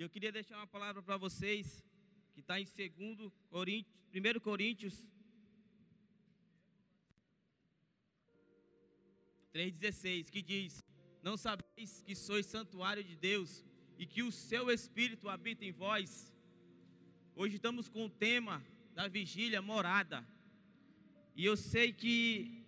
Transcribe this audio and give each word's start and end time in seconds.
E 0.00 0.02
eu 0.02 0.08
queria 0.08 0.32
deixar 0.32 0.56
uma 0.56 0.66
palavra 0.66 1.02
para 1.02 1.18
vocês, 1.18 1.84
que 2.32 2.40
está 2.40 2.58
em 2.58 2.64
2 2.64 3.30
Coríntios, 3.50 3.94
1 4.14 4.40
Coríntios 4.40 5.06
3,16, 9.52 10.30
que 10.30 10.40
diz: 10.40 10.82
Não 11.22 11.36
sabeis 11.36 12.00
que 12.00 12.14
sois 12.14 12.46
santuário 12.46 13.04
de 13.04 13.14
Deus 13.14 13.62
e 13.98 14.06
que 14.06 14.22
o 14.22 14.32
seu 14.32 14.70
Espírito 14.70 15.28
habita 15.28 15.66
em 15.66 15.70
vós? 15.70 16.32
Hoje 17.36 17.56
estamos 17.56 17.86
com 17.86 18.06
o 18.06 18.08
tema 18.08 18.64
da 18.94 19.06
vigília 19.06 19.60
morada. 19.60 20.26
E 21.36 21.44
eu 21.44 21.58
sei 21.58 21.92
que, 21.92 22.64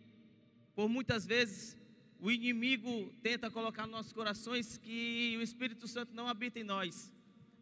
por 0.74 0.86
muitas 0.86 1.24
vezes, 1.24 1.78
o 2.20 2.30
inimigo 2.30 3.10
tenta 3.22 3.50
colocar 3.50 3.84
nos 3.84 3.92
nossos 3.92 4.12
corações 4.12 4.76
que 4.76 5.34
o 5.38 5.42
Espírito 5.42 5.88
Santo 5.88 6.12
não 6.12 6.28
habita 6.28 6.60
em 6.60 6.62
nós, 6.62 7.10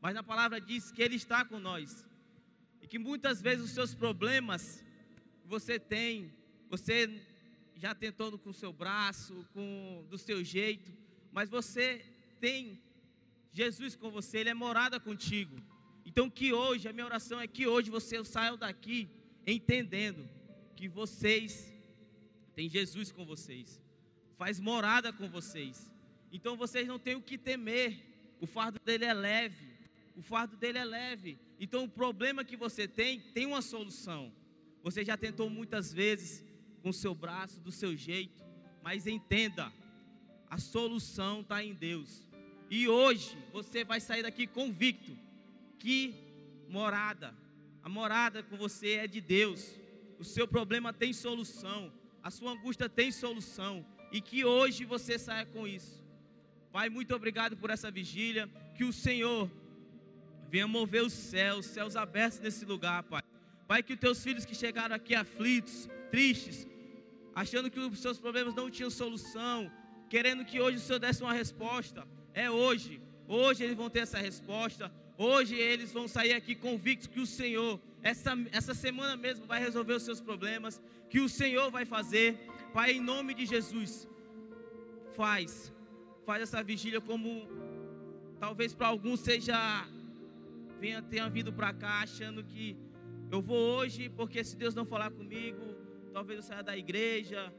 mas 0.01 0.15
na 0.15 0.23
palavra 0.23 0.61
diz 0.61 0.91
que 0.91 1.03
ele 1.03 1.17
está 1.17 1.45
com 1.45 1.59
nós. 1.59 2.07
E 2.83 2.87
que 2.87 2.99
muitas 2.99 3.41
vezes 3.43 3.65
os 3.65 3.71
seus 3.73 3.95
problemas 3.95 4.85
você 5.45 5.79
tem, 5.79 6.33
você 6.69 7.23
já 7.77 7.95
tentou 7.95 8.39
com 8.39 8.51
o 8.51 8.55
seu 8.55 8.73
braço, 8.73 9.47
com 9.53 10.05
do 10.09 10.19
seu 10.19 10.45
jeito, 10.45 10.93
mas 11.33 11.49
você 11.49 12.05
tem 12.41 12.81
Jesus 13.53 13.97
com 13.97 14.11
você, 14.11 14.39
ele 14.39 14.51
é 14.51 14.55
morada 14.55 14.99
contigo. 15.01 15.57
Então 16.05 16.31
que 16.31 16.53
hoje, 16.53 16.89
a 16.89 16.93
minha 16.93 17.05
oração 17.05 17.41
é 17.41 17.47
que 17.47 17.67
hoje 17.67 17.91
você 17.91 18.25
saia 18.25 18.57
daqui 18.57 19.09
entendendo 19.47 20.29
que 20.77 20.89
vocês 20.89 21.73
têm 22.55 22.69
Jesus 22.69 23.11
com 23.13 23.25
vocês 23.25 23.81
faz 24.41 24.59
morada 24.59 25.13
com 25.13 25.29
vocês. 25.29 25.93
Então 26.33 26.57
vocês 26.57 26.89
não 26.89 26.99
têm 26.99 27.15
o 27.15 27.21
que 27.21 27.37
temer. 27.37 28.03
O 28.41 28.47
fardo 28.47 28.81
dele 28.83 29.05
é 29.05 29.13
leve. 29.13 29.70
O 30.21 30.23
fardo 30.23 30.55
dele 30.55 30.77
é 30.77 30.85
leve. 30.85 31.39
Então 31.59 31.85
o 31.85 31.89
problema 31.89 32.45
que 32.45 32.55
você 32.55 32.87
tem 32.87 33.19
tem 33.33 33.47
uma 33.47 33.63
solução. 33.63 34.31
Você 34.83 35.03
já 35.03 35.17
tentou 35.17 35.49
muitas 35.49 35.95
vezes 35.95 36.45
com 36.83 36.91
o 36.91 36.93
seu 36.93 37.15
braço, 37.15 37.59
do 37.59 37.73
seu 37.73 37.97
jeito, 37.97 38.45
mas 38.83 39.07
entenda, 39.07 39.73
a 40.51 40.59
solução 40.59 41.41
está 41.41 41.65
em 41.65 41.73
Deus. 41.73 42.29
E 42.69 42.87
hoje 42.87 43.35
você 43.51 43.83
vai 43.83 43.99
sair 43.99 44.23
daqui 44.23 44.47
convicto 44.47 45.17
que 45.79 46.15
morada, 46.69 47.35
a 47.83 47.89
morada 47.89 48.43
com 48.43 48.59
você 48.59 48.97
é 48.97 49.07
de 49.07 49.23
Deus. 49.23 49.75
O 50.19 50.25
seu 50.25 50.47
problema 50.47 50.93
tem 50.93 51.15
solução, 51.15 51.91
a 52.23 52.31
sua 52.31 52.53
angústia 52.53 52.91
tem 52.91 53.11
solução 53.11 53.87
e 54.13 54.21
que 54.21 54.45
hoje 54.45 54.85
você 54.85 55.19
saia 55.19 55.47
com 55.47 55.67
isso. 55.67 56.05
Pai, 56.71 56.91
muito 56.91 57.15
obrigado 57.15 57.57
por 57.57 57.71
essa 57.71 57.91
vigília. 57.91 58.47
Que 58.77 58.85
o 58.85 58.93
Senhor 58.93 59.51
venha 60.51 60.67
mover 60.67 61.03
os 61.03 61.13
céus, 61.13 61.67
céus 61.67 61.95
abertos 61.95 62.41
nesse 62.41 62.65
lugar, 62.65 63.05
Pai. 63.05 63.23
Pai, 63.69 63.83
que 63.85 63.93
os 63.93 64.01
teus 64.01 64.23
filhos 64.23 64.45
que 64.45 64.55
chegaram 64.55 64.97
aqui 64.97 65.15
aflitos, 65.15 65.89
tristes, 66.11 66.67
achando 67.33 67.71
que 67.71 67.79
os 67.79 68.01
seus 68.01 68.19
problemas 68.19 68.53
não 68.53 68.69
tinham 68.69 68.91
solução, 68.91 69.71
querendo 70.09 70.45
que 70.45 70.61
hoje 70.61 70.79
o 70.79 70.81
Senhor 70.81 70.99
desse 70.99 71.23
uma 71.23 71.33
resposta, 71.33 72.07
é 72.35 72.51
hoje. 72.51 73.01
Hoje 73.29 73.63
eles 73.63 73.77
vão 73.77 73.89
ter 73.89 74.01
essa 74.01 74.19
resposta. 74.19 74.93
Hoje 75.17 75.55
eles 75.55 75.93
vão 75.93 76.09
sair 76.09 76.33
aqui 76.33 76.57
convictos 76.57 77.07
que 77.07 77.21
o 77.21 77.27
Senhor, 77.27 77.81
essa, 78.03 78.37
essa 78.51 78.75
semana 78.75 79.17
mesmo, 79.17 79.47
vai 79.47 79.61
resolver 79.61 79.93
os 79.93 80.03
seus 80.03 80.21
problemas, 80.21 80.83
que 81.09 81.21
o 81.21 81.29
Senhor 81.29 81.71
vai 81.71 81.85
fazer. 81.85 82.37
Pai, 82.75 82.93
em 82.93 83.01
nome 83.01 83.35
de 83.35 83.47
Jesus, 83.47 84.09
faz, 85.15 85.73
faz 86.27 86.43
essa 86.43 86.61
vigília 86.61 87.01
como 87.01 87.47
talvez 88.41 88.75
para 88.75 88.89
alguns 88.89 89.21
seja 89.21 89.87
venha 90.81 91.03
tenha 91.03 91.29
vindo 91.29 91.53
para 91.53 91.75
cá 91.75 92.01
achando 92.01 92.43
que 92.43 92.75
eu 93.31 93.43
vou 93.43 93.59
hoje 93.77 94.09
porque 94.09 94.43
se 94.43 94.57
Deus 94.57 94.75
não 94.75 94.87
falar 94.87 95.11
comigo, 95.11 95.77
talvez 96.11 96.39
eu 96.39 96.43
saia 96.43 96.63
da 96.63 96.77
igreja, 96.77 97.53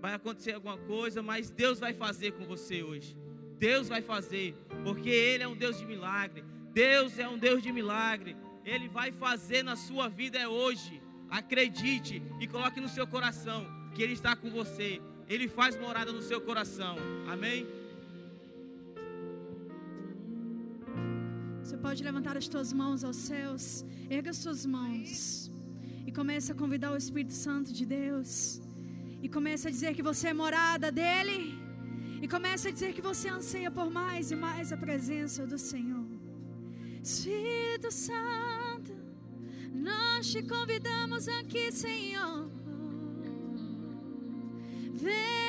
vai 0.00 0.14
acontecer 0.14 0.52
alguma 0.52 0.76
coisa, 0.76 1.22
mas 1.22 1.48
Deus 1.50 1.78
vai 1.78 1.94
fazer 1.94 2.32
com 2.32 2.44
você 2.44 2.82
hoje. 2.82 3.16
Deus 3.56 3.88
vai 3.88 4.02
fazer, 4.02 4.54
porque 4.82 5.08
Ele 5.08 5.44
é 5.44 5.48
um 5.48 5.56
Deus 5.56 5.78
de 5.78 5.86
milagre. 5.86 6.44
Deus 6.72 7.18
é 7.20 7.28
um 7.28 7.38
Deus 7.38 7.62
de 7.62 7.70
milagre. 7.72 8.36
Ele 8.64 8.88
vai 8.88 9.12
fazer 9.12 9.62
na 9.62 9.76
sua 9.76 10.08
vida 10.08 10.36
é 10.36 10.48
hoje. 10.48 11.00
Acredite 11.30 12.20
e 12.40 12.48
coloque 12.48 12.80
no 12.80 12.88
seu 12.88 13.06
coração 13.06 13.64
que 13.94 14.02
Ele 14.02 14.12
está 14.12 14.34
com 14.34 14.50
você. 14.50 15.00
Ele 15.28 15.46
faz 15.46 15.76
morada 15.76 16.12
no 16.12 16.20
seu 16.20 16.40
coração. 16.40 16.96
Amém? 17.28 17.66
Você 21.74 21.80
pode 21.88 22.04
levantar 22.04 22.36
as 22.36 22.46
tuas 22.46 22.72
mãos 22.72 23.02
aos 23.02 23.16
céus, 23.16 23.84
erga 24.08 24.30
as 24.30 24.36
suas 24.36 24.64
mãos 24.64 25.50
e 26.06 26.12
comece 26.12 26.52
a 26.52 26.54
convidar 26.54 26.92
o 26.92 26.96
Espírito 26.96 27.32
Santo 27.32 27.72
de 27.72 27.84
Deus. 27.84 28.60
E 29.20 29.28
comece 29.28 29.66
a 29.66 29.72
dizer 29.72 29.92
que 29.92 30.04
você 30.10 30.28
é 30.28 30.32
morada 30.32 30.92
dele. 30.92 31.58
E 32.22 32.28
comece 32.28 32.68
a 32.68 32.70
dizer 32.70 32.92
que 32.92 33.02
você 33.02 33.28
anseia 33.28 33.72
por 33.72 33.90
mais 33.90 34.30
e 34.30 34.36
mais 34.36 34.72
a 34.72 34.76
presença 34.76 35.44
do 35.52 35.58
Senhor. 35.58 36.06
Espírito 37.02 37.90
Santo, 37.90 38.94
nós 39.74 40.30
te 40.30 40.44
convidamos 40.44 41.26
aqui, 41.26 41.72
Senhor. 41.72 42.48
Vem 44.92 45.43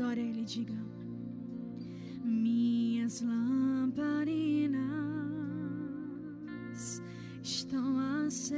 Adore 0.00 0.18
Ele, 0.18 0.44
diga. 0.46 0.74
Minhas 2.24 3.20
lamparinas 3.20 4.80
estão 7.42 7.98
acesas. 8.24 8.56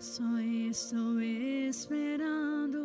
Só 0.00 0.40
estou 0.40 1.20
esperando 1.20 2.80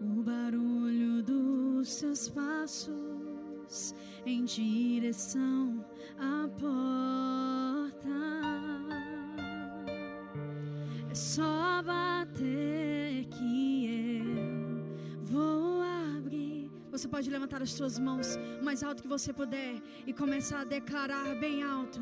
o 0.00 0.20
barulho 0.24 1.22
dos 1.22 1.88
seus 1.88 2.28
passos 2.28 3.94
em 4.26 4.44
direção 4.44 5.83
pode 17.24 17.30
levantar 17.30 17.62
as 17.62 17.72
suas 17.72 17.98
mãos 17.98 18.38
mais 18.60 18.82
alto 18.82 19.00
que 19.02 19.08
você 19.08 19.32
puder 19.32 19.80
e 20.06 20.12
começar 20.12 20.60
a 20.60 20.64
declarar 20.64 21.34
bem 21.40 21.62
alto, 21.62 21.98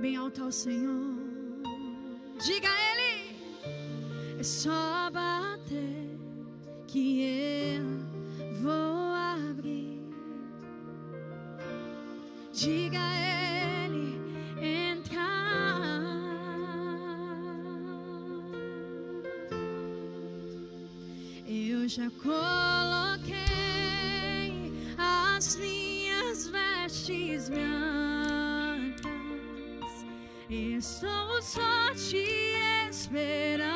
bem 0.00 0.14
alto 0.14 0.44
ao 0.44 0.52
Senhor. 0.52 1.16
Diga 2.46 2.68
a 2.68 2.92
Ele. 2.92 3.36
É 4.38 4.42
só 4.44 5.10
bater 5.10 6.16
que 6.86 7.20
eu 7.20 7.84
vou 8.62 9.12
abrir. 9.50 10.04
Diga 12.52 13.00
a 13.00 13.86
Ele 13.88 14.20
entrar. 14.94 15.80
Eu 21.44 21.88
já 21.88 22.08
coloquei 22.22 22.99
vestes 27.10 27.48
brancas. 27.48 29.04
Estou 30.48 31.42
só 31.42 31.92
te 31.94 32.88
esperando. 32.88 33.69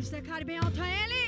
Por 0.00 0.04
isso 0.04 0.12
declare 0.12 0.44
bem 0.44 0.56
alto 0.56 0.80
a 0.80 0.88
Ele. 0.88 1.19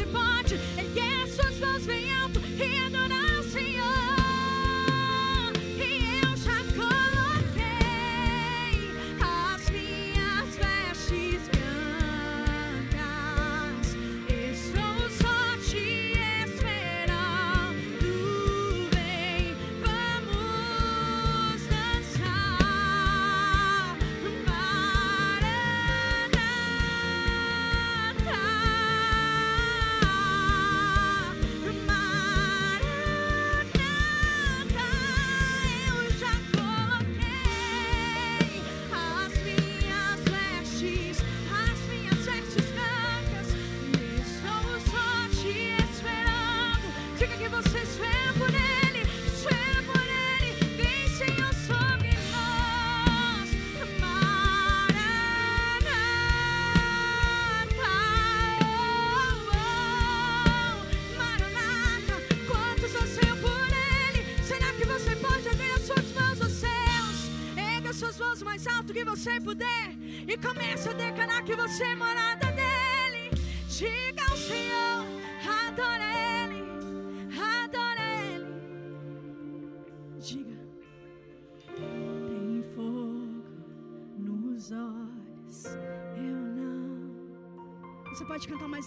se 0.00 0.06
bate, 0.06 1.09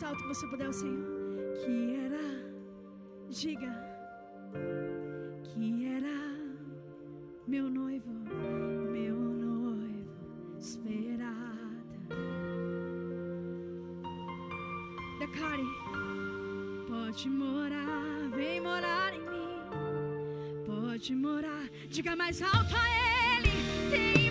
mais 0.03 0.11
alto 0.11 0.23
que 0.23 0.27
você 0.27 0.47
puder, 0.47 0.69
o 0.69 0.73
Senhor. 0.73 1.05
Que 1.63 1.95
era, 1.95 2.19
diga, 3.29 3.73
que 5.43 5.85
era 5.85 6.17
meu 7.47 7.69
noivo, 7.69 8.11
meu 8.91 9.15
noivo 9.15 10.59
esperada. 10.59 11.35
Declare, 15.19 15.63
pode 16.87 17.29
morar, 17.29 18.29
vem 18.35 18.59
morar 18.59 19.13
em 19.13 19.21
mim 19.21 19.53
pode 20.65 21.15
morar. 21.15 21.69
Diga 21.89 22.15
mais 22.15 22.41
alto 22.41 22.75
a 22.75 23.39
Ele. 23.39 23.51
Tem 23.89 24.22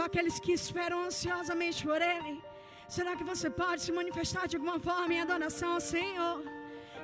Só 0.00 0.06
aqueles 0.06 0.36
que 0.44 0.52
esperam 0.60 0.98
ansiosamente 1.06 1.80
por 1.86 2.00
Ele. 2.00 2.34
Será 2.88 3.14
que 3.18 3.24
você 3.30 3.48
pode 3.50 3.82
se 3.82 3.92
manifestar 3.92 4.44
de 4.48 4.56
alguma 4.56 4.78
forma 4.86 5.12
em 5.12 5.20
adoração 5.20 5.72
ao 5.74 5.82
Senhor? 5.94 6.38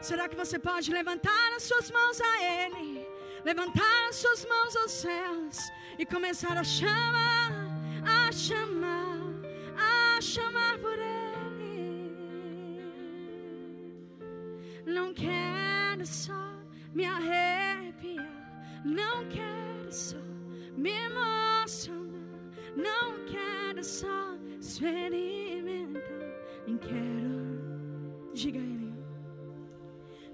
Será 0.00 0.24
que 0.30 0.38
você 0.42 0.58
pode 0.58 0.90
levantar 0.90 1.48
as 1.56 1.64
suas 1.64 1.90
mãos 1.90 2.18
a 2.22 2.32
Ele? 2.52 3.06
Levantar 3.44 3.98
as 4.08 4.16
suas 4.22 4.46
mãos 4.52 4.74
aos 4.76 4.92
céus 4.92 5.58
e 5.98 6.06
começar 6.06 6.56
a 6.56 6.64
chamar, 6.64 7.50
a 8.18 8.32
chamar, 8.32 9.18
a 9.90 10.18
chamar 10.32 10.78
por 10.78 10.98
Ele. 10.98 11.76
Não 14.86 15.12
quero 15.12 16.06
só 16.06 16.42
me 16.94 17.04
arrepiar, 17.04 18.34
não 18.86 19.16
quero 19.28 19.92
só 19.92 20.22
me 20.82 20.92
emocionar, 21.08 22.05
não 22.76 23.24
quero 23.24 23.82
só 23.82 24.36
experimentar, 24.60 26.02
quero, 26.80 28.32
diga 28.34 28.58
Ele. 28.58 28.92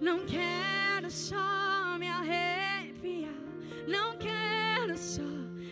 Não 0.00 0.26
quero 0.26 1.08
só 1.08 1.96
me 1.98 2.08
arrepiar, 2.08 3.32
não 3.86 4.16
quero 4.16 4.98
só 4.98 5.22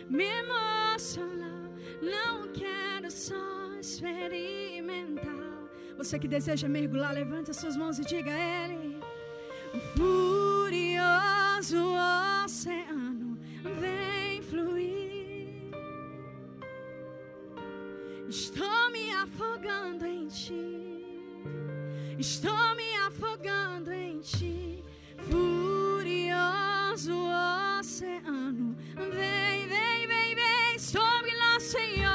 me 0.09 0.25
emocionar, 0.43 1.71
não 2.01 2.53
quero 2.53 3.11
só 3.11 3.73
experimentar. 3.81 5.51
Você 5.99 6.19
que 6.19 6.29
deseja 6.29 6.69
mergulhar, 6.69 7.13
levante 7.13 7.51
as 7.51 7.57
suas 7.57 7.77
mãos 7.77 7.99
e 7.99 8.05
diga 8.05 8.33
a 8.33 8.65
Ele. 8.65 8.97
O 9.75 9.81
furioso 9.97 11.77
oceano 12.45 13.00
Estou 18.31 18.91
me 18.93 19.11
afogando 19.11 20.07
em 20.07 20.29
ti. 20.29 21.05
Estou 22.17 22.77
me 22.77 22.95
afogando 23.05 23.93
em 23.93 24.21
ti. 24.21 24.85
Furioso 25.29 27.13
oceano. 27.81 28.77
Vem, 28.95 29.67
vem, 29.67 30.07
vem, 30.07 30.35
vem 30.37 30.79
sobre 30.79 31.35
nós, 31.39 31.65
Senhor. 31.65 32.10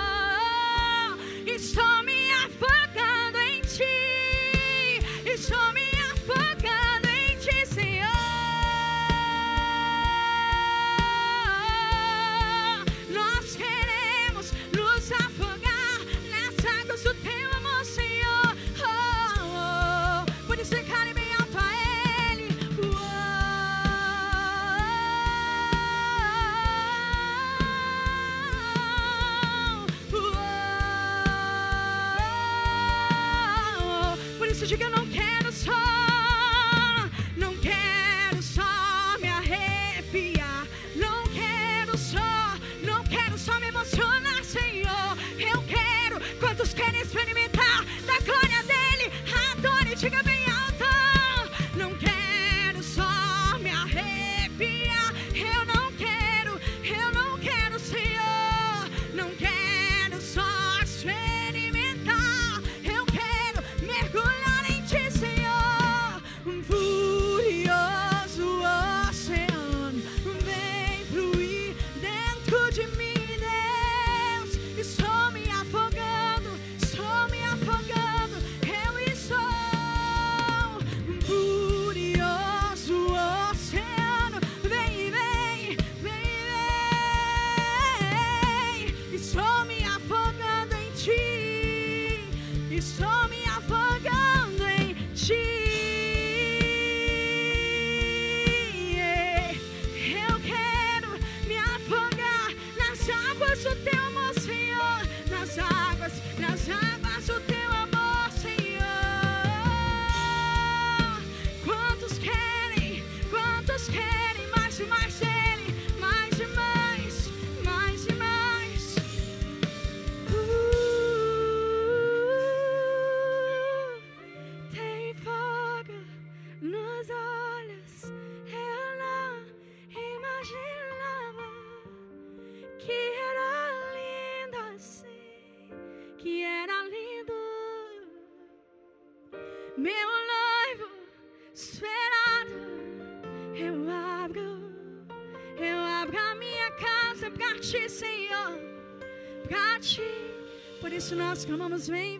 clamamos, 151.45 151.87
vem. 151.87 152.14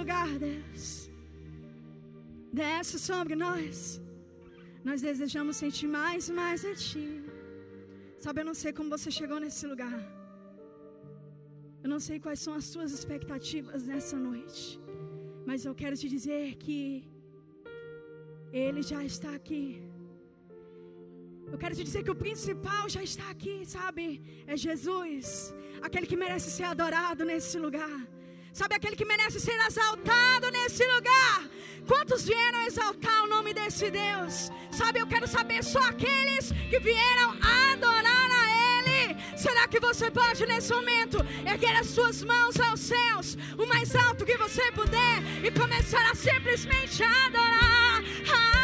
lugar, 0.00 0.28
Deus. 0.46 0.84
Desce 2.60 2.96
sobre 3.10 3.34
nós. 3.44 4.00
Nós 4.88 5.00
desejamos 5.08 5.56
sentir 5.62 5.88
mais 5.98 6.28
e 6.30 6.32
mais 6.40 6.64
a 6.70 6.74
Ti. 6.74 7.06
Sabe, 8.24 8.40
eu 8.40 8.48
não 8.50 8.56
sei 8.62 8.72
como 8.78 8.94
você 8.96 9.10
chegou 9.18 9.38
nesse 9.44 9.64
lugar. 9.72 10.00
Eu 11.82 11.88
não 11.92 12.00
sei 12.06 12.16
quais 12.24 12.40
são 12.44 12.54
as 12.60 12.66
suas 12.72 12.90
expectativas 12.98 13.86
nessa 13.92 14.16
noite. 14.28 14.64
Mas 15.48 15.64
eu 15.68 15.74
quero 15.80 15.96
te 16.02 16.08
dizer 16.16 16.44
que 16.64 16.78
Ele 18.64 18.82
já 18.92 19.00
está 19.12 19.30
aqui. 19.40 19.64
Eu 21.52 21.58
quero 21.62 21.74
te 21.78 21.84
dizer 21.88 22.02
que 22.04 22.14
o 22.14 22.20
principal 22.26 22.84
já 22.96 23.02
está 23.10 23.26
aqui, 23.34 23.56
sabe? 23.76 24.04
É 24.52 24.56
Jesus, 24.66 25.26
aquele 25.86 26.06
que 26.10 26.22
merece 26.24 26.50
ser 26.58 26.66
adorado 26.74 27.24
nesse 27.30 27.58
lugar. 27.66 27.96
Sabe 28.52 28.74
aquele 28.74 28.96
que 28.96 29.04
merece 29.06 29.40
ser 29.40 29.58
exaltado 29.66 30.50
nesse 30.50 30.84
lugar? 30.94 31.48
Quantos 31.86 32.24
vieram 32.24 32.62
exaltar 32.66 33.24
o 33.24 33.26
nome 33.26 33.54
desse 33.54 33.90
Deus? 33.90 34.50
Sabe, 34.70 35.00
eu 35.00 35.06
quero 35.06 35.26
saber 35.26 35.64
só 35.64 35.82
aqueles 35.88 36.52
que 36.68 36.78
vieram 36.78 37.30
adorar 37.72 38.30
a 38.30 38.44
Ele. 38.78 39.16
Será 39.38 39.66
que 39.66 39.80
você 39.80 40.10
pode 40.10 40.44
nesse 40.46 40.70
momento 40.70 41.16
erguer 41.46 41.74
as 41.76 41.86
suas 41.88 42.22
mãos 42.22 42.60
aos 42.60 42.80
céus, 42.80 43.38
o 43.56 43.66
mais 43.66 43.96
alto 43.96 44.24
que 44.24 44.36
você 44.36 44.70
puder, 44.72 45.22
e 45.42 45.50
começar 45.50 46.10
a 46.10 46.14
simplesmente 46.14 47.02
adorar? 47.02 48.02
Ah, 48.34 48.61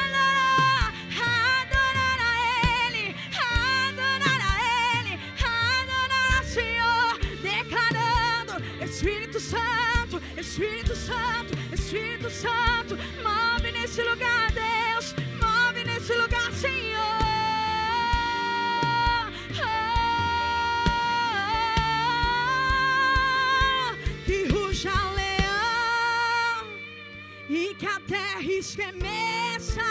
estremeça 28.59 29.87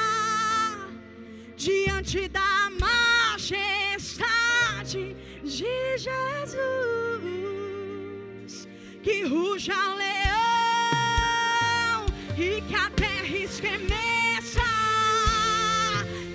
diante 1.56 2.28
da 2.28 2.70
majestade 3.40 4.26
de 5.42 5.98
Jesus. 5.98 6.18
Que 9.02 9.24
ruja 9.24 9.74
o 9.74 9.96
leão 9.96 10.18
e 12.38 12.62
que 12.62 12.76
a 12.76 12.90
terra 12.90 13.38
estremeça 13.38 14.62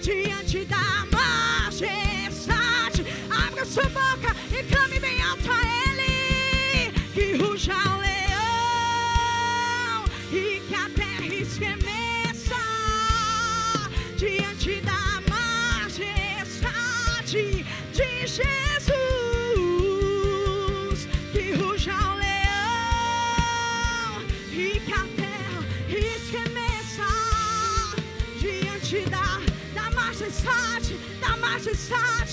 diante 0.00 0.64
da 0.64 1.06
majestade. 1.12 3.04
Abra 3.46 3.66
sua 3.66 3.84
boca 3.90 4.34
e 4.58 4.62
clame 4.64 4.98
bem 4.98 5.20
alto 5.22 5.50
a 5.52 5.60
Ele. 5.84 6.92
Que 7.12 7.34
ruja 7.36 7.74
o 7.74 8.01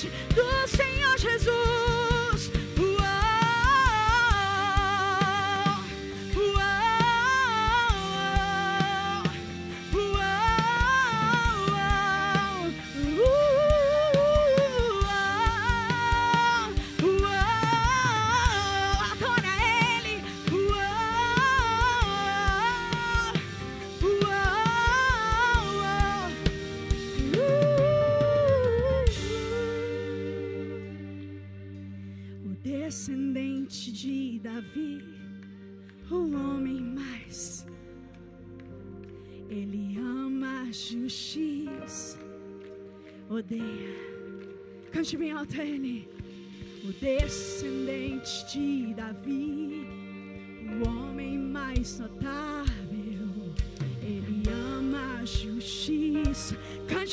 do 0.08 0.68
Senhor 0.68 1.18
Jesus. 1.18 1.59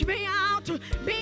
Bem 0.04 0.26
alto, 0.26 0.78
bem 1.04 1.15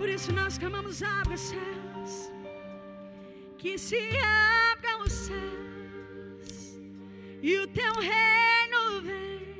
Por 0.00 0.08
isso 0.08 0.32
nós 0.32 0.56
clamamos, 0.56 1.02
abra 1.02 1.34
os 1.34 1.40
céus, 1.42 2.32
que 3.58 3.76
se 3.76 4.00
abram 4.72 5.02
os 5.02 5.12
céus 5.12 6.78
e 7.42 7.58
o 7.58 7.66
teu 7.66 7.92
reino 7.92 9.02
vem. 9.02 9.58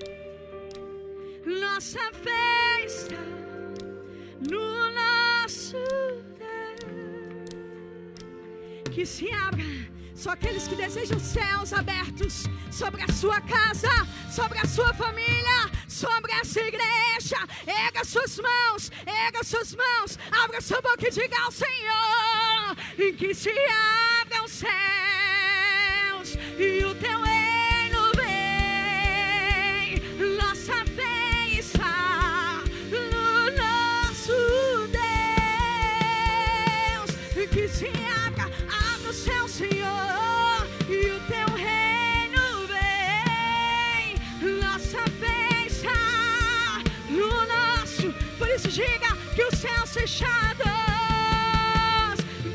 Nossa 1.60 2.00
fé 2.14 2.86
está 2.86 3.22
no 4.50 4.90
nosso 5.00 5.76
Deus. 6.38 7.50
Que 8.90 9.04
se 9.04 9.30
abra 9.30 9.62
só 10.14 10.30
aqueles 10.30 10.66
que 10.66 10.74
desejam 10.74 11.20
céus 11.20 11.74
abertos 11.74 12.44
sobre 12.70 13.02
a 13.02 13.12
sua 13.12 13.42
casa, 13.42 13.90
sobre 14.34 14.58
a 14.58 14.66
sua 14.66 14.94
família, 14.94 15.70
sobre 16.00 16.32
essa 16.32 16.60
igreja. 16.60 17.36
Erga 17.66 18.04
suas 18.04 18.38
mãos, 18.38 18.90
erga 19.06 19.44
suas 19.44 19.74
mãos, 19.74 20.18
abra 20.42 20.60
sua 20.60 20.80
boca 20.80 21.06
e 21.06 21.10
diga 21.10 21.38
ao 21.42 21.52
Senhor: 21.52 22.76
em 22.98 23.14
que 23.14 23.34
se 23.34 23.52
abram 24.22 24.44
os 24.44 24.52
céus 24.52 26.28
e 26.58 26.84
o 26.84 26.94
teu 26.94 27.29
céus 49.90 49.92
fechados, 49.92 50.66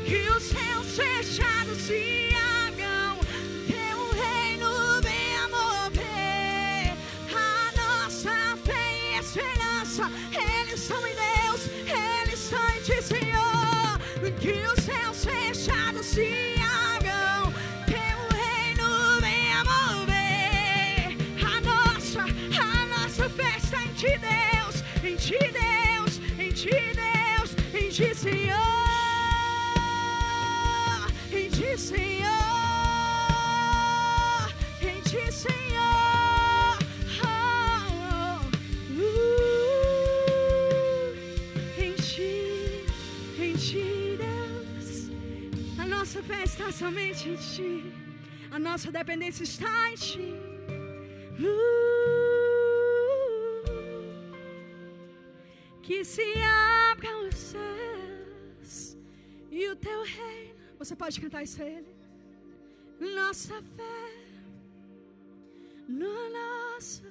que 0.06 0.28
os 0.30 0.42
céus 0.42 0.96
fechados 0.96 1.78
se 1.78 2.30
abram. 2.64 3.18
Teu 3.66 4.10
reino 4.12 5.02
vem 5.02 5.36
a 5.36 5.48
mover 5.48 6.96
a 7.34 7.72
nossa 7.76 8.56
fé 8.64 8.86
e 8.94 9.18
esperança. 9.18 10.10
Eles 10.32 10.80
são 10.80 11.06
em 11.06 11.14
Deus, 11.14 11.60
eles 12.24 12.38
são 12.38 12.68
em 12.70 12.80
Ti, 12.80 13.02
Senhor. 13.02 13.98
Que 14.40 14.66
os 14.66 14.82
céus 14.82 15.24
fechados 15.24 16.06
se 16.06 16.22
abram. 16.22 16.45
Está 46.34 46.72
somente 46.72 47.28
em 47.28 47.36
Ti. 47.36 47.92
A 48.50 48.58
nossa 48.58 48.90
dependência 48.90 49.44
está 49.44 49.90
em 49.90 49.94
Ti. 49.94 50.34
Uh, 51.38 51.66
que 55.82 56.04
se 56.04 56.24
abram 56.90 57.28
os 57.28 57.36
céus 57.36 58.96
e 59.50 59.68
o 59.68 59.76
Teu 59.76 60.02
reino. 60.02 60.54
Você 60.78 60.96
pode 60.96 61.20
cantar 61.20 61.42
isso 61.42 61.62
a 61.62 61.66
Ele? 61.66 61.94
Nossa 63.00 63.62
fé 63.76 64.26
no 65.88 66.30
nosso, 66.30 67.04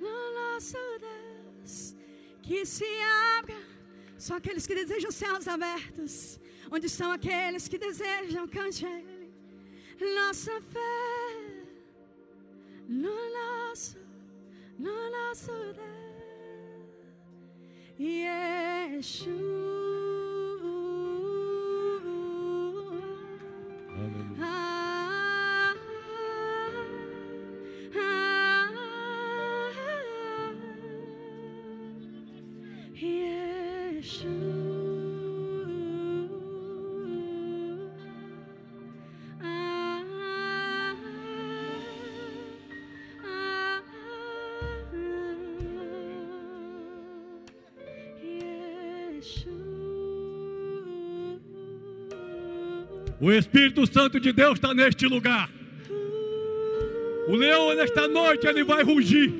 no 0.00 0.34
nosso 0.34 0.76
Deus. 1.00 1.96
Que 2.42 2.64
se 2.64 2.84
abra. 3.38 3.56
São 4.18 4.36
aqueles 4.36 4.66
que 4.66 4.74
desejam 4.74 5.10
céus 5.10 5.48
abertos. 5.48 6.38
Onde 6.70 6.86
estão 6.86 7.10
aqueles 7.10 7.66
que 7.68 7.78
desejam, 7.78 8.46
cante 8.46 8.86
a 8.86 8.90
Ele. 8.98 9.32
Nossa 10.14 10.60
fé 10.72 11.60
no 12.88 13.16
nosso, 13.38 13.98
no 14.78 15.10
nosso 15.10 15.52
Deus. 15.74 15.90
Yeshua. 17.98 19.70
O 53.20 53.30
Espírito 53.30 53.86
Santo 53.86 54.18
de 54.18 54.32
Deus 54.32 54.54
está 54.54 54.72
neste 54.72 55.06
lugar. 55.06 55.50
O 57.28 57.36
leão 57.36 57.74
nesta 57.74 58.08
noite 58.08 58.46
ele 58.46 58.64
vai 58.64 58.82
rugir. 58.82 59.30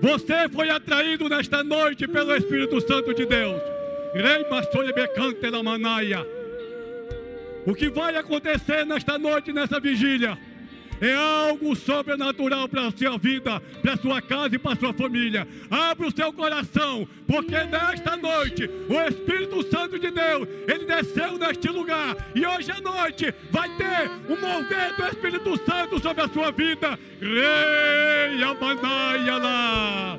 Você 0.00 0.48
foi 0.52 0.68
atraído 0.68 1.28
nesta 1.28 1.62
noite 1.62 2.08
pelo 2.08 2.34
Espírito 2.34 2.80
Santo 2.80 3.14
de 3.14 3.24
Deus. 3.24 3.60
O 7.66 7.74
que 7.74 7.88
vai 7.88 8.16
acontecer 8.16 8.84
nesta 8.84 9.18
noite, 9.18 9.52
nessa 9.52 9.78
vigília, 9.78 10.38
é 11.00 11.14
algo 11.14 11.74
sobrenatural 11.76 12.68
para 12.68 12.88
a 12.88 12.90
sua 12.90 13.18
vida, 13.18 13.60
para 13.82 13.92
a 13.94 13.96
sua 13.96 14.22
casa 14.22 14.54
e 14.54 14.58
para 14.58 14.72
a 14.72 14.76
sua 14.76 14.92
família. 14.92 15.46
Abra 15.70 16.06
o 16.06 16.14
seu 16.14 16.32
coração, 16.32 17.06
porque 17.26 17.56
nesta 17.64 18.16
noite 18.16 18.68
o 18.88 19.00
Espírito 19.08 19.62
Santo 19.70 19.98
de 19.98 20.10
Deus, 20.10 20.48
ele 20.66 20.84
desceu 20.84 21.38
neste 21.38 21.68
lugar 21.68 22.16
e 22.34 22.44
hoje 22.44 22.70
à 22.70 22.80
noite 22.80 23.34
vai 23.50 23.68
ter 23.76 24.10
um 24.28 24.40
mover 24.40 24.94
do 24.96 25.06
Espírito 25.06 25.56
Santo 25.64 26.00
sobre 26.00 26.22
a 26.22 26.28
sua 26.28 26.50
vida. 26.50 26.98
Rei 27.20 28.42
Amanaia 28.42 29.36
lá. 29.36 30.18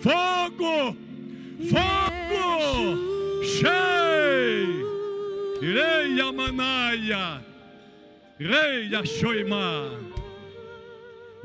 Fogo! 0.00 0.96
Fogo! 1.70 3.44
Cheio! 3.44 4.86
Rei 5.60 6.20
Amanaia. 6.20 7.42
Rei 8.38 8.94
Ashoima. 8.94 10.05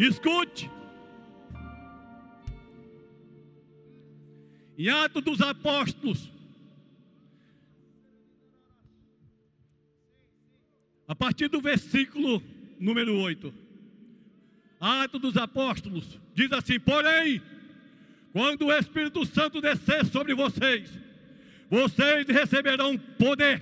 Escute. 0.01 0.67
Em 4.75 4.89
Atos 4.89 5.23
dos 5.23 5.41
Apóstolos, 5.41 6.31
a 11.07 11.13
partir 11.13 11.49
do 11.49 11.61
versículo 11.61 12.41
número 12.79 13.15
8. 13.15 13.53
Atos 14.79 15.21
dos 15.21 15.37
Apóstolos 15.37 16.19
diz 16.33 16.51
assim: 16.51 16.79
Porém, 16.79 17.39
quando 18.33 18.65
o 18.65 18.73
Espírito 18.73 19.23
Santo 19.23 19.61
descer 19.61 20.03
sobre 20.07 20.33
vocês, 20.33 20.89
vocês 21.69 22.25
receberão 22.27 22.97
poder, 22.97 23.61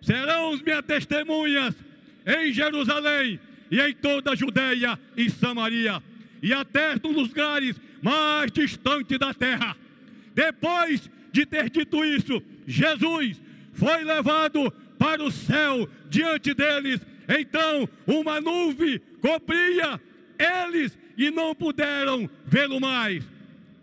serão 0.00 0.54
as 0.54 0.62
minhas 0.62 0.86
testemunhas 0.86 1.74
em 2.26 2.50
Jerusalém 2.50 3.38
e 3.70 3.80
em 3.80 3.94
toda 3.94 4.32
a 4.32 4.34
Judéia 4.34 4.98
e 5.16 5.30
Samaria 5.30 6.02
e 6.42 6.52
até 6.52 6.94
nos 6.94 7.28
lugares 7.28 7.76
mais 8.02 8.50
distantes 8.50 9.18
da 9.18 9.34
terra. 9.34 9.76
Depois 10.34 11.10
de 11.32 11.44
ter 11.44 11.68
dito 11.70 12.04
isso, 12.04 12.42
Jesus 12.66 13.40
foi 13.72 14.04
levado 14.04 14.70
para 14.98 15.22
o 15.22 15.30
céu 15.30 15.88
diante 16.08 16.54
deles. 16.54 17.00
Então, 17.28 17.88
uma 18.06 18.40
nuvem 18.40 19.00
cobria 19.20 20.00
eles 20.38 20.96
e 21.16 21.30
não 21.30 21.54
puderam 21.54 22.28
vê-lo 22.46 22.80
mais. 22.80 23.24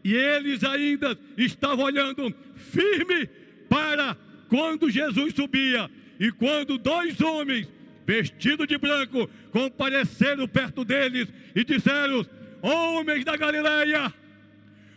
E 0.03 0.13
eles 0.13 0.63
ainda 0.63 1.17
estavam 1.37 1.85
olhando 1.85 2.33
firme 2.55 3.27
para 3.69 4.17
quando 4.49 4.89
Jesus 4.89 5.33
subia. 5.35 5.89
E 6.19 6.31
quando 6.31 6.77
dois 6.77 7.21
homens 7.21 7.67
vestidos 8.07 8.65
de 8.65 8.77
branco 8.77 9.29
compareceram 9.51 10.47
perto 10.47 10.85
deles 10.85 11.27
e 11.53 11.65
disseram: 11.65 12.25
Homens 12.61 13.25
da 13.25 13.35
Galileia, 13.35 14.13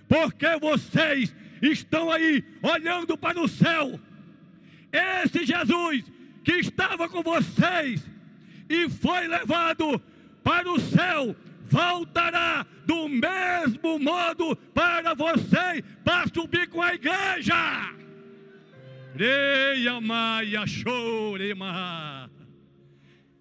por 0.08 0.32
que 0.32 0.56
vocês 0.60 1.34
estão 1.60 2.10
aí 2.10 2.44
olhando 2.62 3.18
para 3.18 3.40
o 3.40 3.48
céu? 3.48 3.98
Esse 4.92 5.44
Jesus 5.44 6.04
que 6.44 6.52
estava 6.52 7.08
com 7.08 7.22
vocês 7.22 8.00
e 8.68 8.88
foi 8.88 9.26
levado 9.26 10.00
para 10.44 10.70
o 10.70 10.78
céu, 10.78 11.34
voltará 11.62 12.64
do 12.86 13.08
mesmo 13.08 13.98
modo 13.98 14.56
para 14.72 15.14
vocês, 15.14 15.82
para 16.04 16.28
subir 16.32 16.68
com 16.68 16.80
a 16.80 16.94
igreja. 16.94 17.92
Reia 19.14 20.00
Maia 20.00 20.66
Chorema. 20.66 22.30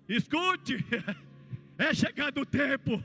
Escute, 0.09 0.83
é 1.77 1.93
chegado 1.93 2.41
o 2.41 2.45
tempo, 2.45 3.03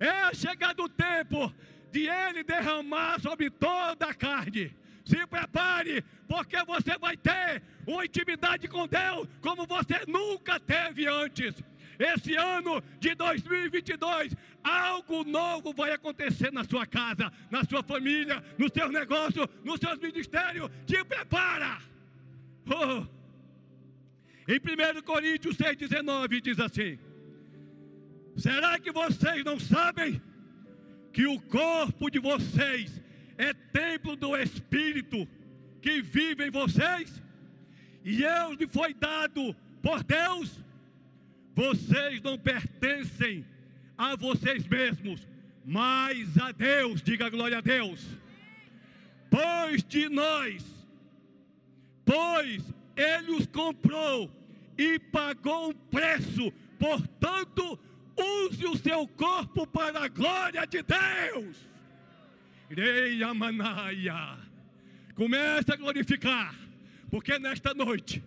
é 0.00 0.34
chegado 0.34 0.84
o 0.84 0.88
tempo 0.88 1.54
de 1.92 2.08
Ele 2.08 2.42
derramar 2.42 3.20
sobre 3.20 3.50
toda 3.50 4.06
a 4.06 4.14
carne. 4.14 4.74
Se 5.04 5.26
prepare, 5.26 6.02
porque 6.26 6.56
você 6.64 6.96
vai 6.96 7.18
ter 7.18 7.62
uma 7.86 8.06
intimidade 8.06 8.66
com 8.66 8.88
Deus 8.88 9.28
como 9.42 9.66
você 9.66 10.00
nunca 10.08 10.58
teve 10.58 11.06
antes. 11.06 11.62
Esse 11.98 12.34
ano 12.34 12.82
de 12.98 13.14
2022, 13.14 14.34
algo 14.64 15.22
novo 15.22 15.74
vai 15.74 15.92
acontecer 15.92 16.50
na 16.50 16.64
sua 16.64 16.86
casa, 16.86 17.30
na 17.50 17.62
sua 17.64 17.82
família, 17.82 18.42
no 18.56 18.72
seu 18.72 18.90
negócio, 18.90 19.46
nos 19.62 19.78
seus 19.78 19.98
ministérios. 19.98 20.70
Te 20.86 21.04
prepara. 21.04 21.78
Oh. 22.66 23.13
Em 24.46 24.58
1 24.58 25.02
Coríntios 25.02 25.56
6,19 25.56 26.40
diz 26.40 26.60
assim: 26.60 26.98
Será 28.36 28.78
que 28.78 28.92
vocês 28.92 29.42
não 29.44 29.58
sabem 29.58 30.20
que 31.12 31.26
o 31.26 31.40
corpo 31.40 32.10
de 32.10 32.18
vocês 32.18 33.00
é 33.38 33.54
templo 33.54 34.16
do 34.16 34.36
Espírito 34.36 35.26
que 35.80 36.02
vive 36.02 36.46
em 36.46 36.50
vocês? 36.50 37.22
E 38.04 38.22
eu 38.22 38.52
lhe 38.52 38.66
foi 38.66 38.92
dado 38.92 39.56
por 39.82 40.04
Deus? 40.04 40.60
Vocês 41.54 42.20
não 42.20 42.36
pertencem 42.36 43.46
a 43.96 44.14
vocês 44.16 44.66
mesmos, 44.66 45.26
mas 45.64 46.36
a 46.36 46.52
Deus, 46.52 47.00
diga 47.00 47.30
glória 47.30 47.58
a 47.58 47.60
Deus. 47.62 48.04
Pois 49.30 49.82
de 49.82 50.08
nós, 50.08 50.62
pois 52.04 52.62
ele 52.96 53.32
os 53.32 53.46
comprou 53.46 54.30
e 54.76 54.98
pagou 54.98 55.70
um 55.70 55.72
preço, 55.72 56.52
portanto, 56.78 57.78
use 58.16 58.66
o 58.66 58.76
seu 58.76 59.06
corpo 59.08 59.66
para 59.66 60.04
a 60.04 60.08
glória 60.08 60.66
de 60.66 60.82
Deus. 60.82 61.56
Ireia 62.70 63.32
Manaia, 63.34 64.38
comece 65.14 65.72
a 65.72 65.76
glorificar, 65.76 66.54
porque 67.10 67.38
nesta 67.38 67.72
noite, 67.74 68.22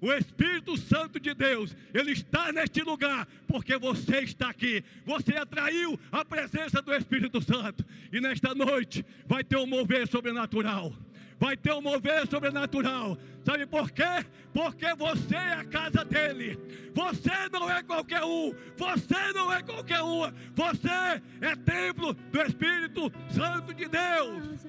o 0.00 0.12
Espírito 0.12 0.76
Santo 0.76 1.18
de 1.18 1.32
Deus, 1.34 1.74
Ele 1.94 2.12
está 2.12 2.52
neste 2.52 2.82
lugar, 2.82 3.26
porque 3.46 3.78
você 3.78 4.18
está 4.18 4.50
aqui. 4.50 4.84
Você 5.04 5.36
atraiu 5.36 5.98
a 6.12 6.24
presença 6.24 6.82
do 6.82 6.92
Espírito 6.94 7.40
Santo. 7.40 7.84
E 8.12 8.20
nesta 8.20 8.54
noite 8.54 9.04
vai 9.26 9.42
ter 9.42 9.56
um 9.56 9.66
mover 9.66 10.06
sobrenatural. 10.06 10.92
Vai 11.38 11.56
ter 11.56 11.72
um 11.72 11.80
mover 11.80 12.26
sobrenatural. 12.28 13.18
Sabe 13.44 13.66
por 13.66 13.90
quê? 13.90 14.24
Porque 14.52 14.94
você 14.94 15.36
é 15.36 15.52
a 15.54 15.64
casa 15.64 16.04
dele. 16.04 16.58
Você 16.94 17.48
não 17.52 17.70
é 17.70 17.82
qualquer 17.82 18.24
um. 18.24 18.52
Você 18.76 19.32
não 19.34 19.52
é 19.52 19.62
qualquer 19.62 20.02
um. 20.02 20.32
Você 20.54 21.22
é 21.40 21.56
templo 21.56 22.14
do 22.14 22.42
Espírito 22.42 23.12
Santo 23.30 23.74
de 23.74 23.86
Deus. 23.86 24.66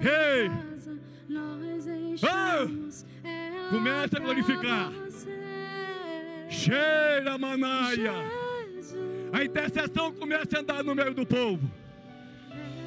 Ei! 0.00 0.50
Oh! 2.22 3.70
Começa 3.70 4.16
a 4.16 4.20
glorificar. 4.20 4.92
Cheira 6.48 7.38
manaia. 7.38 8.12
A 9.32 9.42
intercessão 9.42 10.12
começa 10.12 10.58
a 10.58 10.60
andar 10.60 10.84
no 10.84 10.94
meio 10.94 11.14
do 11.14 11.24
povo. 11.24 11.68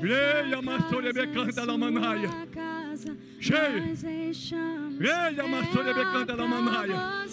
Leia, 0.01 0.61
Massore 0.61 1.11
Becanta 1.11 1.65
da 1.65 1.77
Manaia. 3.05 3.17
Cheia. 3.39 3.83
Leia, 4.99 5.47
Massore 5.47 5.93
Becanta 5.93 6.35
da 6.35 6.47
Manaia. 6.47 7.25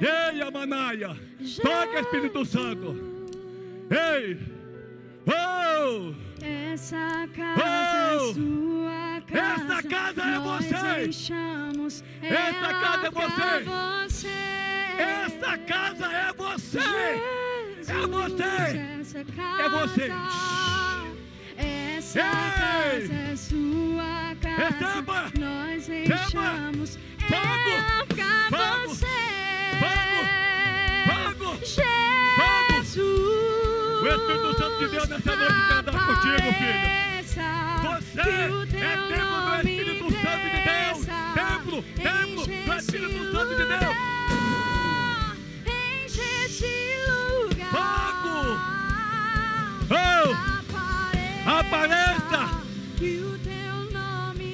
Leia, 0.00 0.50
Manaia. 0.50 1.16
Toca, 1.62 2.00
Espírito 2.00 2.44
Santo. 2.44 2.96
Ei. 3.90 4.38
Oh! 5.26 6.14
Essa 6.42 7.28
casa 7.36 7.62
Oh! 7.62 8.30
é 8.30 8.32
sua 8.32 9.20
casa. 9.26 9.72
Essa 9.74 9.82
casa 9.88 10.22
é 10.22 10.38
Nós 10.38 10.64
você. 10.64 10.74
Essa 12.22 12.72
casa 12.80 13.06
é 13.06 13.10
você. 13.10 13.64
você. 13.64 14.28
Essa 14.98 15.58
casa 15.58 16.06
é 16.06 16.32
você. 16.32 16.78
É 16.78 18.06
você. 18.06 18.44
Essa 19.00 19.24
casa, 19.24 19.62
É 19.62 19.68
você. 19.68 20.08
Essa 21.62 22.18
Ei. 22.20 22.24
casa 22.24 23.12
é 23.14 23.36
sua 23.36 24.34
casa. 24.40 24.62
Receba. 24.64 25.18
Nós 25.38 25.86
deixamos 25.86 26.98
ela 27.30 28.04
pra 28.08 28.58
Fogo. 28.58 28.88
você. 28.88 29.06
Fogo. 29.78 30.20
Jesus. 31.64 32.96
O 34.02 34.06
Espírito 34.08 34.58
Santo 34.58 34.78
de 34.78 34.86
Deus 34.88 35.08
nessa 35.08 35.36
noite 35.36 35.54
quer 35.68 35.74
andar 35.74 36.06
contigo, 36.06 36.52
filho. 36.54 36.80
Você 37.82 38.20
é 38.20 38.24
templo 38.24 39.36
do 39.40 39.54
Espírito 39.56 40.06
Santo 40.10 40.46
de 40.50 40.60
Deus. 40.64 40.98
Templo, 41.34 41.82
templo 41.82 42.42
do 42.46 42.74
Espírito 42.78 43.20
Santo 43.32 43.54
de 43.54 43.64
Deus. 43.66 43.96
Oh, 49.92 50.49
Apareça. 51.46 52.60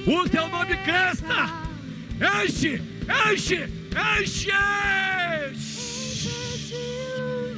O 0.06 0.28
teu 0.28 0.48
nome 0.48 0.76
cresça. 0.78 1.66
Enche, 2.20 2.80
enche, 3.30 3.68
enche. 4.20 4.52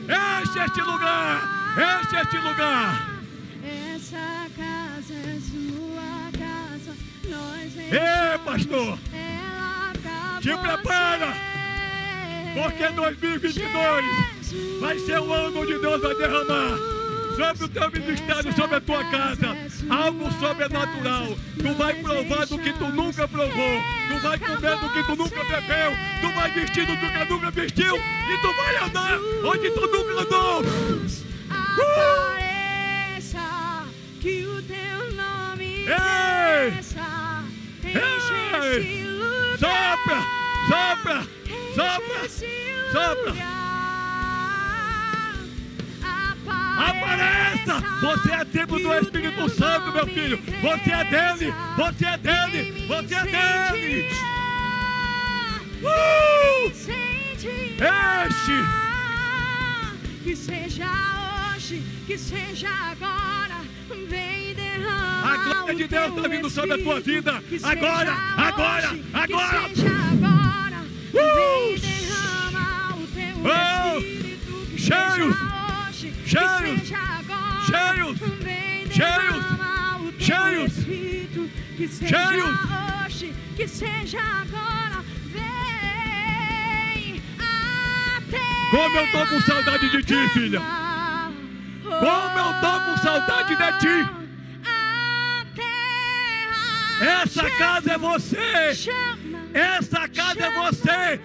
Enche 0.09 0.59
este 0.64 0.81
lugar. 0.81 1.75
Enche 1.77 2.17
este 2.17 2.37
lugar. 2.38 3.11
Essa 3.62 4.49
casa 4.57 5.14
é 5.14 5.38
sua 5.41 6.31
casa. 6.38 6.97
Nós 7.29 7.77
Ei, 7.77 8.38
pastor. 8.45 8.99
Te 10.41 10.57
prepara. 10.57 11.35
Porque 12.55 12.88
2022 12.88 14.81
vai 14.81 14.99
ser 14.99 15.21
o 15.21 15.33
ano 15.33 15.61
onde 15.61 15.79
Deus 15.79 16.01
vai 16.01 16.14
derramar 16.14 16.98
sobre 17.38 17.64
o 17.64 17.68
teu 17.68 17.90
ministério, 17.92 18.53
sobre 18.53 18.77
a 18.77 18.81
tua 18.81 19.05
casa, 19.05 19.57
algo 19.88 20.29
sobrenatural. 20.33 21.38
Tu 21.57 21.74
vai 21.74 21.94
provar 21.94 22.46
do 22.46 22.59
que 22.59 22.72
tu 22.72 22.88
nunca 22.88 23.29
provou, 23.29 23.83
tu 24.09 24.18
vai 24.20 24.38
comer 24.38 24.77
do 24.77 24.90
que 24.90 25.05
tu 25.05 25.14
nunca 25.14 25.44
bebeu, 25.44 25.92
tu 26.20 26.33
vai 26.35 26.51
vestir 26.51 26.85
do 26.85 26.96
que 26.96 27.07
tu 27.07 27.33
nunca 27.33 27.51
vestiu 27.53 27.96
e 27.96 28.38
tu 28.42 28.53
vai 28.55 28.77
andar 28.85 29.18
onde 29.44 29.70
tu 29.70 29.81
nunca 29.87 30.20
andou. 30.22 30.64
Apareça, 31.79 33.38
que 34.20 34.44
o 34.44 34.61
teu 34.62 35.12
nome. 35.14 35.87
Ei! 35.87 36.72
Enche 37.88 38.35
esse 38.81 39.03
lugar. 39.05 39.59
Sopra, 39.59 40.18
sopra, 40.68 41.18
sopra, 41.74 42.29
sopra. 42.92 43.58
Lugar. 47.16 47.53
Apareça! 47.64 47.99
Você 48.01 48.33
é 48.33 48.44
templo 48.44 48.79
do 48.79 48.94
Espírito 48.94 49.49
Santo, 49.51 49.92
meu 49.92 50.07
filho. 50.07 50.38
Você 50.61 50.90
é 50.90 51.05
dele, 51.05 51.55
você 51.77 52.05
é 52.07 52.18
dele, 52.18 52.87
você 52.87 53.14
é 53.14 53.73
dele. 53.73 54.09
Uh! 55.83 56.71
Enche! 57.81 58.64
Que 60.25 60.35
seja 60.37 60.87
hoje, 61.55 61.83
que 62.07 62.18
seja 62.18 62.68
agora, 62.68 63.61
vem 64.09 64.55
derramar. 64.55 65.33
A 65.33 65.37
glória 65.44 65.75
de 65.77 65.87
Deus 65.88 66.16
está 66.16 66.29
vindo 66.29 66.51
sobre 66.51 66.73
a 66.75 66.79
tua 66.83 67.01
vida. 67.01 67.42
Agora, 67.62 68.12
agora, 68.37 68.99
agora. 69.14 69.68
Que 69.68 69.77
seja 69.77 69.90
agora, 70.12 70.79
Uh! 71.14 71.77
vem 71.77 71.79
derramar 71.79 72.97
o 72.99 73.07
teu 73.07 73.37
Oh! 73.44 73.99
Espírito. 73.99 74.79
Cheios, 74.79 75.37
cheios, 76.29 76.83
cheios, 77.67 78.19
cheios, 78.93 79.45
cheios, 80.19 80.77
Espírito. 80.77 81.51
Que 81.77 81.88
seja 81.88 82.29
cheios. 82.29 82.59
hoje, 83.07 83.35
que 83.57 83.67
seja 83.67 84.19
agora, 84.21 85.03
vem 85.33 87.23
até 87.38 88.38
Como 88.71 88.97
eu 88.99 89.07
tô 89.12 89.27
com 89.27 89.41
saudade 89.41 89.88
de 89.91 90.03
ti, 90.03 90.29
filha. 90.35 90.61
Como 91.83 92.38
eu 92.38 92.61
tô 92.61 92.81
com 92.85 92.97
saudade 92.99 93.57
de 93.57 93.79
ti. 93.79 94.11
Essa 97.01 97.49
casa 97.53 97.93
é 97.93 97.99
você. 97.99 98.37
Essa 99.55 100.09
casa 100.09 100.45
é 100.45 100.51
você. 100.51 101.21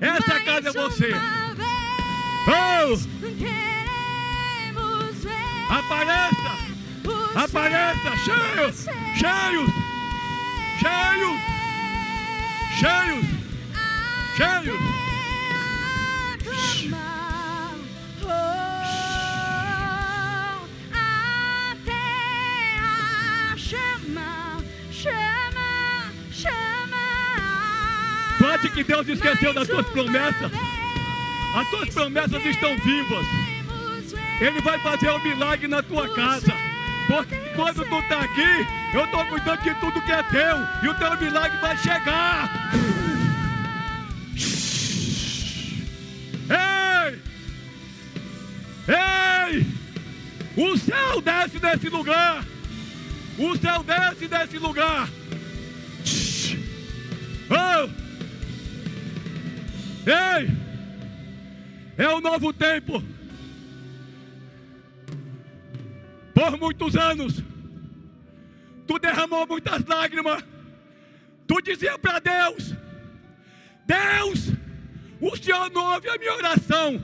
Essa 0.00 0.40
casa 0.44 0.68
é 0.68 0.72
você. 0.72 1.45
Oh! 2.48 2.96
Apareça! 5.68 6.52
Apareça! 7.34 8.16
Cheios! 8.24 8.86
Cheios! 9.16 9.70
Cheios! 10.78 11.40
Cheios! 12.78 13.24
Cheios! 14.36 14.96
Acha 28.38 28.68
que 28.70 28.84
Deus 28.84 29.08
esqueceu 29.08 29.52
das 29.52 29.68
tuas 29.68 29.86
promessas? 29.88 30.75
As 31.56 31.66
tuas 31.70 31.88
promessas 31.88 32.44
estão 32.44 32.76
vivas. 32.76 33.26
Ele 34.42 34.60
vai 34.60 34.78
fazer 34.80 35.10
um 35.10 35.22
milagre 35.22 35.66
na 35.66 35.82
tua 35.82 36.06
casa. 36.14 36.52
Porque 37.06 37.34
quando 37.54 37.82
tu 37.88 37.98
está 37.98 38.20
aqui, 38.20 38.66
eu 38.92 39.04
estou 39.06 39.24
cuidando 39.24 39.62
de 39.62 39.74
tudo 39.76 40.02
que 40.02 40.12
é 40.12 40.22
teu. 40.24 40.58
E 40.82 40.88
o 40.88 40.94
teu 40.98 41.18
milagre 41.18 41.58
vai 41.58 41.78
chegar. 41.78 42.50
Ei! 46.50 47.22
Ei! 48.88 49.66
O 50.58 50.76
céu 50.76 51.22
desce 51.22 51.58
desse 51.58 51.88
lugar. 51.88 52.44
O 53.38 53.56
céu 53.56 53.82
desce 53.82 54.28
desse 54.28 54.58
lugar. 54.58 55.08
Oh! 57.48 57.88
Ei! 60.06 60.65
É 61.96 62.08
um 62.08 62.20
novo 62.20 62.52
tempo. 62.52 63.02
Por 66.34 66.58
muitos 66.58 66.96
anos, 66.96 67.42
tu 68.86 68.98
derramou 68.98 69.46
muitas 69.46 69.84
lágrimas. 69.84 70.44
Tu 71.46 71.62
dizia 71.62 71.98
para 71.98 72.18
Deus: 72.18 72.74
Deus, 73.86 74.52
o 75.20 75.36
Senhor 75.36 75.70
não 75.70 75.94
ouve 75.94 76.08
a 76.08 76.18
minha 76.18 76.34
oração. 76.34 77.02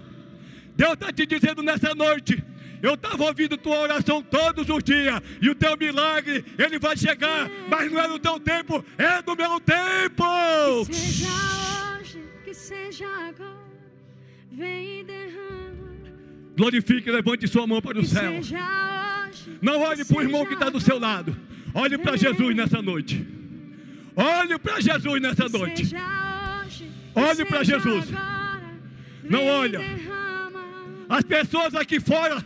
Deus 0.76 0.92
está 0.92 1.12
te 1.12 1.24
dizendo 1.26 1.62
nessa 1.62 1.94
noite. 1.94 2.44
Eu 2.82 2.94
estava 2.94 3.22
ouvindo 3.24 3.56
tua 3.56 3.78
oração 3.78 4.20
todos 4.20 4.68
os 4.68 4.82
dias. 4.82 5.22
E 5.40 5.48
o 5.48 5.54
teu 5.54 5.76
milagre, 5.76 6.44
ele 6.58 6.78
vai 6.78 6.96
chegar. 6.96 7.48
Mas 7.68 7.90
não 7.90 8.00
é 8.00 8.08
no 8.08 8.18
teu 8.18 8.40
tempo, 8.40 8.84
é 8.98 9.22
no 9.24 9.36
meu 9.36 9.60
tempo. 9.60 10.84
Que 10.86 10.94
seja 10.94 11.28
hoje, 12.00 12.24
que 12.44 12.52
seja 12.52 13.06
agora, 13.28 13.61
vem 14.56 15.00
e 15.00 15.04
derrama. 15.04 16.12
Glorifique 16.56 17.08
e 17.08 17.12
levante 17.12 17.46
sua 17.48 17.66
mão 17.66 17.80
para 17.80 17.98
o 17.98 18.04
céu. 18.04 18.32
hoje, 18.38 18.54
Não 19.60 19.80
olhe 19.80 20.04
para 20.04 20.16
o 20.18 20.22
irmão 20.22 20.44
que 20.46 20.54
está 20.54 20.68
do 20.68 20.80
seu 20.80 20.98
lado. 20.98 21.36
Olhe 21.74 21.96
para 21.98 22.16
Jesus 22.16 22.54
nessa 22.54 22.82
noite. 22.82 23.26
Olhe 24.14 24.58
para 24.58 24.80
Jesus 24.80 25.22
nessa 25.22 25.48
noite. 25.48 25.82
hoje, 25.84 26.90
Olhe 27.14 27.46
seja 27.46 27.64
Jesus. 27.64 28.08
agora. 28.14 28.62
Não 29.24 29.46
olha. 29.46 29.78
derrama. 29.78 30.62
As 31.08 31.24
pessoas 31.24 31.74
aqui 31.74 31.98
fora, 32.00 32.44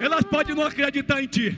elas 0.00 0.24
podem 0.24 0.54
não 0.54 0.64
acreditar 0.64 1.22
em 1.22 1.26
ti. 1.26 1.56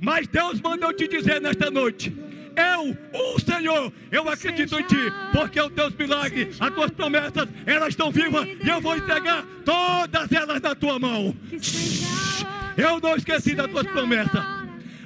Mas 0.00 0.26
Deus 0.26 0.60
mandou 0.60 0.92
te 0.92 1.06
dizer 1.06 1.40
nesta 1.40 1.70
noite. 1.70 2.14
Eu, 2.56 2.96
o 3.12 3.40
Senhor, 3.40 3.92
eu 4.10 4.28
acredito 4.28 4.78
em 4.78 4.82
ti, 4.84 5.12
porque 5.32 5.60
os 5.60 5.72
teus 5.72 5.94
milagres, 5.94 6.56
as 6.60 6.70
tuas 6.72 6.90
promessas, 6.92 7.48
elas 7.66 7.88
estão 7.88 8.12
vivas 8.12 8.46
e 8.64 8.68
eu 8.68 8.80
vou 8.80 8.96
entregar 8.96 9.44
todas 9.64 10.30
elas 10.30 10.60
na 10.60 10.74
tua 10.74 10.98
mão. 10.98 11.34
Eu 12.76 13.00
não 13.00 13.16
esqueci 13.16 13.54
das 13.54 13.70
tuas 13.70 13.86
promessas. 13.86 14.44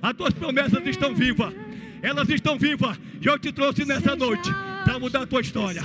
As 0.03 0.15
tuas 0.15 0.35
promessas 0.35 0.87
estão 0.87 1.15
vivas. 1.15 1.55
Elas 2.03 2.29
estão 2.29 2.59
vivas. 2.59 2.99
E 3.21 3.27
eu 3.27 3.39
te 3.39 3.53
trouxe 3.53 3.85
nessa 3.85 4.15
noite 4.15 4.51
para 4.85 4.99
mudar 4.99 5.23
a 5.23 5.27
tua 5.27 5.41
história. 5.41 5.83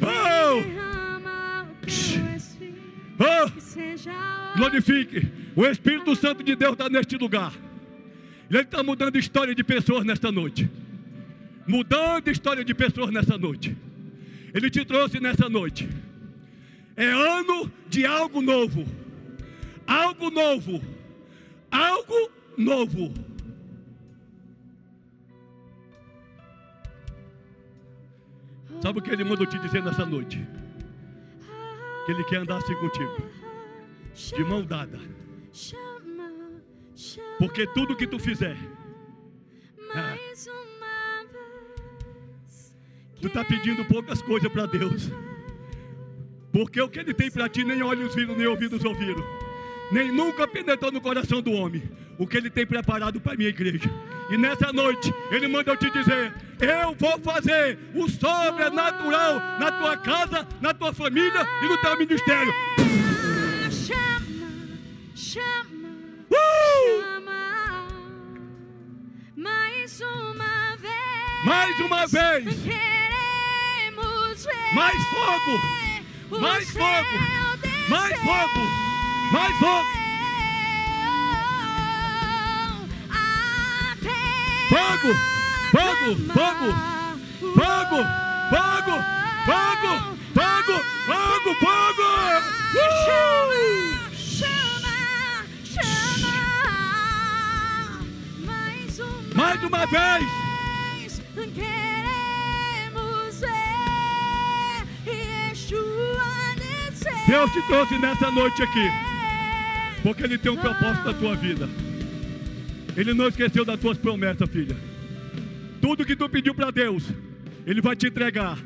Oh! 0.00 0.62
Oh! 3.18 4.56
Glorifique. 4.56 5.30
O 5.54 5.66
Espírito 5.66 6.16
Santo 6.16 6.42
de 6.42 6.56
Deus 6.56 6.72
está 6.72 6.88
neste 6.88 7.16
lugar. 7.16 7.52
Ele 8.52 8.62
está 8.62 8.82
mudando 8.82 9.16
história 9.16 9.54
de 9.54 9.64
pessoas 9.64 10.04
nesta 10.04 10.30
noite. 10.30 10.70
Mudando 11.66 12.28
história 12.28 12.62
de 12.62 12.74
pessoas 12.74 13.10
nessa 13.10 13.38
noite. 13.38 13.74
Ele 14.52 14.68
te 14.70 14.84
trouxe 14.84 15.18
nessa 15.18 15.48
noite. 15.48 15.88
É 16.94 17.06
ano 17.06 17.72
de 17.88 18.04
algo 18.04 18.42
novo. 18.42 18.84
Algo 19.86 20.30
novo. 20.30 20.82
Algo 21.70 22.30
novo. 22.58 23.14
Sabe 28.82 28.98
o 28.98 29.02
que 29.02 29.10
ele 29.10 29.24
mandou 29.24 29.46
te 29.46 29.58
dizer 29.60 29.82
nessa 29.82 30.04
noite? 30.04 30.46
Que 32.04 32.12
ele 32.12 32.24
quer 32.24 32.38
andar 32.38 32.58
assim 32.58 32.74
contigo, 32.74 33.30
de 34.36 34.44
mão 34.44 34.62
dada. 34.64 34.98
Porque 37.42 37.66
tudo 37.66 37.96
que 37.96 38.06
tu 38.06 38.20
fizer, 38.20 38.56
mais 39.92 40.46
uma 40.46 41.24
vez. 41.24 42.76
tu 43.20 43.26
está 43.26 43.44
pedindo 43.44 43.84
poucas 43.84 44.22
coisas 44.22 44.48
para 44.48 44.64
Deus. 44.66 45.10
Porque 46.52 46.80
o 46.80 46.88
que 46.88 47.00
Ele 47.00 47.12
tem 47.12 47.28
para 47.32 47.48
ti, 47.48 47.64
nem 47.64 47.82
olhos 47.82 48.14
viram, 48.14 48.36
nem 48.36 48.46
ouvidos 48.46 48.84
ouviram. 48.84 49.24
Nem 49.90 50.12
nunca 50.12 50.46
penetrou 50.46 50.92
no 50.92 51.00
coração 51.00 51.42
do 51.42 51.50
homem. 51.50 51.82
O 52.16 52.28
que 52.28 52.36
Ele 52.36 52.48
tem 52.48 52.64
preparado 52.64 53.20
para 53.20 53.32
a 53.32 53.36
minha 53.36 53.48
igreja. 53.48 53.90
E 54.30 54.36
nessa 54.36 54.72
noite, 54.72 55.12
Ele 55.32 55.48
manda 55.48 55.72
eu 55.72 55.76
te 55.76 55.90
dizer: 55.90 56.32
Eu 56.60 56.94
vou 56.94 57.18
fazer 57.18 57.76
o 57.92 58.08
sobrenatural 58.08 59.34
na 59.58 59.72
tua 59.80 59.96
casa, 59.96 60.46
na 60.60 60.72
tua 60.72 60.94
família 60.94 61.44
e 61.60 61.68
no 61.68 61.76
teu 61.78 61.98
ministério. 61.98 62.54
Chama, 63.68 64.22
chama, 65.16 65.72
Uh! 66.32 67.11
Mais 69.42 70.00
uma 70.00 70.76
vez. 70.76 71.44
Mais 71.44 71.80
uma 71.80 72.06
vez. 72.06 72.44
Queremos 72.62 74.44
ver. 74.44 74.74
Mais 74.74 75.02
fogo. 75.08 75.60
o 76.30 76.40
Mais 76.40 76.68
céu 76.68 76.82
fogo. 76.82 77.56
descer. 77.60 77.90
Mais 77.90 78.18
fogo. 78.20 78.60
Mais 79.32 79.56
fogo. 79.58 79.88
Até 83.90 84.14
Fogo. 84.68 85.14
Fogo. 85.72 86.16
Fogo. 86.32 86.92
Fogo! 87.52 88.00
Fogo! 88.52 88.96
Fogo! 89.44 89.92
Fogo! 90.34 90.76
Fogo! 91.06 91.54
Fogo! 91.60 92.02
Uh! 92.04 92.42
Mais 99.42 99.62
uma 99.64 99.84
vez! 99.86 101.20
Queremos 101.34 103.40
ver 103.40 104.86
Yeshua 105.04 106.54
descer. 106.56 107.26
Deus 107.26 107.50
te 107.50 107.60
trouxe 107.66 107.98
nessa 107.98 108.30
noite 108.30 108.62
aqui, 108.62 108.88
porque 110.02 110.22
Ele 110.22 110.38
tem 110.38 110.52
um 110.52 110.56
propósito 110.56 111.06
na 111.06 111.14
tua 111.14 111.34
vida. 111.34 111.68
Ele 112.96 113.12
não 113.14 113.26
esqueceu 113.26 113.64
das 113.64 113.80
tuas 113.80 113.98
promessas, 113.98 114.48
filha. 114.48 114.76
Tudo 115.80 116.04
que 116.04 116.14
tu 116.14 116.28
pediu 116.28 116.54
para 116.54 116.70
Deus, 116.70 117.02
Ele 117.66 117.80
vai 117.80 117.96
te 117.96 118.06
entregar. 118.06 118.58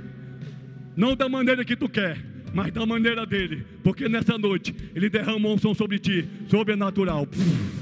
Não 0.94 1.16
da 1.16 1.26
maneira 1.28 1.64
que 1.64 1.76
tu 1.76 1.88
quer, 1.88 2.18
mas 2.52 2.70
da 2.70 2.84
maneira 2.84 3.24
dele. 3.24 3.64
Porque 3.82 4.10
nessa 4.10 4.36
noite 4.36 4.74
Ele 4.94 5.08
derramou 5.08 5.54
um 5.54 5.58
som 5.58 5.72
sobre 5.72 5.98
ti, 5.98 6.28
sobrenatural. 6.50 7.22
Uh! 7.22 7.75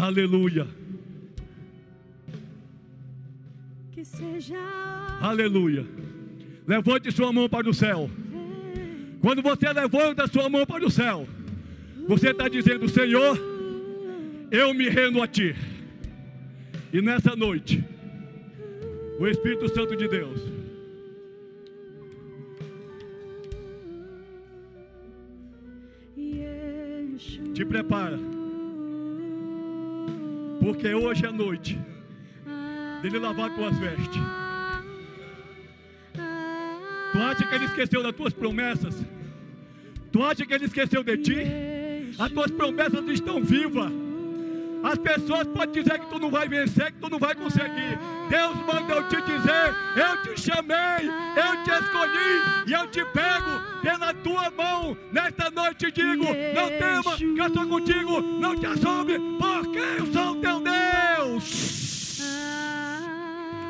Aleluia, 0.00 0.66
Que 3.92 4.02
seja 4.02 4.56
aleluia. 5.20 5.84
Levante 6.66 7.12
sua 7.12 7.30
mão 7.30 7.50
para 7.50 7.68
o 7.68 7.74
céu. 7.74 8.08
Quando 9.20 9.42
você 9.42 9.70
levanta 9.70 10.26
sua 10.26 10.48
mão 10.48 10.64
para 10.64 10.86
o 10.86 10.90
céu, 10.90 11.28
você 12.08 12.30
está 12.30 12.48
dizendo: 12.48 12.88
Senhor, 12.88 13.38
eu 14.50 14.72
me 14.72 14.88
rendo 14.88 15.20
a 15.20 15.26
Ti. 15.26 15.54
E 16.94 17.02
nessa 17.02 17.36
noite, 17.36 17.84
o 19.18 19.26
Espírito 19.28 19.68
Santo 19.68 19.94
de 19.94 20.08
Deus 20.08 20.40
te 27.52 27.64
prepara, 27.66 28.18
porque 30.60 30.94
hoje 30.94 31.26
é 31.26 31.32
noite 31.32 31.78
dele 33.02 33.18
lavar 33.18 33.54
tuas 33.54 33.76
vestes. 33.78 34.22
Tu 37.12 37.18
acha 37.18 37.46
que 37.46 37.54
ele 37.54 37.64
esqueceu 37.64 38.02
das 38.02 38.14
tuas 38.14 38.32
promessas? 38.32 38.94
Tu 40.12 40.22
acha 40.22 40.46
que 40.46 40.52
ele 40.52 40.66
esqueceu 40.66 41.02
de 41.02 41.16
ti? 41.16 41.36
As 42.18 42.30
tuas 42.30 42.50
promessas 42.50 43.04
estão 43.08 43.42
vivas. 43.42 43.90
As 44.82 44.98
pessoas 44.98 45.46
podem 45.48 45.82
dizer 45.82 45.98
que 45.98 46.06
tu 46.06 46.18
não 46.18 46.30
vai 46.30 46.48
vencer, 46.48 46.92
que 46.92 46.98
tu 46.98 47.10
não 47.10 47.18
vai 47.18 47.34
conseguir. 47.34 47.98
Deus 48.28 48.56
manda 48.66 48.94
eu 48.94 49.08
te 49.08 49.20
dizer: 49.20 49.74
eu 49.96 50.22
te 50.22 50.40
chamei, 50.40 51.08
eu 51.36 51.64
te 51.64 51.70
escolhi 51.70 52.66
e 52.66 52.72
eu 52.72 52.86
te 52.88 53.04
pego 53.06 53.60
pela 53.82 54.14
tua 54.14 54.50
mão. 54.50 54.96
Nesta 55.12 55.50
noite 55.50 55.90
te 55.90 56.02
digo: 56.02 56.24
não 56.24 56.68
tema, 56.68 57.16
que 57.16 57.38
eu 57.38 57.46
estou 57.46 57.66
contigo. 57.66 58.20
Não 58.20 58.56
te 58.56 58.66
assombre, 58.66 59.18
porque 59.38 59.78
eu 59.78 60.06
sou 60.12 60.32
o 60.32 60.36
teu 60.36 60.60
Deus. 60.60 62.20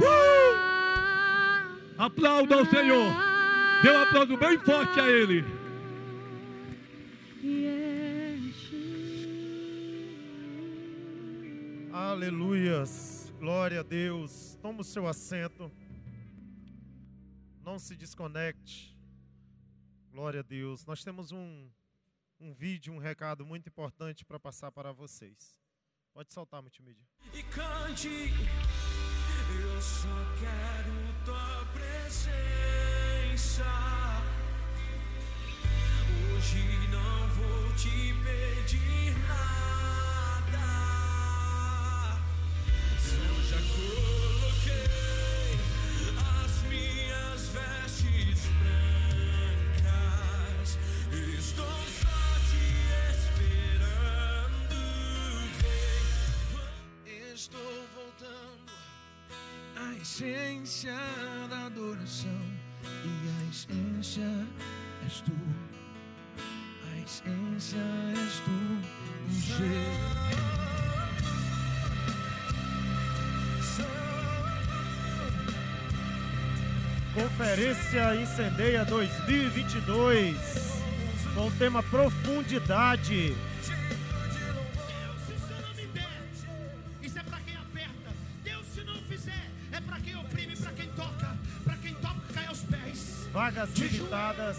Uh! 0.00 0.70
Aplauda 1.98 2.54
ao 2.54 2.66
Senhor. 2.66 3.12
Dê 3.82 3.90
um 3.90 4.02
aplauso 4.02 4.36
bem 4.36 4.58
forte 4.58 5.00
a 5.00 5.08
Ele. 5.08 5.59
Aleluias. 12.00 13.30
Glória 13.38 13.80
a 13.80 13.82
Deus. 13.82 14.56
Toma 14.62 14.80
o 14.80 14.84
seu 14.84 15.06
assento. 15.06 15.70
Não 17.62 17.78
se 17.78 17.94
desconecte. 17.94 18.96
Glória 20.10 20.40
a 20.40 20.42
Deus. 20.42 20.86
Nós 20.86 21.04
temos 21.04 21.30
um, 21.30 21.68
um 22.40 22.54
vídeo, 22.54 22.90
um 22.94 22.98
recado 22.98 23.44
muito 23.44 23.68
importante 23.68 24.24
para 24.24 24.40
passar 24.40 24.72
para 24.72 24.92
vocês. 24.92 25.54
Pode 26.14 26.32
soltar, 26.32 26.62
multimídia. 26.62 27.04
e 27.34 27.42
cante. 27.42 28.08
Eu 29.62 29.82
só 29.82 30.08
quero 30.40 31.24
tua 31.26 31.66
presença. 31.74 33.66
Hoje 36.34 36.64
não 36.90 37.28
vou 37.28 37.74
te 37.74 38.14
pedir 38.24 39.18
nada. 39.28 39.69
Essência 60.20 60.94
da 61.48 61.66
adoração 61.66 62.42
e 62.84 63.28
a 63.28 63.50
essência 63.50 64.46
és 65.04 65.20
tu. 65.22 65.32
A 66.38 66.98
essência 66.98 67.78
és 68.14 68.40
tu, 68.40 68.50
o 69.28 69.32
jeito. 69.32 70.79
Toca. 90.90 91.36
Para 91.64 91.76
quem 91.78 91.94
toca, 91.94 92.20
cai 92.32 92.46
aos 92.46 92.62
pés. 92.62 93.26
Vagas 93.32 93.70
limitadas. 93.74 94.58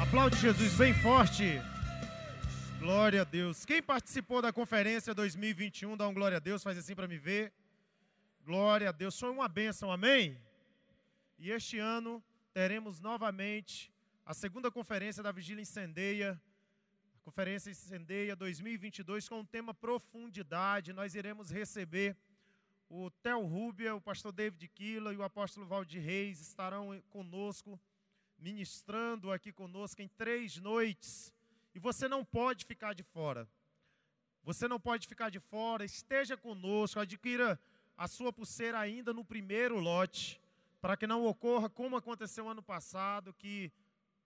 Aplaude 0.00 0.36
Jesus 0.36 0.72
bem 0.74 0.94
forte. 0.94 1.60
Glória 2.78 3.22
a 3.22 3.24
Deus. 3.24 3.64
Quem 3.64 3.82
participou 3.82 4.40
da 4.40 4.52
conferência 4.52 5.12
2021, 5.12 5.96
dá 5.96 6.06
um 6.06 6.14
glória 6.14 6.36
a 6.36 6.40
Deus, 6.40 6.62
faz 6.62 6.78
assim 6.78 6.94
para 6.94 7.08
me 7.08 7.18
ver. 7.18 7.52
Glória 8.46 8.90
a 8.90 8.92
Deus. 8.92 9.18
Foi 9.18 9.28
uma 9.28 9.48
bênção, 9.48 9.90
amém? 9.90 10.40
E 11.36 11.50
este 11.50 11.80
ano 11.80 12.22
teremos 12.54 13.00
novamente 13.00 13.92
a 14.24 14.32
segunda 14.32 14.70
conferência 14.70 15.20
da 15.20 15.32
Vigília 15.32 15.60
Incendeia. 15.60 16.40
A 17.16 17.24
Conferência 17.24 17.70
Incendeia 17.70 18.36
2022 18.36 19.28
com 19.28 19.40
o 19.40 19.44
tema 19.44 19.74
Profundidade. 19.74 20.92
Nós 20.92 21.16
iremos 21.16 21.50
receber 21.50 22.16
o 22.88 23.10
Theo 23.10 23.44
Rubia, 23.44 23.96
o 23.96 24.00
pastor 24.00 24.30
David 24.30 24.68
Kila 24.68 25.12
e 25.12 25.16
o 25.16 25.24
apóstolo 25.24 25.66
Valdir 25.66 26.00
Reis 26.00 26.40
estarão 26.40 27.02
conosco, 27.10 27.80
ministrando 28.38 29.32
aqui 29.32 29.50
conosco 29.50 30.02
em 30.02 30.06
três 30.06 30.56
noites. 30.58 31.34
E 31.74 31.80
você 31.80 32.06
não 32.06 32.24
pode 32.24 32.64
ficar 32.64 32.94
de 32.94 33.02
fora. 33.02 33.48
Você 34.44 34.68
não 34.68 34.78
pode 34.78 35.08
ficar 35.08 35.30
de 35.30 35.40
fora. 35.40 35.84
Esteja 35.84 36.36
conosco, 36.36 37.00
adquira 37.00 37.58
a 37.96 38.06
sua 38.06 38.32
pulseira 38.32 38.78
ainda 38.78 39.12
no 39.12 39.24
primeiro 39.24 39.78
lote, 39.78 40.40
para 40.80 40.96
que 40.96 41.06
não 41.06 41.24
ocorra 41.24 41.68
como 41.68 41.96
aconteceu 41.96 42.48
ano 42.48 42.62
passado, 42.62 43.32
que 43.32 43.72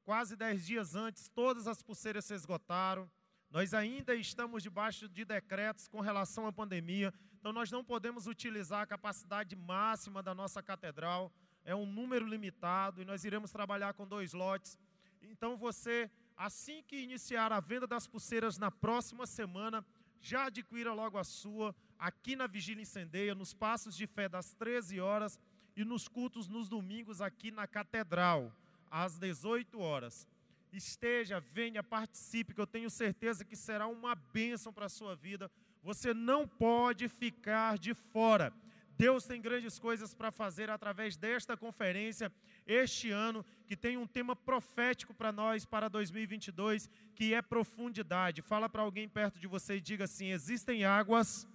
quase 0.05 0.35
dez 0.35 0.67
dias 0.67 0.95
antes 0.95 1.29
todas 1.29 1.69
as 1.69 1.83
pulseiras 1.83 2.25
se 2.25 2.35
esgotaram. 2.35 3.09
Nós 3.51 3.73
ainda 3.75 4.15
estamos 4.15 4.63
debaixo 4.63 5.09
de 5.09 5.25
decretos 5.25 5.89
com 5.89 6.01
relação 6.01 6.47
à 6.47 6.53
pandemia, 6.53 7.13
então 7.39 7.53
nós 7.53 7.71
não 7.71 7.85
podemos 7.85 8.27
utilizar 8.27 8.83
a 8.83 8.87
capacidade 8.87 9.55
máxima 9.57 10.23
da 10.23 10.35
nossa 10.35 10.63
catedral, 10.63 11.33
é 11.65 11.75
um 11.75 11.87
número 11.87 12.27
limitado 12.27 13.01
e 13.01 13.05
nós 13.05 13.25
iremos 13.25 13.51
trabalhar 13.51 13.95
com 13.95 14.07
dois 14.07 14.33
lotes. 14.33 14.79
Então 15.23 15.57
você, 15.57 16.11
assim 16.37 16.83
que 16.83 16.97
iniciar 16.97 17.53
a 17.53 17.61
venda 17.61 17.87
das 17.87 18.07
pulseiras 18.07 18.59
na 18.59 18.71
próxima 18.71 19.27
semana, 19.27 19.85
já 20.21 20.47
adquira 20.47 20.93
logo 20.93 21.19
a 21.19 21.25
sua 21.25 21.75
aqui 22.01 22.35
na 22.35 22.47
Vigília 22.47 22.81
Incendeia, 22.81 23.35
nos 23.35 23.53
Passos 23.53 23.95
de 23.95 24.07
Fé 24.07 24.27
das 24.27 24.55
13 24.55 24.99
horas 25.01 25.39
e 25.77 25.85
nos 25.85 26.09
cultos 26.09 26.49
nos 26.49 26.67
domingos 26.67 27.21
aqui 27.21 27.51
na 27.51 27.67
Catedral, 27.67 28.51
às 28.91 29.19
18 29.19 29.79
horas. 29.79 30.27
Esteja, 30.73 31.41
venha, 31.41 31.83
participe, 31.83 32.55
que 32.55 32.61
eu 32.61 32.67
tenho 32.67 32.89
certeza 32.89 33.45
que 33.45 33.55
será 33.55 33.87
uma 33.87 34.15
bênção 34.15 34.73
para 34.73 34.87
a 34.87 34.89
sua 34.89 35.15
vida. 35.15 35.51
Você 35.83 36.15
não 36.15 36.49
pode 36.49 37.07
ficar 37.07 37.77
de 37.77 37.93
fora. 37.93 38.53
Deus 38.97 39.25
tem 39.25 39.41
grandes 39.41 39.79
coisas 39.79 40.15
para 40.15 40.31
fazer 40.31 40.71
através 40.71 41.17
desta 41.17 41.57
conferência 41.57 42.33
este 42.67 43.11
ano, 43.11 43.45
que 43.67 43.77
tem 43.77 43.97
um 43.97 44.07
tema 44.07 44.37
profético 44.37 45.13
para 45.13 45.33
nós 45.33 45.65
para 45.65 45.89
2022, 45.89 46.89
que 47.15 47.35
é 47.35 47.43
profundidade. 47.43 48.43
Fala 48.43 48.69
para 48.69 48.83
alguém 48.83 49.09
perto 49.09 49.39
de 49.39 49.47
você 49.47 49.77
e 49.77 49.81
diga 49.81 50.05
assim: 50.05 50.27
existem 50.27 50.85
águas 50.85 51.49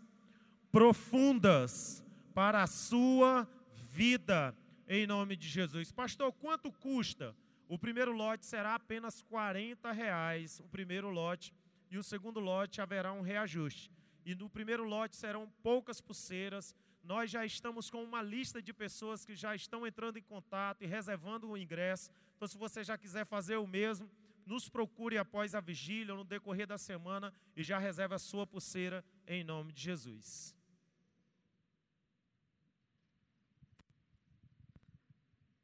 profundas 0.76 2.04
para 2.34 2.62
a 2.62 2.68
sua 2.68 3.48
vida, 3.94 4.54
em 4.90 5.08
nome 5.08 5.38
de 5.38 5.48
Jesus. 5.48 5.90
Pastor, 5.90 6.34
quanto 6.34 6.70
custa? 6.70 7.34
O 7.70 7.80
primeiro 7.80 8.12
lote 8.12 8.46
será 8.46 8.76
apenas 8.76 9.22
40 9.22 9.90
reais, 9.94 10.60
o 10.60 10.68
primeiro 10.68 11.10
lote, 11.10 11.54
e 11.90 11.98
o 11.98 12.04
segundo 12.04 12.42
lote 12.42 12.82
haverá 12.82 13.14
um 13.14 13.22
reajuste. 13.22 13.90
E 14.26 14.36
no 14.36 14.50
primeiro 14.50 14.84
lote 14.84 15.16
serão 15.16 15.50
poucas 15.64 16.02
pulseiras. 16.02 16.76
Nós 17.02 17.32
já 17.32 17.46
estamos 17.46 17.90
com 17.90 18.04
uma 18.04 18.22
lista 18.22 18.62
de 18.62 18.74
pessoas 18.74 19.24
que 19.24 19.34
já 19.34 19.56
estão 19.56 19.88
entrando 19.88 20.18
em 20.18 20.24
contato 20.24 20.82
e 20.82 20.86
reservando 20.86 21.50
o 21.50 21.58
ingresso. 21.58 22.12
Então, 22.36 22.50
se 22.50 22.58
você 22.58 22.84
já 22.84 22.98
quiser 22.98 23.26
fazer 23.26 23.56
o 23.56 23.66
mesmo, 23.66 24.12
nos 24.46 24.68
procure 24.68 25.18
após 25.18 25.56
a 25.56 25.62
vigília 25.62 26.14
ou 26.14 26.18
no 26.18 26.26
decorrer 26.26 26.68
da 26.68 26.78
semana 26.78 27.34
e 27.56 27.64
já 27.64 27.80
reserve 27.80 28.14
a 28.14 28.20
sua 28.20 28.46
pulseira 28.46 29.06
em 29.26 29.42
nome 29.42 29.72
de 29.72 29.82
Jesus. 29.82 30.54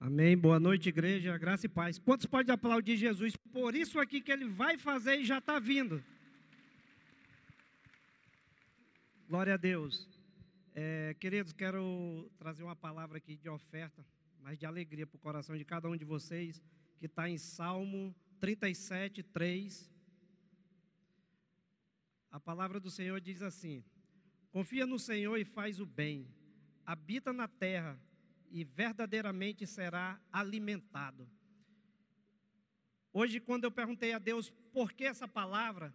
Amém. 0.03 0.35
Boa 0.35 0.59
noite, 0.59 0.89
igreja. 0.89 1.37
Graça 1.37 1.67
e 1.67 1.69
paz. 1.69 1.99
Quantos 1.99 2.25
podem 2.25 2.51
aplaudir 2.51 2.97
Jesus 2.97 3.35
por 3.35 3.75
isso 3.75 3.99
aqui 3.99 4.19
que 4.19 4.31
ele 4.31 4.45
vai 4.45 4.75
fazer 4.75 5.17
e 5.17 5.25
já 5.25 5.37
está 5.37 5.59
vindo? 5.59 6.03
Glória 9.29 9.53
a 9.53 9.57
Deus. 9.57 10.09
É, 10.73 11.15
queridos, 11.19 11.53
quero 11.53 12.27
trazer 12.39 12.63
uma 12.63 12.75
palavra 12.75 13.19
aqui 13.19 13.35
de 13.35 13.47
oferta, 13.47 14.03
mas 14.39 14.57
de 14.57 14.65
alegria 14.65 15.05
para 15.05 15.17
o 15.17 15.19
coração 15.19 15.55
de 15.55 15.63
cada 15.63 15.87
um 15.87 15.95
de 15.95 16.03
vocês, 16.03 16.59
que 16.97 17.05
está 17.05 17.29
em 17.29 17.37
Salmo 17.37 18.15
37, 18.39 19.21
3. 19.21 19.87
A 22.31 22.39
palavra 22.39 22.79
do 22.79 22.89
Senhor 22.89 23.21
diz 23.21 23.43
assim: 23.43 23.83
Confia 24.49 24.87
no 24.87 24.97
Senhor 24.97 25.37
e 25.37 25.45
faz 25.45 25.79
o 25.79 25.85
bem, 25.85 26.27
habita 26.87 27.31
na 27.31 27.47
terra 27.47 28.01
e 28.51 28.63
verdadeiramente 28.63 29.65
será 29.65 30.19
alimentado. 30.31 31.27
Hoje, 33.13 33.39
quando 33.39 33.63
eu 33.63 33.71
perguntei 33.71 34.13
a 34.13 34.19
Deus 34.19 34.49
por 34.71 34.91
que 34.93 35.05
essa 35.05 35.27
palavra, 35.27 35.93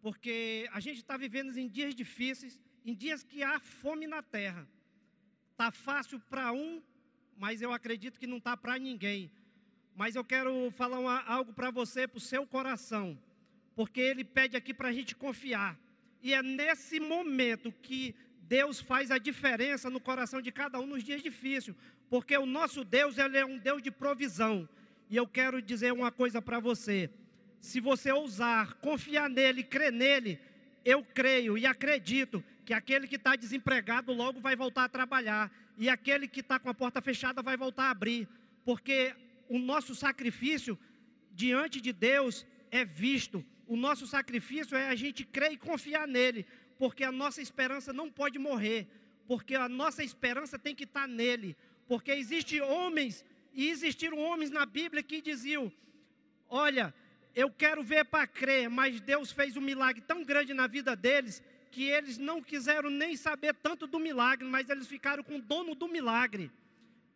porque 0.00 0.68
a 0.72 0.80
gente 0.80 0.98
está 0.98 1.16
vivendo 1.16 1.56
em 1.56 1.68
dias 1.68 1.94
difíceis, 1.94 2.60
em 2.84 2.94
dias 2.94 3.22
que 3.22 3.42
há 3.42 3.60
fome 3.60 4.06
na 4.06 4.22
terra. 4.22 4.68
Está 5.52 5.70
fácil 5.70 6.18
para 6.20 6.52
um, 6.52 6.82
mas 7.36 7.62
eu 7.62 7.72
acredito 7.72 8.18
que 8.18 8.26
não 8.26 8.38
está 8.38 8.56
para 8.56 8.78
ninguém. 8.78 9.30
Mas 9.94 10.16
eu 10.16 10.24
quero 10.24 10.70
falar 10.70 10.98
uma, 10.98 11.20
algo 11.22 11.52
para 11.52 11.70
você, 11.70 12.08
para 12.08 12.18
o 12.18 12.20
seu 12.20 12.46
coração, 12.46 13.18
porque 13.74 14.00
ele 14.00 14.24
pede 14.24 14.56
aqui 14.56 14.74
para 14.74 14.88
a 14.88 14.92
gente 14.92 15.14
confiar. 15.14 15.78
E 16.22 16.32
é 16.32 16.42
nesse 16.42 16.98
momento 16.98 17.72
que 17.72 18.14
Deus 18.52 18.78
faz 18.78 19.10
a 19.10 19.16
diferença 19.16 19.88
no 19.88 19.98
coração 19.98 20.42
de 20.42 20.52
cada 20.52 20.78
um 20.78 20.86
nos 20.86 21.02
dias 21.02 21.22
difíceis, 21.22 21.74
porque 22.10 22.36
o 22.36 22.44
nosso 22.44 22.84
Deus 22.84 23.16
ele 23.16 23.38
é 23.38 23.46
um 23.46 23.56
Deus 23.56 23.80
de 23.80 23.90
provisão. 23.90 24.68
E 25.08 25.16
eu 25.16 25.26
quero 25.26 25.62
dizer 25.62 25.90
uma 25.90 26.12
coisa 26.12 26.42
para 26.42 26.60
você: 26.60 27.08
se 27.62 27.80
você 27.80 28.12
ousar 28.12 28.74
confiar 28.74 29.30
nele, 29.30 29.62
crer 29.62 29.90
nele, 29.90 30.38
eu 30.84 31.02
creio 31.02 31.56
e 31.56 31.64
acredito 31.64 32.44
que 32.66 32.74
aquele 32.74 33.08
que 33.08 33.16
está 33.16 33.34
desempregado 33.36 34.12
logo 34.12 34.38
vai 34.38 34.54
voltar 34.54 34.84
a 34.84 34.88
trabalhar, 34.98 35.50
e 35.78 35.88
aquele 35.88 36.28
que 36.28 36.40
está 36.40 36.58
com 36.58 36.68
a 36.68 36.74
porta 36.74 37.00
fechada 37.00 37.40
vai 37.40 37.56
voltar 37.56 37.84
a 37.84 37.90
abrir, 37.90 38.28
porque 38.66 39.14
o 39.48 39.58
nosso 39.58 39.94
sacrifício 39.94 40.78
diante 41.30 41.80
de 41.80 41.90
Deus 41.90 42.46
é 42.70 42.84
visto, 42.84 43.42
o 43.66 43.76
nosso 43.78 44.06
sacrifício 44.06 44.76
é 44.76 44.88
a 44.88 44.94
gente 44.94 45.24
crer 45.24 45.52
e 45.52 45.56
confiar 45.56 46.06
nele, 46.06 46.44
porque 46.82 47.04
a 47.04 47.12
nossa 47.12 47.40
esperança 47.40 47.92
não 47.92 48.10
pode 48.10 48.40
morrer, 48.40 48.88
porque 49.28 49.54
a 49.54 49.68
nossa 49.68 50.02
esperança 50.02 50.58
tem 50.58 50.74
que 50.74 50.82
estar 50.82 51.06
nele, 51.06 51.56
porque 51.86 52.10
existem 52.10 52.60
homens 52.60 53.24
e 53.54 53.70
existiram 53.70 54.18
homens 54.18 54.50
na 54.50 54.66
Bíblia 54.66 55.00
que 55.00 55.22
diziam: 55.22 55.72
Olha, 56.48 56.92
eu 57.36 57.48
quero 57.52 57.84
ver 57.84 58.06
para 58.06 58.26
crer, 58.26 58.68
mas 58.68 59.00
Deus 59.00 59.30
fez 59.30 59.56
um 59.56 59.60
milagre 59.60 60.02
tão 60.02 60.24
grande 60.24 60.52
na 60.52 60.66
vida 60.66 60.96
deles 60.96 61.40
que 61.70 61.84
eles 61.84 62.18
não 62.18 62.42
quiseram 62.42 62.90
nem 62.90 63.16
saber 63.16 63.54
tanto 63.54 63.86
do 63.86 64.00
milagre, 64.00 64.44
mas 64.44 64.68
eles 64.68 64.88
ficaram 64.88 65.22
com 65.22 65.36
o 65.36 65.40
dono 65.40 65.76
do 65.76 65.86
milagre. 65.86 66.50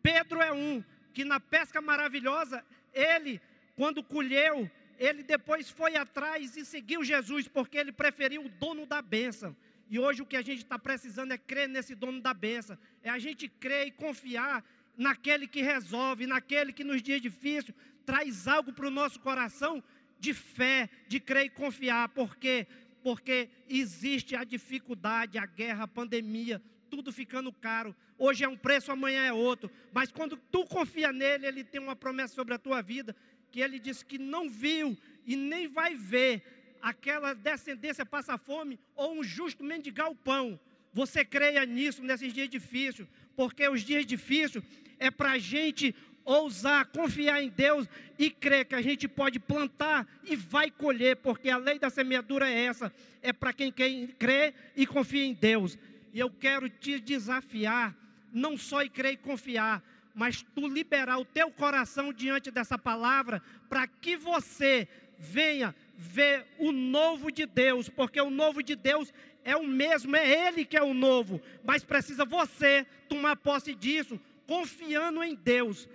Pedro 0.01 0.41
é 0.41 0.53
um 0.53 0.81
que 1.13 1.25
na 1.25 1.41
pesca 1.41 1.81
maravilhosa, 1.81 2.63
ele, 2.93 3.41
quando 3.75 4.01
colheu, 4.01 4.71
ele 4.97 5.23
depois 5.23 5.69
foi 5.69 5.95
atrás 5.95 6.57
e 6.57 6.65
seguiu 6.65 7.03
Jesus, 7.03 7.47
porque 7.47 7.77
ele 7.77 7.91
preferiu 7.91 8.45
o 8.45 8.49
dono 8.49 8.85
da 8.85 9.01
bênção. 9.01 9.55
E 9.89 9.99
hoje 9.99 10.21
o 10.21 10.25
que 10.25 10.35
a 10.35 10.41
gente 10.41 10.59
está 10.59 10.77
precisando 10.77 11.31
é 11.31 11.37
crer 11.37 11.69
nesse 11.69 11.95
dono 11.95 12.19
da 12.21 12.33
bênção, 12.33 12.77
é 13.01 13.09
a 13.09 13.19
gente 13.19 13.47
crer 13.47 13.87
e 13.87 13.91
confiar 13.91 14.63
naquele 14.97 15.47
que 15.47 15.61
resolve, 15.61 16.25
naquele 16.25 16.73
que 16.73 16.83
nos 16.83 17.01
dias 17.01 17.21
difíceis 17.21 17.73
traz 18.05 18.47
algo 18.47 18.73
para 18.73 18.87
o 18.87 18.91
nosso 18.91 19.19
coração 19.19 19.83
de 20.19 20.33
fé, 20.33 20.89
de 21.07 21.19
crer 21.19 21.45
e 21.45 21.49
confiar, 21.49 22.09
porque 22.09 22.67
porque 23.03 23.47
existe 23.69 24.35
a 24.35 24.43
dificuldade, 24.43 25.37
a 25.37 25.45
guerra, 25.45 25.85
a 25.85 25.87
pandemia, 25.87 26.61
tudo 26.89 27.09
ficando 27.09 27.53
caro. 27.53 27.95
Hoje 28.17 28.43
é 28.43 28.49
um 28.49 28.57
preço, 28.57 28.91
amanhã 28.91 29.23
é 29.23 29.31
outro. 29.31 29.71
Mas 29.93 30.11
quando 30.11 30.35
tu 30.35 30.65
confia 30.65 31.13
nele, 31.13 31.47
ele 31.47 31.63
tem 31.63 31.79
uma 31.79 31.95
promessa 31.95 32.33
sobre 32.33 32.53
a 32.53 32.57
tua 32.57 32.81
vida 32.81 33.15
que 33.51 33.61
ele 33.61 33.79
disse 33.79 34.05
que 34.05 34.17
não 34.17 34.49
viu 34.49 34.97
e 35.25 35.35
nem 35.35 35.67
vai 35.67 35.95
ver 35.95 36.43
aquela 36.81 37.33
descendência 37.33 38.05
passar 38.05 38.37
fome 38.37 38.79
ou 38.95 39.19
um 39.19 39.23
justo 39.23 39.63
mendigar 39.63 40.09
o 40.09 40.15
pão. 40.15 40.59
Você 40.93 41.23
creia 41.23 41.65
nisso 41.65 42.01
nesses 42.01 42.33
dias 42.33 42.49
difíceis, 42.49 43.07
porque 43.35 43.67
os 43.67 43.81
dias 43.81 44.05
difíceis 44.05 44.63
é 44.99 45.11
para 45.11 45.33
a 45.33 45.37
gente 45.37 45.93
ousar, 46.27 46.85
confiar 46.87 47.41
em 47.41 47.49
Deus 47.49 47.87
e 48.19 48.29
crer 48.29 48.65
que 48.65 48.75
a 48.75 48.81
gente 48.81 49.07
pode 49.07 49.39
plantar 49.39 50.05
e 50.23 50.35
vai 50.35 50.69
colher, 50.69 51.15
porque 51.17 51.49
a 51.49 51.57
lei 51.57 51.79
da 51.79 51.89
semeadura 51.89 52.49
é 52.49 52.65
essa, 52.65 52.91
é 53.21 53.31
para 53.31 53.53
quem, 53.53 53.71
quem 53.71 54.07
crê 54.07 54.53
e 54.75 54.85
confia 54.85 55.23
em 55.23 55.33
Deus. 55.33 55.77
E 56.13 56.19
eu 56.19 56.29
quero 56.29 56.69
te 56.69 56.99
desafiar, 56.99 57.95
não 58.33 58.57
só 58.57 58.81
em 58.81 58.89
crer 58.89 59.13
e 59.13 59.17
confiar, 59.17 59.81
mas 60.17 60.43
tu 60.55 60.67
liberar 60.67 61.19
o 61.19 61.25
teu 61.25 61.51
coração 61.51 62.11
diante 62.11 62.49
dessa 62.49 62.75
palavra, 62.75 63.39
para 63.69 63.85
que 63.85 64.17
você 64.17 64.87
venha 65.15 65.75
ver 65.95 66.43
o 66.57 66.71
novo 66.71 67.31
de 67.31 67.45
Deus, 67.45 67.87
porque 67.87 68.19
o 68.19 68.31
novo 68.31 68.63
de 68.63 68.75
Deus 68.75 69.13
é 69.43 69.55
o 69.55 69.63
mesmo, 69.63 70.15
é 70.15 70.47
Ele 70.47 70.65
que 70.65 70.75
é 70.75 70.81
o 70.81 70.91
novo, 70.91 71.39
mas 71.63 71.83
precisa 71.83 72.25
você 72.25 72.83
tomar 73.07 73.35
posse 73.35 73.75
disso, 73.75 74.19
confiando 74.47 75.23
em 75.23 75.35
Deus. 75.35 75.87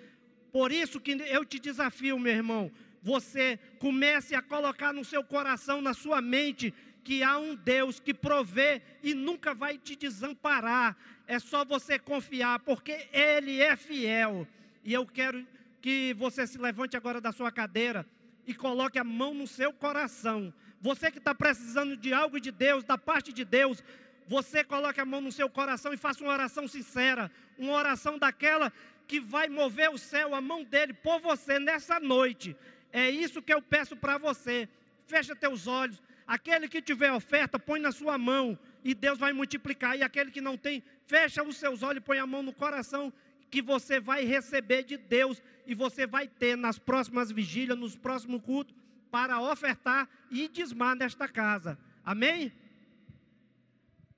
Por 0.53 0.71
isso 0.71 1.01
que 1.01 1.11
eu 1.11 1.45
te 1.45 1.59
desafio, 1.59 2.17
meu 2.17 2.33
irmão, 2.33 2.71
você 3.03 3.59
comece 3.81 4.37
a 4.37 4.41
colocar 4.41 4.93
no 4.93 5.05
seu 5.05 5.25
coração, 5.25 5.83
na 5.83 5.95
sua 5.95 6.21
mente, 6.21 6.73
que 7.05 7.23
há 7.23 7.39
um 7.39 7.55
Deus 7.55 7.99
que 7.99 8.15
provê 8.15 8.83
e 9.03 9.15
nunca 9.15 9.55
vai 9.55 9.77
te 9.77 9.97
desamparar. 9.97 10.97
É 11.27 11.39
só 11.39 11.65
você 11.65 11.99
confiar, 11.99 12.61
porque 12.61 13.09
Ele 13.13 13.61
é 13.61 13.77
fiel. 13.77 14.47
E 14.85 14.93
eu 14.93 15.07
quero 15.07 15.47
que 15.81 16.15
você 16.15 16.47
se 16.47 16.59
levante 16.59 16.97
agora 16.97 17.21
da 17.21 17.33
sua 17.33 17.51
cadeira 17.51 18.07
e 18.47 18.55
coloque 18.55 18.99
a 18.99 19.05
mão 19.05 19.35
no 19.35 19.47
seu 19.47 19.73
coração. 19.73 20.53
Você 20.81 21.11
que 21.11 21.19
está 21.19 21.35
precisando 21.35 21.97
de 21.97 22.13
algo 22.13 22.41
de 22.41 22.51
Deus, 22.51 22.85
da 22.85 22.99
parte 22.99 23.33
de 23.33 23.45
Deus, 23.45 23.83
você 24.27 24.65
coloque 24.65 25.01
a 25.01 25.05
mão 25.05 25.21
no 25.21 25.33
seu 25.33 25.49
coração 25.49 25.93
e 25.93 25.97
faça 25.97 26.23
uma 26.23 26.33
oração 26.33 26.67
sincera, 26.67 27.31
uma 27.59 27.73
oração 27.73 28.19
daquela 28.19 28.73
que 29.07 29.21
vai 29.21 29.49
mover 29.49 29.91
o 29.91 29.99
céu, 29.99 30.35
a 30.35 30.41
mão 30.41 30.65
dele 30.65 30.93
por 30.93 31.21
você 31.21 31.59
nessa 31.59 32.01
noite. 32.01 32.57
É 32.93 33.11
isso 33.11 33.43
que 33.43 33.53
eu 33.53 33.61
peço 33.61 33.97
para 33.97 34.19
você. 34.19 34.69
Fecha 35.07 35.35
teus 35.35 35.67
olhos. 35.67 36.01
Aquele 36.33 36.67
que 36.67 36.81
tiver 36.81 37.13
oferta, 37.13 37.59
põe 37.59 37.79
na 37.79 37.93
sua 37.93 38.17
mão 38.17 38.59
e 38.83 38.95
Deus 38.95 39.19
vai 39.19 39.35
multiplicar. 39.35 39.99
E 39.99 40.03
aquele 40.03 40.31
que 40.31 40.41
não 40.41 40.57
tem, 40.57 40.83
fecha 41.05 41.43
os 41.43 41.59
seus 41.59 41.83
olhos 41.83 41.99
e 41.99 42.07
põe 42.07 42.19
a 42.19 42.27
mão 42.27 42.43
no 42.43 42.55
coração 42.55 43.13
que 43.51 43.61
você 43.61 44.01
vai 44.01 44.25
receber 44.25 44.83
de 44.83 44.97
Deus 44.97 45.43
e 45.67 45.75
você 45.75 46.07
vai 46.07 46.27
ter 46.27 46.57
nas 46.57 46.79
próximas 46.79 47.31
vigílias, 47.31 47.79
nos 47.79 47.97
próximos 47.99 48.41
cultos, 48.41 48.75
para 49.11 49.43
ofertar 49.43 50.09
e 50.31 50.49
desmar 50.49 50.97
nesta 50.97 51.29
casa. 51.29 51.79
Amém? 52.03 52.51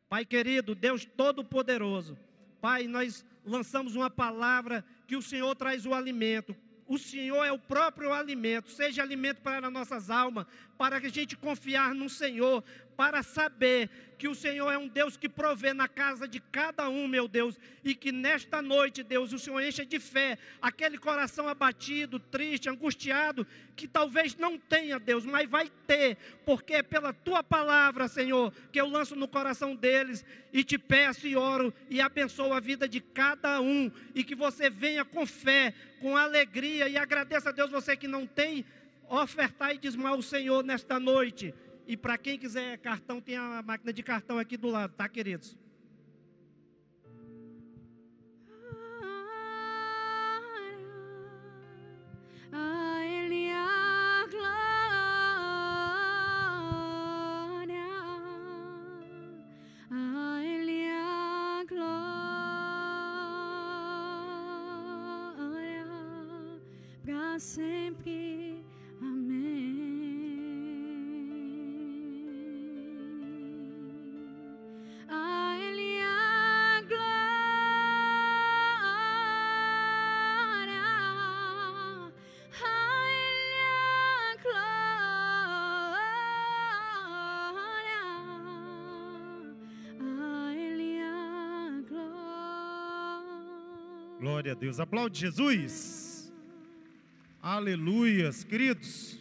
Pai 0.09 0.25
querido, 0.25 0.73
Deus 0.73 1.05
Todo-Poderoso, 1.05 2.17
Pai, 2.61 2.87
nós 2.87 3.27
lançamos 3.45 3.97
uma 3.97 4.09
palavra 4.09 4.85
que 5.09 5.17
o 5.17 5.23
Senhor 5.23 5.53
traz 5.57 5.85
o 5.85 5.93
alimento. 5.93 6.55
O 6.87 6.99
Senhor 6.99 7.43
é 7.45 7.51
o 7.51 7.59
próprio 7.59 8.12
alimento, 8.12 8.71
seja 8.71 9.03
alimento 9.03 9.41
para 9.41 9.71
nossas 9.71 10.11
almas, 10.11 10.47
para 10.77 11.01
que 11.01 11.07
a 11.07 11.11
gente 11.11 11.37
confiar 11.37 11.95
no 11.95 12.09
Senhor, 12.09 12.62
para 12.97 13.22
saber 13.22 13.91
que 14.16 14.29
o 14.29 14.35
Senhor 14.35 14.70
é 14.70 14.79
um 14.79 14.89
Deus 14.89 15.16
que 15.16 15.29
provê 15.29 15.75
na 15.75 15.89
casa 15.89 16.27
de 16.27 16.41
cada 16.41 16.89
um, 16.89 17.09
meu 17.09 17.27
Deus, 17.27 17.59
e 17.85 17.95
que 17.95 18.12
nesta 18.12 18.62
noite, 18.62 19.03
Deus, 19.03 19.33
o 19.33 19.39
Senhor 19.39 19.61
encha 19.61 19.85
de 19.85 19.99
fé 19.99 20.39
aquele 20.62 20.97
coração 20.97 21.49
abatido, 21.49 22.18
triste, 22.18 22.68
angustiado, 22.68 23.47
que 23.77 23.89
talvez 23.89 24.37
não 24.37 24.57
tenha, 24.57 24.99
Deus, 24.99 25.27
mas 25.27 25.49
vai 25.49 25.70
ter, 25.87 26.16
porque 26.47 26.75
é 26.75 26.83
pela 26.83 27.12
tua 27.12 27.43
palavra, 27.43 28.07
Senhor, 28.07 28.53
que 28.72 28.81
eu 28.81 28.89
lanço 28.89 29.16
no 29.16 29.27
coração 29.27 29.75
deles 29.75 30.25
e 30.53 30.62
te 30.62 30.79
peço 30.79 31.27
e 31.27 31.37
oro 31.37 31.75
e 31.91 32.01
abençoo 32.01 32.53
a 32.53 32.61
vida 32.61 32.89
de 32.89 33.01
cada 33.01 33.61
um, 33.61 33.91
e 34.14 34.22
que 34.22 34.35
você 34.35 34.70
venha 34.70 35.05
com 35.05 35.27
fé, 35.27 35.75
com 36.01 36.16
alegria 36.16 36.89
e 36.89 36.97
agradeça 36.97 37.49
a 37.49 37.53
Deus, 37.53 37.70
você 37.70 37.97
que 37.97 38.07
não 38.07 38.27
tem 38.27 38.64
ofertar 39.09 39.74
e 39.74 39.78
desmar 39.78 40.14
o 40.14 40.22
Senhor 40.22 40.62
nesta 40.62 40.98
noite. 40.98 41.55
E 41.86 41.96
para 41.96 42.16
quem 42.16 42.38
quiser 42.38 42.78
cartão, 42.78 43.20
tem 43.20 43.36
a 43.36 43.62
máquina 43.62 43.92
de 43.92 44.02
cartão 44.02 44.38
aqui 44.38 44.57
do 44.57 44.68
lado, 44.68 44.94
tá, 44.94 45.09
queridos? 45.09 45.57
Glória. 94.45 94.53
A 94.53 94.55
Deus. 94.55 94.78
Aplaude 94.78 95.18
Jesus. 95.18 96.30
Aleluias. 97.40 98.45
Queridos, 98.45 99.18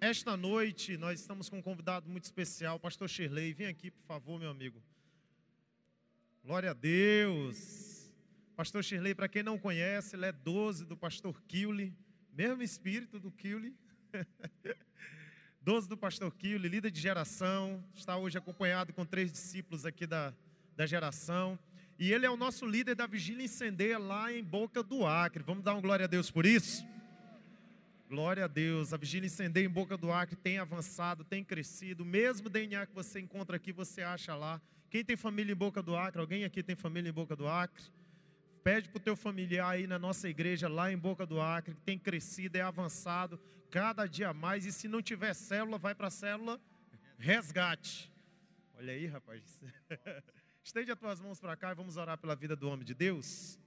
esta 0.00 0.34
noite 0.34 0.96
nós 0.96 1.20
estamos 1.20 1.50
com 1.50 1.58
um 1.58 1.62
convidado 1.62 2.08
muito 2.08 2.24
especial, 2.24 2.80
pastor 2.80 3.06
Shirley. 3.08 3.52
Vem 3.52 3.66
aqui, 3.66 3.90
por 3.90 4.02
favor, 4.06 4.40
meu 4.40 4.50
amigo. 4.50 4.82
Glória 6.42 6.70
a 6.70 6.74
Deus. 6.74 8.10
Pastor 8.56 8.82
Shirley, 8.82 9.14
para 9.14 9.28
quem 9.28 9.42
não 9.42 9.58
conhece, 9.58 10.16
ele 10.16 10.24
é 10.24 10.32
12 10.32 10.86
do 10.86 10.96
pastor 10.96 11.42
Kiuli, 11.42 11.94
mesmo 12.32 12.62
espírito 12.62 13.20
do 13.20 13.30
Kiuli. 13.30 13.76
12 15.60 15.86
do 15.86 15.98
pastor 15.98 16.34
Kiuli, 16.34 16.66
líder 16.66 16.90
de 16.90 17.00
geração, 17.00 17.84
está 17.94 18.16
hoje 18.16 18.38
acompanhado 18.38 18.90
com 18.94 19.04
três 19.04 19.30
discípulos 19.30 19.84
aqui 19.84 20.06
da, 20.06 20.32
da 20.74 20.86
geração. 20.86 21.58
E 21.98 22.12
ele 22.12 22.24
é 22.24 22.30
o 22.30 22.36
nosso 22.36 22.64
líder 22.64 22.94
da 22.94 23.08
Vigília 23.08 23.44
Incendeia 23.44 23.98
lá 23.98 24.32
em 24.32 24.44
Boca 24.44 24.84
do 24.84 25.04
Acre. 25.04 25.42
Vamos 25.42 25.64
dar 25.64 25.74
um 25.74 25.80
glória 25.80 26.04
a 26.04 26.06
Deus 26.06 26.30
por 26.30 26.46
isso? 26.46 26.86
Glória 28.08 28.44
a 28.44 28.46
Deus. 28.46 28.92
A 28.92 28.96
Vigília 28.96 29.26
Incendeia 29.26 29.66
em 29.66 29.68
Boca 29.68 29.96
do 29.96 30.12
Acre 30.12 30.36
tem 30.36 30.58
avançado, 30.58 31.24
tem 31.24 31.42
crescido. 31.42 32.04
O 32.04 32.06
mesmo 32.06 32.48
DNA 32.48 32.86
que 32.86 32.94
você 32.94 33.18
encontra 33.18 33.56
aqui, 33.56 33.72
você 33.72 34.02
acha 34.02 34.36
lá. 34.36 34.62
Quem 34.88 35.04
tem 35.04 35.16
família 35.16 35.52
em 35.52 35.56
Boca 35.56 35.82
do 35.82 35.96
Acre? 35.96 36.20
Alguém 36.20 36.44
aqui 36.44 36.62
tem 36.62 36.76
família 36.76 37.10
em 37.10 37.12
Boca 37.12 37.34
do 37.34 37.48
Acre? 37.48 37.82
Pede 38.62 38.88
para 38.88 38.98
o 38.98 39.02
teu 39.02 39.16
familiar 39.16 39.68
aí 39.68 39.88
na 39.88 39.98
nossa 39.98 40.28
igreja, 40.28 40.68
lá 40.68 40.92
em 40.92 40.96
Boca 40.96 41.26
do 41.26 41.40
Acre, 41.40 41.74
que 41.74 41.80
tem 41.80 41.98
crescido, 41.98 42.56
é 42.56 42.60
avançado, 42.60 43.40
cada 43.72 44.06
dia 44.06 44.32
mais. 44.32 44.64
E 44.64 44.72
se 44.72 44.86
não 44.86 45.02
tiver 45.02 45.34
célula, 45.34 45.78
vai 45.78 45.96
para 45.96 46.06
a 46.06 46.10
célula 46.10 46.60
resgate. 47.18 48.12
Olha 48.76 48.92
aí, 48.92 49.06
rapaz. 49.06 49.42
Estende 50.68 50.92
as 50.92 50.98
tuas 50.98 51.18
mãos 51.18 51.40
para 51.40 51.56
cá 51.56 51.72
e 51.72 51.74
vamos 51.74 51.96
orar 51.96 52.18
pela 52.18 52.36
vida 52.36 52.54
do 52.54 52.68
homem 52.68 52.84
de 52.84 52.92
Deus. 52.92 53.58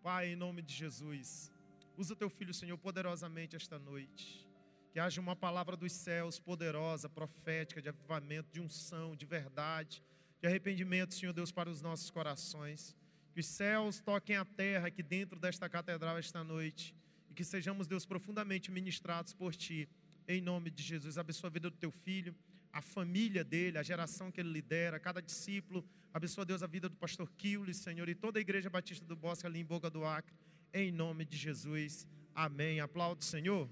Pai, 0.00 0.28
em 0.28 0.36
nome 0.36 0.62
de 0.62 0.72
Jesus, 0.72 1.50
usa 1.96 2.14
teu 2.14 2.30
filho, 2.30 2.54
Senhor, 2.54 2.78
poderosamente 2.78 3.56
esta 3.56 3.80
noite. 3.80 4.48
Que 4.92 5.00
haja 5.00 5.20
uma 5.20 5.34
palavra 5.34 5.76
dos 5.76 5.90
céus 5.90 6.38
poderosa, 6.38 7.08
profética, 7.08 7.82
de 7.82 7.88
avivamento, 7.88 8.48
de 8.52 8.60
unção, 8.60 9.16
de 9.16 9.26
verdade, 9.26 10.04
de 10.40 10.46
arrependimento, 10.46 11.14
Senhor 11.14 11.32
Deus, 11.32 11.50
para 11.50 11.68
os 11.68 11.82
nossos 11.82 12.10
corações. 12.10 12.94
Que 13.32 13.40
os 13.40 13.46
céus 13.46 14.00
toquem 14.00 14.36
a 14.36 14.44
terra 14.44 14.86
aqui 14.86 15.02
dentro 15.02 15.36
desta 15.36 15.68
catedral 15.68 16.16
esta 16.16 16.44
noite. 16.44 16.94
E 17.28 17.34
que 17.34 17.42
sejamos, 17.42 17.88
Deus, 17.88 18.06
profundamente 18.06 18.70
ministrados 18.70 19.34
por 19.34 19.52
Ti. 19.52 19.88
Em 20.28 20.40
nome 20.40 20.70
de 20.70 20.80
Jesus, 20.80 21.18
abençoa 21.18 21.50
a 21.50 21.52
vida 21.52 21.68
do 21.68 21.76
teu 21.76 21.90
filho, 21.90 22.32
a 22.74 22.82
família 22.82 23.44
dele, 23.44 23.78
a 23.78 23.84
geração 23.84 24.32
que 24.32 24.40
ele 24.40 24.50
lidera, 24.50 24.98
cada 24.98 25.22
discípulo. 25.22 25.84
Abençoa, 26.12 26.44
Deus, 26.44 26.60
a 26.60 26.66
vida 26.66 26.88
do 26.88 26.96
pastor 26.96 27.30
Kiuli, 27.38 27.72
Senhor, 27.72 28.08
e 28.08 28.16
toda 28.16 28.40
a 28.40 28.42
igreja 28.42 28.68
batista 28.68 29.06
do 29.06 29.14
Bosque 29.14 29.46
ali 29.46 29.60
em 29.60 29.64
Boca 29.64 29.88
do 29.88 30.04
Acre. 30.04 30.34
Em 30.72 30.90
nome 30.90 31.24
de 31.24 31.36
Jesus. 31.36 32.04
Amém. 32.34 32.80
Aplaudo, 32.80 33.22
Senhor. 33.22 33.70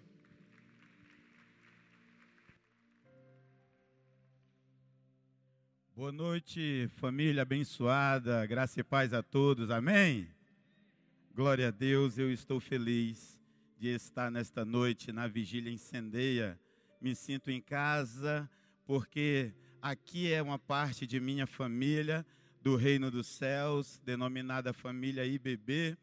Boa 5.96 6.12
noite, 6.12 6.88
família 6.94 7.42
abençoada, 7.42 8.46
graça 8.46 8.78
e 8.78 8.84
paz 8.84 9.12
a 9.12 9.22
todos, 9.22 9.68
amém? 9.68 10.28
Glória 11.34 11.68
a 11.68 11.70
Deus, 11.72 12.18
eu 12.18 12.32
estou 12.32 12.60
feliz 12.60 13.36
de 13.80 13.88
estar 13.88 14.30
nesta 14.30 14.64
noite 14.64 15.10
na 15.10 15.26
vigília 15.26 15.72
incendeia. 15.72 16.58
Me 17.00 17.16
sinto 17.16 17.50
em 17.50 17.60
casa 17.60 18.48
porque 18.86 19.52
aqui 19.80 20.32
é 20.32 20.42
uma 20.42 20.58
parte 20.58 21.06
de 21.06 21.18
minha 21.20 21.46
família 21.46 22.24
do 22.62 22.76
reino 22.76 23.10
dos 23.10 23.26
céus, 23.26 24.00
denominada 24.04 24.72
família 24.72 25.24
IBB. 25.24 25.96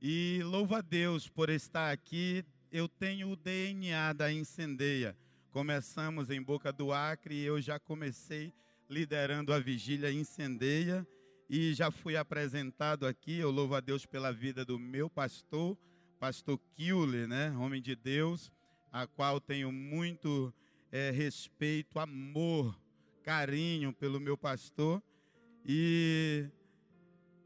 E 0.00 0.40
louvo 0.44 0.74
a 0.74 0.80
Deus 0.80 1.28
por 1.28 1.50
estar 1.50 1.90
aqui. 1.90 2.44
Eu 2.70 2.88
tenho 2.88 3.30
o 3.30 3.36
DNA 3.36 4.12
da 4.12 4.32
incendeia. 4.32 5.16
Começamos 5.50 6.30
em 6.30 6.40
Boca 6.40 6.72
do 6.72 6.92
Acre 6.92 7.34
e 7.34 7.44
eu 7.44 7.60
já 7.60 7.78
comecei 7.78 8.52
liderando 8.88 9.52
a 9.52 9.58
vigília 9.58 10.12
incendeia 10.12 11.06
e 11.48 11.74
já 11.74 11.90
fui 11.90 12.16
apresentado 12.16 13.04
aqui. 13.04 13.38
Eu 13.38 13.50
louvo 13.50 13.74
a 13.74 13.80
Deus 13.80 14.06
pela 14.06 14.32
vida 14.32 14.64
do 14.64 14.78
meu 14.78 15.10
pastor, 15.10 15.76
pastor 16.20 16.58
Kiule, 16.76 17.26
né, 17.26 17.50
homem 17.58 17.82
de 17.82 17.96
Deus, 17.96 18.52
a 18.92 19.08
qual 19.08 19.40
tenho 19.40 19.72
muito 19.72 20.54
é, 20.90 21.10
respeito, 21.10 21.98
amor, 21.98 22.78
carinho 23.22 23.92
pelo 23.92 24.20
meu 24.20 24.36
pastor. 24.36 25.02
E 25.64 26.48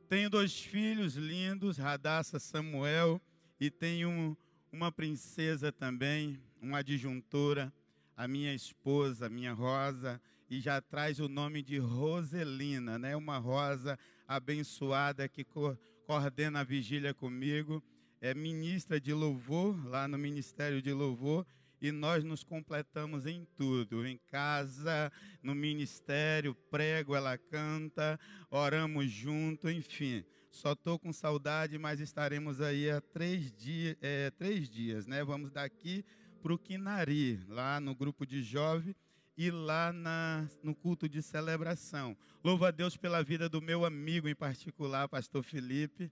tenho 0.09 0.31
dois 0.31 0.59
filhos 0.61 1.15
lindos, 1.15 1.77
Radassa 1.77 2.39
Samuel, 2.39 3.21
e 3.61 3.71
tenho 3.71 4.37
uma 4.73 4.91
princesa 4.91 5.71
também, 5.71 6.41
uma 6.61 6.79
adjuntora, 6.79 7.73
a 8.17 8.27
minha 8.29 8.55
esposa, 8.55 9.27
a 9.27 9.29
minha 9.29 9.53
Rosa, 9.53 10.21
e 10.49 10.61
já 10.61 10.81
traz 10.81 11.19
o 11.19 11.29
nome 11.29 11.63
de 11.63 11.79
Roselina, 11.79 12.99
né? 12.99 13.17
Uma 13.17 13.39
rosa 13.39 13.99
abençoada 14.27 15.29
que 15.29 15.43
co 15.43 15.77
coordena 16.07 16.61
a 16.61 16.65
vigília 16.65 17.15
comigo, 17.15 17.83
é 18.21 18.35
ministra 18.35 19.01
de 19.01 19.13
louvor 19.13 19.87
lá 19.87 20.07
no 20.07 20.19
Ministério 20.19 20.83
de 20.83 20.93
Louvor 20.93 21.47
e 21.85 21.93
nós 21.93 22.25
nos 22.25 22.43
completamos 22.43 23.27
em 23.27 23.45
tudo, 23.57 24.07
em 24.07 24.17
casa, 24.31 25.13
no 25.43 25.55
ministério, 25.55 26.55
prego, 26.71 27.15
ela 27.15 27.37
canta, 27.37 28.19
oramos 28.51 29.11
junto, 29.11 29.69
enfim. 29.69 30.25
Só 30.51 30.73
estou 30.73 30.99
com 30.99 31.13
saudade, 31.13 31.77
mas 31.77 32.01
estaremos 32.01 32.63
aí 32.63 32.91
há 32.91 33.03
três, 33.03 33.53
é, 34.01 34.31
três 34.31 34.71
dias, 34.71 35.07
né? 35.07 35.23
Vamos 35.23 35.51
daqui 35.51 36.03
para 36.43 36.55
o 36.55 36.59
Quinari, 36.59 37.45
lá 37.49 37.79
no 37.79 37.95
grupo 37.95 38.25
de 38.25 38.43
jovens, 38.43 38.97
e 39.37 39.51
lá 39.51 39.93
na, 39.93 40.49
no 40.63 40.75
culto 40.75 41.07
de 41.07 41.21
celebração. 41.21 42.17
Louvo 42.43 42.65
a 42.65 42.71
Deus 42.71 42.97
pela 42.97 43.23
vida 43.23 43.47
do 43.47 43.61
meu 43.61 43.85
amigo 43.85 44.27
em 44.27 44.35
particular, 44.35 45.07
pastor 45.07 45.43
Felipe. 45.43 46.11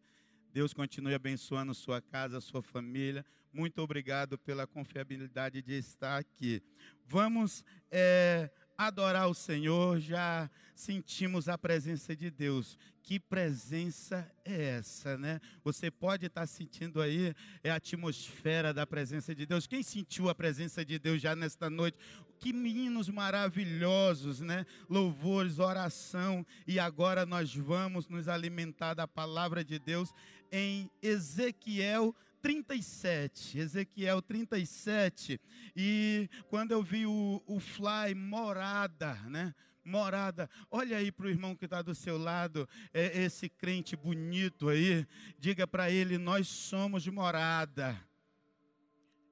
Deus 0.53 0.75
continue 0.75 1.15
abençoando 1.15 1.73
sua 1.73 2.03
casa, 2.03 2.43
sua 2.43 2.61
família. 2.61 3.25
Muito 3.53 3.83
obrigado 3.83 4.39
pela 4.39 4.67
confiabilidade 4.67 5.61
de 5.61 5.75
estar 5.75 6.17
aqui. 6.17 6.63
Vamos 7.07 7.63
é, 7.91 8.51
adorar 8.79 9.29
o 9.29 9.35
Senhor, 9.35 10.01
já 10.01 10.51
sentimos 10.75 11.51
a 11.51 11.59
presença 11.59 12.17
de 12.17 12.31
Deus. 12.31 12.79
Que 13.03 13.21
presença 13.21 14.27
é 14.43 14.77
essa, 14.79 15.19
né? 15.19 15.39
Você 15.63 15.91
pode 15.91 16.25
estar 16.25 16.47
sentindo 16.47 17.03
aí 17.03 17.35
é 17.63 17.71
a 17.71 17.75
atmosfera 17.75 18.73
da 18.73 18.87
presença 18.87 19.35
de 19.35 19.45
Deus. 19.45 19.67
Quem 19.67 19.83
sentiu 19.83 20.31
a 20.31 20.35
presença 20.35 20.83
de 20.83 20.99
Deus 20.99 21.21
já 21.21 21.37
nesta 21.37 21.69
noite? 21.69 21.99
Que 22.39 22.55
meninos 22.55 23.11
maravilhosos, 23.11 24.41
né? 24.41 24.65
Louvores, 24.89 25.59
oração. 25.59 26.47
E 26.67 26.81
agora 26.81 27.27
nós 27.27 27.55
vamos 27.55 28.09
nos 28.09 28.29
alimentar 28.29 28.95
da 28.95 29.07
palavra 29.07 29.63
de 29.63 29.79
Deus 29.79 30.11
em 30.51 30.91
Ezequiel 31.03 32.15
37, 32.43 33.59
Ezequiel 33.59 34.21
37, 34.21 35.41
e 35.77 36.29
quando 36.49 36.73
eu 36.73 36.83
vi 36.83 37.07
o, 37.07 37.41
o 37.47 37.61
fly 37.61 38.15
morada, 38.17 39.15
né? 39.29 39.55
Morada, 39.85 40.51
olha 40.71 40.97
aí 40.97 41.11
para 41.11 41.27
o 41.27 41.31
irmão 41.31 41.57
que 41.57 41.65
está 41.65 41.83
do 41.83 41.95
seu 41.95 42.19
lado, 42.19 42.69
é, 42.93 43.23
esse 43.23 43.49
crente 43.49 43.97
bonito 43.97 44.69
aí, 44.69 45.07
diga 45.39 45.67
para 45.67 45.91
ele: 45.91 46.19
nós 46.19 46.49
somos 46.49 47.07
morada. 47.07 47.99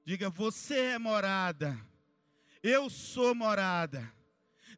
Diga, 0.03 0.29
você 0.29 0.79
é 0.93 0.97
morada, 0.97 1.77
eu 2.63 2.89
sou 2.89 3.35
morada. 3.35 4.11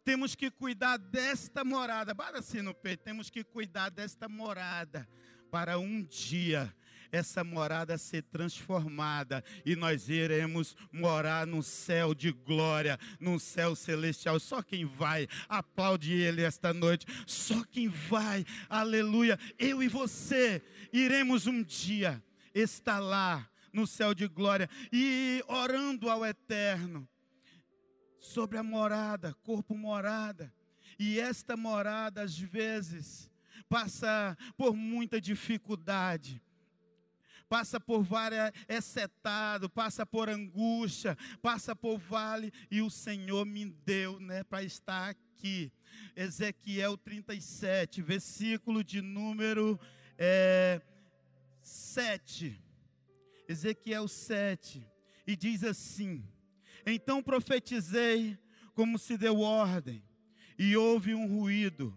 Temos 0.04 0.36
que 0.36 0.52
cuidar 0.52 0.98
desta 0.98 1.64
morada, 1.64 2.14
bata 2.14 2.40
assim 2.40 2.62
no 2.62 2.74
peito, 2.74 3.04
temos 3.04 3.30
que 3.30 3.44
cuidar 3.44 3.90
desta 3.90 4.28
morada, 4.28 5.08
para 5.50 5.80
um 5.80 6.04
dia 6.04 6.74
essa 7.14 7.44
morada 7.44 7.96
ser 7.96 8.24
transformada 8.24 9.44
e 9.64 9.76
nós 9.76 10.10
iremos 10.10 10.76
morar 10.92 11.46
no 11.46 11.62
céu 11.62 12.16
de 12.16 12.32
glória, 12.32 13.00
no 13.20 13.40
céu 13.40 13.76
celestial. 13.76 14.40
Só 14.40 14.64
quem 14.64 14.84
vai, 14.84 15.28
aplaude 15.48 16.12
ele 16.12 16.42
esta 16.42 16.74
noite. 16.74 17.06
Só 17.28 17.64
quem 17.66 17.88
vai, 17.88 18.44
aleluia. 18.68 19.38
Eu 19.60 19.84
e 19.84 19.88
você 19.88 20.60
iremos 20.92 21.46
um 21.46 21.62
dia 21.62 22.22
estar 22.52 23.00
lá 23.00 23.48
no 23.72 23.86
céu 23.86 24.16
de 24.16 24.28
glória 24.28 24.68
e 24.92 25.44
orando 25.48 26.10
ao 26.10 26.26
eterno 26.26 27.08
sobre 28.20 28.58
a 28.58 28.64
morada, 28.64 29.36
corpo 29.44 29.76
morada. 29.76 30.52
E 30.98 31.20
esta 31.20 31.56
morada, 31.56 32.24
às 32.24 32.36
vezes, 32.40 33.30
passa 33.70 34.36
por 34.58 34.76
muita 34.76 35.22
dificuldade 35.22 36.42
passa 37.54 37.80
por 37.80 38.02
várias 38.02 38.52
setado, 38.82 39.70
passa 39.70 40.08
por 40.08 40.28
angústia, 40.28 41.16
passa 41.40 41.76
por 41.76 42.00
vale, 42.00 42.52
e 42.72 42.82
o 42.82 42.90
Senhor 42.90 43.46
me 43.46 43.66
deu, 43.66 44.20
né, 44.20 44.44
para 44.44 44.64
estar 44.64 45.10
aqui. 45.10 45.72
Ezequiel 46.16 46.98
37, 46.98 48.02
versículo 48.02 48.84
de 48.84 49.04
número 49.04 49.80
é, 50.18 50.82
7. 51.62 52.60
Ezequiel 53.48 54.08
7, 54.08 54.84
e 55.28 55.36
diz 55.36 55.64
assim: 55.64 56.28
Então 56.88 57.22
profetizei 57.22 58.36
como 58.74 58.98
se 58.98 59.16
deu 59.16 59.42
ordem, 59.42 60.04
e 60.58 60.76
houve 60.76 61.14
um 61.14 61.28
ruído 61.28 61.96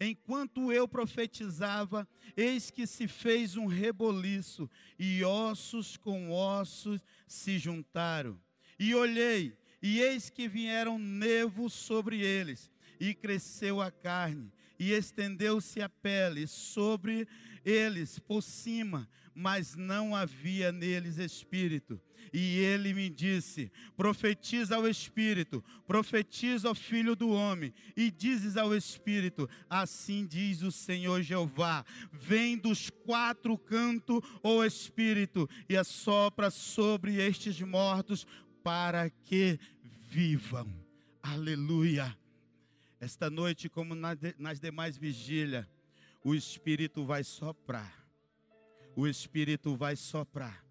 Enquanto 0.00 0.72
eu 0.72 0.86
profetizava, 0.86 2.06
eis 2.36 2.70
que 2.70 2.86
se 2.86 3.08
fez 3.08 3.56
um 3.56 3.66
reboliço, 3.66 4.70
e 4.98 5.24
ossos 5.24 5.96
com 5.96 6.30
ossos 6.30 7.00
se 7.26 7.58
juntaram. 7.58 8.40
E 8.78 8.94
olhei, 8.94 9.56
e 9.82 10.00
eis 10.00 10.30
que 10.30 10.48
vieram 10.48 10.98
nevos 10.98 11.72
sobre 11.72 12.20
eles, 12.20 12.70
e 13.00 13.12
cresceu 13.12 13.80
a 13.80 13.90
carne, 13.90 14.52
e 14.78 14.92
estendeu-se 14.92 15.82
a 15.82 15.88
pele 15.88 16.46
sobre 16.46 17.26
eles 17.64 18.20
por 18.20 18.42
cima, 18.42 19.08
mas 19.34 19.74
não 19.74 20.14
havia 20.14 20.70
neles 20.70 21.18
espírito. 21.18 22.00
E 22.32 22.58
ele 22.58 22.92
me 22.92 23.08
disse: 23.08 23.70
profetiza 23.96 24.76
ao 24.76 24.88
Espírito, 24.88 25.64
profetiza 25.86 26.68
ao 26.68 26.74
Filho 26.74 27.16
do 27.16 27.30
Homem, 27.30 27.72
e 27.96 28.10
dizes 28.10 28.56
ao 28.56 28.74
Espírito: 28.74 29.48
assim 29.68 30.26
diz 30.26 30.62
o 30.62 30.70
Senhor 30.70 31.22
Jeová: 31.22 31.84
vem 32.12 32.56
dos 32.56 32.90
quatro 32.90 33.56
cantos, 33.56 34.20
ó 34.42 34.64
Espírito, 34.64 35.48
e 35.68 35.76
assopra 35.76 36.50
sobre 36.50 37.16
estes 37.16 37.60
mortos, 37.60 38.26
para 38.62 39.08
que 39.08 39.58
vivam. 40.10 40.68
Aleluia. 41.22 42.16
Esta 43.00 43.30
noite, 43.30 43.68
como 43.68 43.94
nas 43.94 44.60
demais 44.60 44.98
vigílias, 44.98 45.66
o 46.22 46.34
Espírito 46.34 47.04
vai 47.04 47.22
soprar. 47.22 47.96
O 48.96 49.06
Espírito 49.06 49.76
vai 49.76 49.94
soprar 49.94 50.67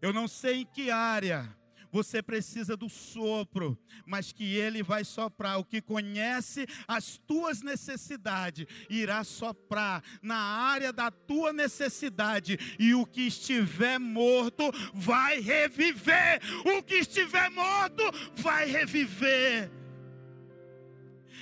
eu 0.00 0.12
não 0.12 0.26
sei 0.26 0.62
em 0.62 0.66
que 0.66 0.90
área 0.90 1.56
você 1.92 2.22
precisa 2.22 2.76
do 2.76 2.88
sopro, 2.88 3.78
mas 4.06 4.32
que 4.32 4.54
Ele 4.54 4.82
vai 4.82 5.04
soprar. 5.04 5.58
O 5.58 5.64
que 5.64 5.80
conhece 5.80 6.66
as 6.86 7.18
tuas 7.18 7.62
necessidades 7.62 8.66
irá 8.88 9.24
soprar 9.24 10.02
na 10.22 10.36
área 10.36 10.92
da 10.92 11.10
tua 11.10 11.52
necessidade, 11.52 12.58
e 12.78 12.94
o 12.94 13.04
que 13.04 13.22
estiver 13.22 13.98
morto 13.98 14.70
vai 14.94 15.40
reviver. 15.40 16.40
O 16.64 16.82
que 16.82 16.96
estiver 16.96 17.50
morto 17.50 18.02
vai 18.36 18.66
reviver. 18.66 19.70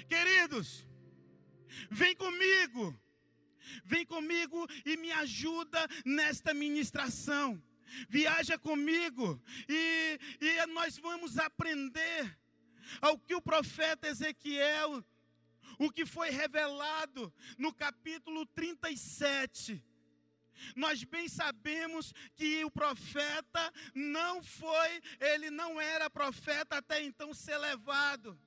Queridos, 0.09 0.87
vem 1.91 2.17
comigo, 2.17 2.99
vem 3.85 4.07
comigo 4.07 4.67
e 4.87 4.97
me 4.97 5.13
ajuda 5.13 5.87
nesta 6.07 6.55
ministração 6.55 7.63
viaja 8.09 8.59
comigo 8.59 9.41
e, 9.68 10.18
e 10.41 10.66
nós 10.66 10.97
vamos 10.99 11.39
aprender 11.39 12.39
ao 13.01 13.18
que 13.18 13.34
o 13.34 13.43
profeta 13.43 14.09
Ezequiel, 14.09 15.05
o 15.78 15.91
que 15.91 16.07
foi 16.07 16.30
revelado 16.30 17.32
no 17.57 17.72
capítulo 17.72 18.47
37. 18.47 19.84
Nós 20.74 21.05
bem 21.05 21.28
sabemos 21.28 22.12
que 22.34 22.64
o 22.64 22.70
profeta 22.70 23.72
não 23.95 24.43
foi, 24.43 25.03
ele 25.20 25.51
não 25.51 25.80
era 25.80 26.11
profeta 26.11 26.78
até 26.78 27.03
então 27.03 27.32
ser 27.32 27.59
levado. 27.59 28.39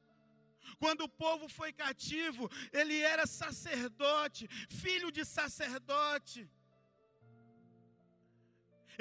Quando 0.78 1.02
o 1.02 1.10
povo 1.10 1.48
foi 1.48 1.72
cativo, 1.72 2.50
ele 2.72 3.00
era 3.00 3.26
sacerdote, 3.26 4.48
filho 4.70 5.12
de 5.12 5.24
sacerdote. 5.26 6.50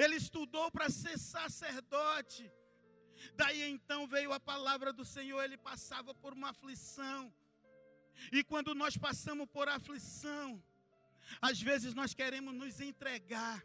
Ele 0.03 0.17
estudou 0.17 0.67
para 0.71 0.89
ser 0.89 1.17
sacerdote. 1.19 2.51
Daí 3.35 3.63
então 3.75 4.07
veio 4.15 4.33
a 4.33 4.41
palavra 4.53 4.93
do 4.99 5.05
Senhor, 5.05 5.41
ele 5.43 5.59
passava 5.71 6.15
por 6.15 6.33
uma 6.33 6.51
aflição. 6.51 7.23
E 8.33 8.43
quando 8.51 8.75
nós 8.75 8.97
passamos 8.97 9.47
por 9.57 9.69
aflição, 9.69 10.63
às 11.49 11.61
vezes 11.69 11.93
nós 12.01 12.15
queremos 12.15 12.55
nos 12.55 12.81
entregar 12.81 13.63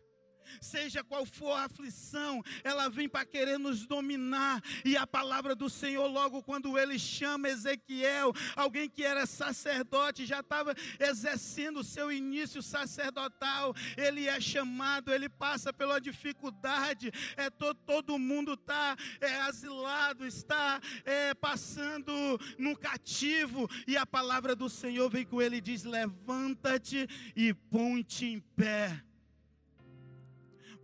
seja 0.62 1.04
qual 1.04 1.26
for 1.26 1.52
a 1.52 1.66
aflição, 1.66 2.44
ela 2.64 2.90
vem 2.90 3.08
para 3.08 3.26
querer 3.26 3.58
nos 3.58 3.86
dominar. 3.86 4.62
E 4.84 4.98
a 4.98 5.06
palavra 5.08 5.56
do 5.56 5.70
Senhor, 5.70 6.08
logo 6.08 6.44
quando 6.44 6.78
ele 6.78 6.98
chama 6.98 7.50
Ezequiel, 7.50 8.34
alguém 8.56 8.90
que 8.90 9.04
era 9.04 9.26
sacerdote, 9.26 10.26
já 10.26 10.40
estava 10.40 10.76
exercendo 11.00 11.80
o 11.80 11.84
seu 11.84 12.12
início 12.12 12.62
sacerdotal, 12.62 13.74
ele 13.98 14.28
é 14.28 14.40
chamado, 14.40 15.14
ele 15.14 15.30
passa 15.30 15.72
pela 15.72 16.00
dificuldade, 16.00 17.12
é 17.38 17.50
todo, 17.50 17.78
todo 17.86 18.20
mundo 18.20 18.54
está 18.54 18.96
é, 19.22 19.42
asilado, 19.42 20.26
está 20.26 20.82
é, 21.04 21.34
passando 21.34 22.14
no 22.58 22.76
cativo, 22.78 23.70
e 23.88 23.98
a 23.98 24.06
palavra 24.06 24.56
do 24.56 24.70
Senhor 24.70 25.10
vem 25.10 25.26
com 25.26 25.42
ele 25.42 25.58
e 25.58 25.62
diz: 25.62 25.84
Levanta-te 25.84 27.08
e 27.36 27.54
ponte 27.54 28.26
em 28.26 28.40
pé. 28.40 29.05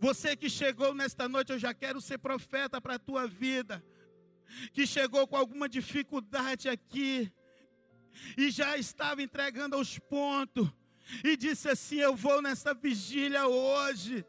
Você 0.02 0.34
que 0.34 0.50
chegou 0.50 0.92
nesta 0.92 1.28
noite, 1.28 1.52
eu 1.52 1.60
já 1.60 1.72
quero 1.72 2.00
ser 2.00 2.18
profeta 2.18 2.80
para 2.80 2.96
a 2.96 2.98
tua 2.98 3.28
vida. 3.28 3.80
Que 4.72 4.84
chegou 4.84 5.28
com 5.28 5.36
alguma 5.36 5.68
dificuldade 5.68 6.68
aqui 6.68 7.32
e 8.36 8.50
já 8.50 8.76
estava 8.76 9.22
entregando 9.22 9.76
aos 9.76 10.00
pontos 10.00 10.68
e 11.22 11.36
disse 11.36 11.68
assim: 11.68 11.98
Eu 11.98 12.16
vou 12.16 12.42
nessa 12.42 12.74
vigília 12.74 13.46
hoje. 13.46 14.26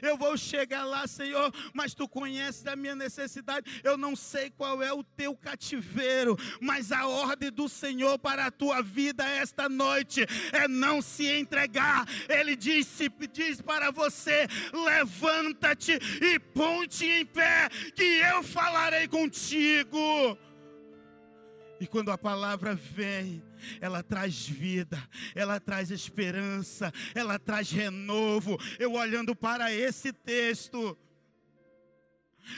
Eu 0.00 0.16
vou 0.16 0.36
chegar 0.36 0.84
lá, 0.84 1.06
Senhor, 1.06 1.52
mas 1.72 1.94
tu 1.94 2.08
conheces 2.08 2.66
a 2.66 2.76
minha 2.76 2.94
necessidade. 2.94 3.80
Eu 3.82 3.96
não 3.96 4.14
sei 4.16 4.50
qual 4.50 4.82
é 4.82 4.92
o 4.92 5.02
teu 5.02 5.36
cativeiro, 5.36 6.36
mas 6.60 6.92
a 6.92 7.06
ordem 7.06 7.50
do 7.50 7.68
Senhor 7.68 8.18
para 8.18 8.46
a 8.46 8.50
tua 8.50 8.82
vida 8.82 9.24
esta 9.24 9.68
noite 9.68 10.26
é 10.52 10.68
não 10.68 11.02
se 11.02 11.26
entregar. 11.26 12.06
Ele 12.28 12.56
disse, 12.56 13.10
diz 13.32 13.60
para 13.60 13.90
você: 13.90 14.46
levanta-te 14.72 15.92
e 16.20 16.38
ponte 16.38 17.04
em 17.04 17.24
pé, 17.24 17.68
que 17.94 18.02
eu 18.02 18.42
falarei 18.42 19.08
contigo. 19.08 20.38
E 21.82 21.86
quando 21.88 22.12
a 22.12 22.16
palavra 22.16 22.76
vem, 22.76 23.42
ela 23.80 24.04
traz 24.04 24.46
vida, 24.46 25.02
ela 25.34 25.58
traz 25.58 25.90
esperança, 25.90 26.92
ela 27.12 27.40
traz 27.40 27.72
renovo. 27.72 28.56
Eu 28.78 28.92
olhando 28.92 29.34
para 29.34 29.72
esse 29.74 30.12
texto, 30.12 30.96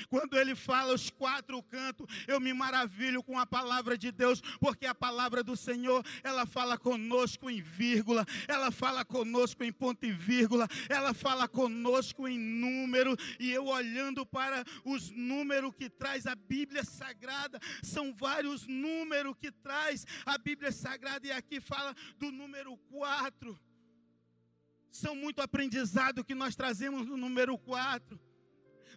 quando 0.09 0.39
ele 0.39 0.55
fala 0.55 0.95
os 0.95 1.11
quatro 1.11 1.63
cantos, 1.63 2.07
eu 2.27 2.41
me 2.41 2.53
maravilho 2.53 3.23
com 3.23 3.39
a 3.39 3.47
palavra 3.47 3.97
de 3.97 4.11
Deus, 4.11 4.41
porque 4.61 4.87
a 4.87 4.95
palavra 4.95 5.43
do 5.43 5.57
Senhor, 5.57 6.05
ela 6.23 6.47
fala 6.47 6.79
conosco 6.79 7.51
em 7.51 7.61
vírgula, 7.61 8.27
ela 8.49 8.71
fala 8.71 9.05
conosco 9.05 9.63
em 9.65 9.73
ponto 9.73 10.05
e 10.05 10.13
vírgula, 10.13 10.69
ela 10.89 11.15
fala 11.15 11.49
conosco 11.49 12.27
em 12.29 12.39
número, 12.39 13.17
e 13.39 13.51
eu 13.51 13.67
olhando 13.67 14.25
para 14.27 14.65
os 14.85 15.11
números 15.11 15.75
que 15.75 15.89
traz 15.89 16.27
a 16.27 16.35
Bíblia 16.35 16.85
Sagrada, 16.85 17.59
são 17.83 18.15
vários 18.15 18.67
números 18.67 19.37
que 19.39 19.51
traz 19.51 20.07
a 20.25 20.39
Bíblia 20.39 20.73
Sagrada, 20.73 21.27
e 21.27 21.33
aqui 21.33 21.61
fala 21.61 21.95
do 22.19 22.31
número 22.31 22.77
quatro. 22.91 23.59
São 24.91 25.17
muito 25.17 25.41
aprendizado 25.41 26.23
que 26.23 26.35
nós 26.37 26.55
trazemos 26.55 27.05
no 27.05 27.17
número 27.17 27.59
quatro 27.59 28.21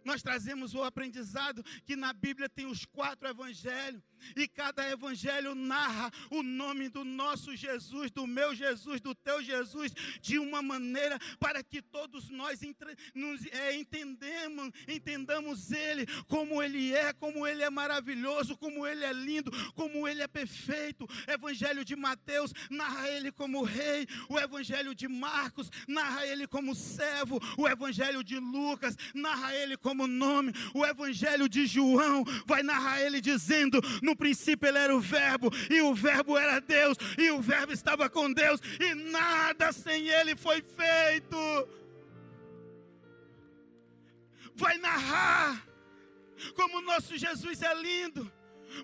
nós 0.08 0.24
trazemos 0.24 0.74
o 0.74 0.84
aprendizado 0.84 1.62
que 1.86 1.98
na 1.98 2.14
Bíblia 2.14 2.48
tem 2.48 2.66
os 2.66 2.86
quatro 2.86 3.28
evangelhos, 3.28 4.02
e 4.36 4.48
cada 4.48 4.90
evangelho 4.90 5.56
narra 5.56 6.12
o 6.30 6.44
nome 6.44 6.90
do 6.90 7.04
nosso 7.04 7.56
Jesus, 7.56 8.12
do 8.12 8.26
meu 8.26 8.54
Jesus, 8.56 9.02
do 9.02 9.14
teu 9.14 9.42
Jesus, 9.42 9.94
de 10.22 10.40
uma 10.40 10.62
maneira 10.62 11.20
para 11.40 11.64
que 11.64 11.82
todos 11.82 12.30
nós 12.30 12.62
entre, 12.64 12.96
nos, 13.14 13.46
é, 13.48 13.76
entendemos, 13.76 14.72
entendamos 14.88 15.72
Ele 15.72 16.06
como 16.28 16.62
Ele 16.62 16.94
é, 16.94 17.14
como 17.14 17.46
Ele 17.46 17.64
é 17.64 17.70
maravilhoso, 17.70 18.58
como 18.58 18.86
Ele 18.86 19.04
é 19.04 19.14
lindo, 19.14 19.52
como 19.74 20.08
Ele 20.08 20.22
é 20.22 20.28
perfeito. 20.28 21.08
Evangelho 21.28 21.84
de 21.86 21.96
Mateus 21.96 22.54
narra 22.70 23.10
Ele 23.10 23.32
como 23.32 23.64
Rei, 23.64 24.08
o 24.30 24.40
Evangelho 24.40 24.94
de 24.94 25.08
Marcos 25.08 25.70
narra 25.88 26.26
Ele 26.26 26.48
como 26.48 26.76
servo, 26.76 27.40
o 27.58 27.68
Evangelho 27.68 28.24
de 28.24 28.40
Lucas 28.40 28.96
narra 29.14 29.56
Ele 29.56 29.78
como 29.78 30.08
nome. 30.08 30.52
O 30.74 30.86
Evangelho 30.86 31.48
de 31.48 31.66
João 31.66 32.24
vai 32.46 32.64
narrar 32.64 33.02
ele 33.02 33.22
dizendo: 33.22 33.82
no 34.08 34.16
princípio 34.16 34.68
ele 34.68 34.78
era 34.78 34.96
o 34.96 35.02
Verbo, 35.02 35.52
e 35.70 35.82
o 35.82 35.94
Verbo 35.94 36.38
era 36.38 36.60
Deus, 36.62 36.98
e 37.18 37.30
o 37.30 37.42
Verbo 37.42 37.74
estava 37.74 38.10
com 38.10 38.32
Deus, 38.32 38.62
e 38.80 38.96
nada 38.96 39.72
sem 39.74 40.08
ele 40.08 40.36
foi 40.36 40.64
feito. 40.64 41.38
Vai 44.56 44.78
narrar 44.78 45.68
como 46.56 46.82
nosso 46.82 47.18
Jesus 47.18 47.62
é 47.62 47.74
lindo. 47.76 48.32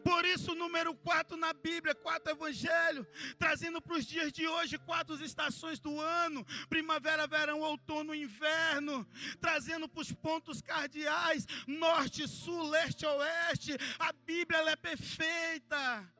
Por 0.03 0.25
isso, 0.25 0.55
número 0.55 0.93
4 0.95 1.36
na 1.38 1.53
Bíblia, 1.53 1.95
quatro 1.95 2.31
evangelhos, 2.31 3.05
trazendo 3.38 3.81
para 3.81 3.97
os 3.97 4.05
dias 4.05 4.31
de 4.31 4.47
hoje 4.47 4.77
quatro 4.77 5.15
estações 5.23 5.79
do 5.79 5.99
ano: 5.99 6.45
primavera, 6.69 7.27
verão, 7.27 7.61
outono, 7.61 8.13
inverno, 8.13 9.05
trazendo 9.39 9.88
para 9.88 10.01
os 10.01 10.11
pontos 10.11 10.61
cardeais: 10.61 11.45
norte, 11.67 12.27
sul, 12.27 12.69
leste, 12.69 13.05
oeste. 13.05 13.77
A 13.99 14.11
Bíblia 14.13 14.59
é 14.69 14.75
perfeita. 14.75 16.13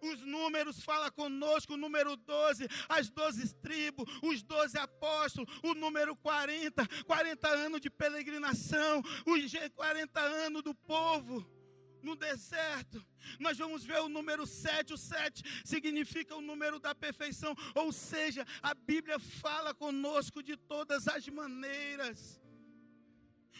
Os 0.00 0.20
números 0.20 0.82
fala 0.82 1.10
conosco, 1.10 1.74
o 1.74 1.76
número 1.76 2.16
12, 2.16 2.68
as 2.88 3.08
12 3.08 3.54
tribos, 3.56 4.04
os 4.22 4.42
12 4.42 4.76
apóstolos, 4.78 5.48
o 5.62 5.74
número 5.74 6.16
40, 6.16 6.86
40 7.04 7.48
anos 7.48 7.80
de 7.80 7.90
peregrinação, 7.90 9.02
os 9.26 9.52
40 9.74 10.20
anos 10.20 10.62
do 10.62 10.74
povo 10.74 11.46
no 12.02 12.16
deserto. 12.16 13.04
Nós 13.38 13.56
vamos 13.58 13.84
ver 13.84 14.00
o 14.00 14.08
número 14.08 14.46
7. 14.46 14.92
O 14.92 14.98
7 14.98 15.42
significa 15.64 16.36
o 16.36 16.40
número 16.40 16.78
da 16.78 16.94
perfeição. 16.94 17.54
Ou 17.74 17.92
seja, 17.92 18.46
a 18.62 18.74
Bíblia 18.74 19.18
fala 19.18 19.74
conosco 19.74 20.42
de 20.42 20.56
todas 20.56 21.08
as 21.08 21.26
maneiras. 21.28 22.42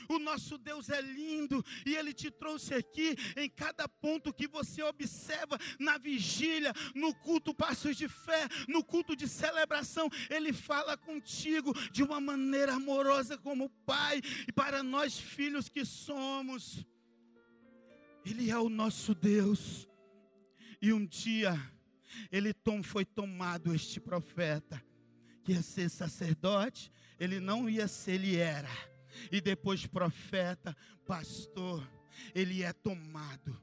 O 0.09 0.19
nosso 0.19 0.59
Deus 0.59 0.89
é 0.89 1.01
lindo 1.01 1.65
e 1.87 1.95
Ele 1.95 2.13
te 2.13 2.31
trouxe 2.31 2.75
aqui 2.75 3.17
em 3.37 3.49
cada 3.49 3.89
ponto 3.89 4.33
que 4.33 4.49
você 4.49 4.83
observa 4.83 5.59
na 5.79 5.99
vigília, 5.99 6.73
no 6.95 7.15
culto 7.15 7.55
Passos 7.55 7.97
de 7.97 8.09
Fé, 8.09 8.49
no 8.69 8.85
culto 8.85 9.15
de 9.15 9.29
celebração. 9.29 10.09
Ele 10.29 10.53
fala 10.53 10.97
contigo 10.97 11.73
de 11.91 12.03
uma 12.03 12.21
maneira 12.21 12.75
amorosa, 12.75 13.39
como 13.39 13.71
Pai, 13.87 14.21
e 14.47 14.53
para 14.53 14.83
nós, 14.83 15.19
filhos 15.19 15.69
que 15.69 15.85
somos. 15.85 16.85
Ele 18.25 18.51
é 18.51 18.59
o 18.59 18.69
nosso 18.69 19.15
Deus. 19.15 19.89
E 20.81 20.93
um 20.93 21.05
dia, 21.05 21.55
ele 22.31 22.53
tom, 22.53 22.83
foi 22.83 23.05
tomado 23.05 23.75
este 23.75 24.01
profeta, 24.01 24.83
que 25.45 25.53
ia 25.53 25.63
ser 25.63 25.89
sacerdote, 25.89 26.91
ele 27.19 27.41
não 27.41 27.69
ia 27.69 27.87
ser, 27.87 28.13
ele 28.13 28.37
era. 28.37 28.71
E 29.31 29.41
depois 29.41 29.87
profeta, 29.87 30.77
pastor, 31.07 31.87
ele 32.35 32.63
é 32.63 32.73
tomado. 32.73 33.61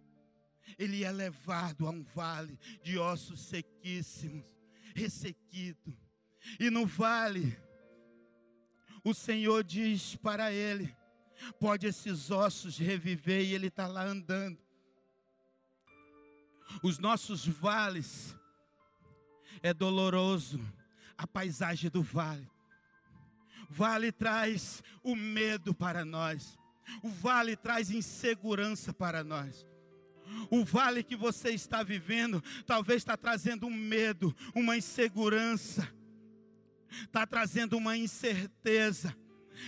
Ele 0.77 1.03
é 1.03 1.11
levado 1.11 1.87
a 1.87 1.89
um 1.89 2.03
vale 2.03 2.57
de 2.83 2.97
ossos 2.97 3.41
sequíssimos, 3.41 4.45
ressequido. 4.95 5.97
E 6.59 6.69
no 6.69 6.85
vale, 6.85 7.57
o 9.03 9.13
Senhor 9.13 9.63
diz 9.63 10.15
para 10.15 10.51
ele: 10.53 10.95
Pode 11.59 11.87
esses 11.87 12.31
ossos 12.31 12.77
reviver 12.77 13.41
e 13.41 13.53
ele 13.53 13.67
está 13.67 13.87
lá 13.87 14.03
andando. 14.03 14.57
Os 16.83 16.99
nossos 16.99 17.45
vales 17.47 18.35
é 19.61 19.73
doloroso 19.73 20.59
a 21.17 21.27
paisagem 21.27 21.89
do 21.89 22.01
vale. 22.01 22.49
Vale 23.69 24.11
traz 24.11 24.81
o 25.03 25.15
medo 25.15 25.73
para 25.73 26.05
nós. 26.05 26.57
O 27.03 27.09
vale 27.09 27.55
traz 27.55 27.91
insegurança 27.91 28.93
para 28.93 29.23
nós. 29.23 29.67
O 30.49 30.63
vale 30.63 31.03
que 31.03 31.15
você 31.15 31.49
está 31.49 31.83
vivendo 31.83 32.43
talvez 32.65 32.97
está 32.97 33.17
trazendo 33.17 33.67
um 33.67 33.73
medo, 33.73 34.35
uma 34.55 34.77
insegurança. 34.77 35.87
está 36.89 37.25
trazendo 37.25 37.77
uma 37.77 37.97
incerteza. 37.97 39.15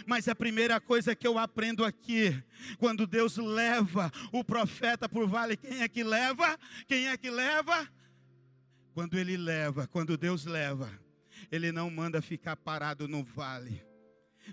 Mas 0.05 0.27
a 0.27 0.35
primeira 0.35 0.79
coisa 0.79 1.15
que 1.15 1.27
eu 1.27 1.37
aprendo 1.37 1.83
aqui, 1.83 2.41
quando 2.77 3.07
Deus 3.07 3.37
leva 3.37 4.11
o 4.31 4.43
profeta 4.43 5.07
para 5.07 5.23
o 5.23 5.27
vale, 5.27 5.57
quem 5.57 5.81
é 5.81 5.87
que 5.87 6.03
leva? 6.03 6.57
Quem 6.87 7.07
é 7.07 7.17
que 7.17 7.29
leva? 7.29 7.87
Quando 8.93 9.17
ele 9.17 9.37
leva, 9.37 9.87
quando 9.87 10.17
Deus 10.17 10.45
leva, 10.45 10.89
ele 11.51 11.71
não 11.71 11.89
manda 11.89 12.21
ficar 12.21 12.55
parado 12.55 13.07
no 13.07 13.23
vale. 13.23 13.90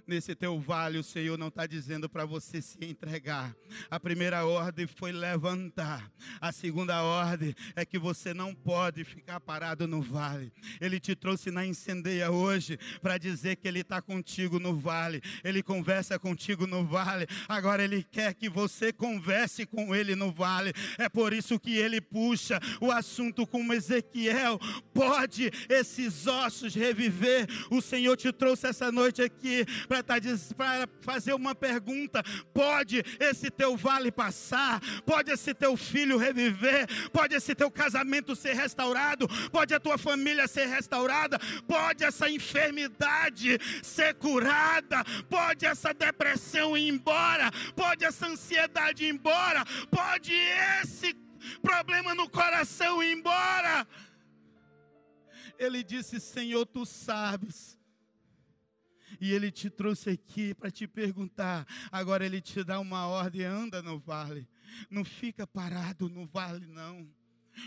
Nesse 0.06 0.34
teu 0.34 0.58
vale, 0.58 0.98
o 0.98 1.02
Senhor 1.02 1.38
não 1.38 1.48
está 1.48 1.66
dizendo 1.66 2.08
para 2.08 2.24
você 2.24 2.60
se 2.60 2.78
entregar. 2.82 3.54
A 3.90 3.98
primeira 3.98 4.44
ordem 4.46 4.86
foi 4.86 5.12
levantar. 5.12 6.10
A 6.40 6.52
segunda 6.52 7.02
ordem 7.02 7.54
é 7.74 7.84
que 7.84 7.98
você 7.98 8.32
não 8.32 8.54
pode 8.54 9.04
ficar 9.04 9.40
parado 9.40 9.86
no 9.86 10.00
vale. 10.00 10.52
Ele 10.80 11.00
te 11.00 11.14
trouxe 11.14 11.50
na 11.50 11.64
incendeia 11.64 12.30
hoje 12.30 12.78
para 13.00 13.18
dizer 13.18 13.56
que 13.56 13.68
Ele 13.68 13.80
está 13.80 14.00
contigo 14.00 14.58
no 14.58 14.76
vale. 14.76 15.22
Ele 15.42 15.62
conversa 15.62 16.18
contigo 16.18 16.66
no 16.66 16.84
vale. 16.84 17.26
Agora 17.48 17.82
Ele 17.82 18.02
quer 18.02 18.34
que 18.34 18.48
você 18.48 18.92
converse 18.92 19.66
com 19.66 19.94
Ele 19.94 20.14
no 20.14 20.32
vale. 20.32 20.72
É 20.98 21.08
por 21.08 21.32
isso 21.32 21.58
que 21.58 21.76
Ele 21.76 22.00
puxa 22.00 22.60
o 22.80 22.90
assunto 22.90 23.46
com 23.46 23.72
Ezequiel. 23.72 24.58
Pode 24.92 25.50
esses 25.68 26.26
ossos 26.26 26.74
reviver? 26.74 27.46
O 27.70 27.80
Senhor 27.80 28.16
te 28.16 28.32
trouxe 28.32 28.66
essa 28.66 28.90
noite 28.92 29.22
aqui 29.22 29.64
para 29.86 30.02
tá 30.02 30.16
fazer 31.00 31.32
uma 31.34 31.54
pergunta: 31.54 32.22
pode 32.52 33.02
esse 33.20 33.50
teu 33.50 33.76
vale 33.76 34.10
passar? 34.10 34.80
Pode 35.04 35.30
esse 35.30 35.54
teu 35.54 35.76
filho 35.76 36.18
reviver? 36.18 36.86
Pode 37.10 37.34
esse 37.34 37.54
teu 37.54 37.70
casamento 37.70 38.34
ser 38.34 38.54
restaurado? 38.54 39.28
Pode 39.50 39.74
a 39.74 39.80
tua 39.80 39.98
família 39.98 40.48
ser 40.48 40.66
restaurada? 40.66 41.38
Pode 41.66 42.04
essa 42.04 42.28
enfermidade 42.28 43.58
ser 43.82 44.14
curada? 44.14 45.04
Pode 45.28 45.66
essa 45.66 45.92
depressão 45.92 46.76
ir 46.76 46.88
embora? 46.88 47.50
Pode 47.74 48.04
essa 48.04 48.26
ansiedade 48.26 49.04
ir 49.04 49.10
embora? 49.10 49.64
Pode 49.90 50.32
esse 50.82 51.14
problema 51.62 52.14
no 52.14 52.28
coração 52.28 53.02
ir 53.02 53.12
embora? 53.12 53.86
Ele 55.58 55.82
disse: 55.82 56.20
Senhor, 56.20 56.66
tu 56.66 56.84
sabes 56.86 57.77
e 59.20 59.32
ele 59.32 59.50
te 59.50 59.68
trouxe 59.68 60.10
aqui 60.10 60.54
para 60.54 60.70
te 60.70 60.86
perguntar. 60.86 61.66
Agora 61.90 62.24
ele 62.24 62.40
te 62.40 62.62
dá 62.62 62.78
uma 62.80 63.06
ordem: 63.06 63.44
anda 63.44 63.82
no 63.82 63.98
vale. 63.98 64.48
Não 64.90 65.04
fica 65.04 65.46
parado 65.46 66.08
no 66.08 66.26
vale, 66.26 66.66
não. 66.66 67.08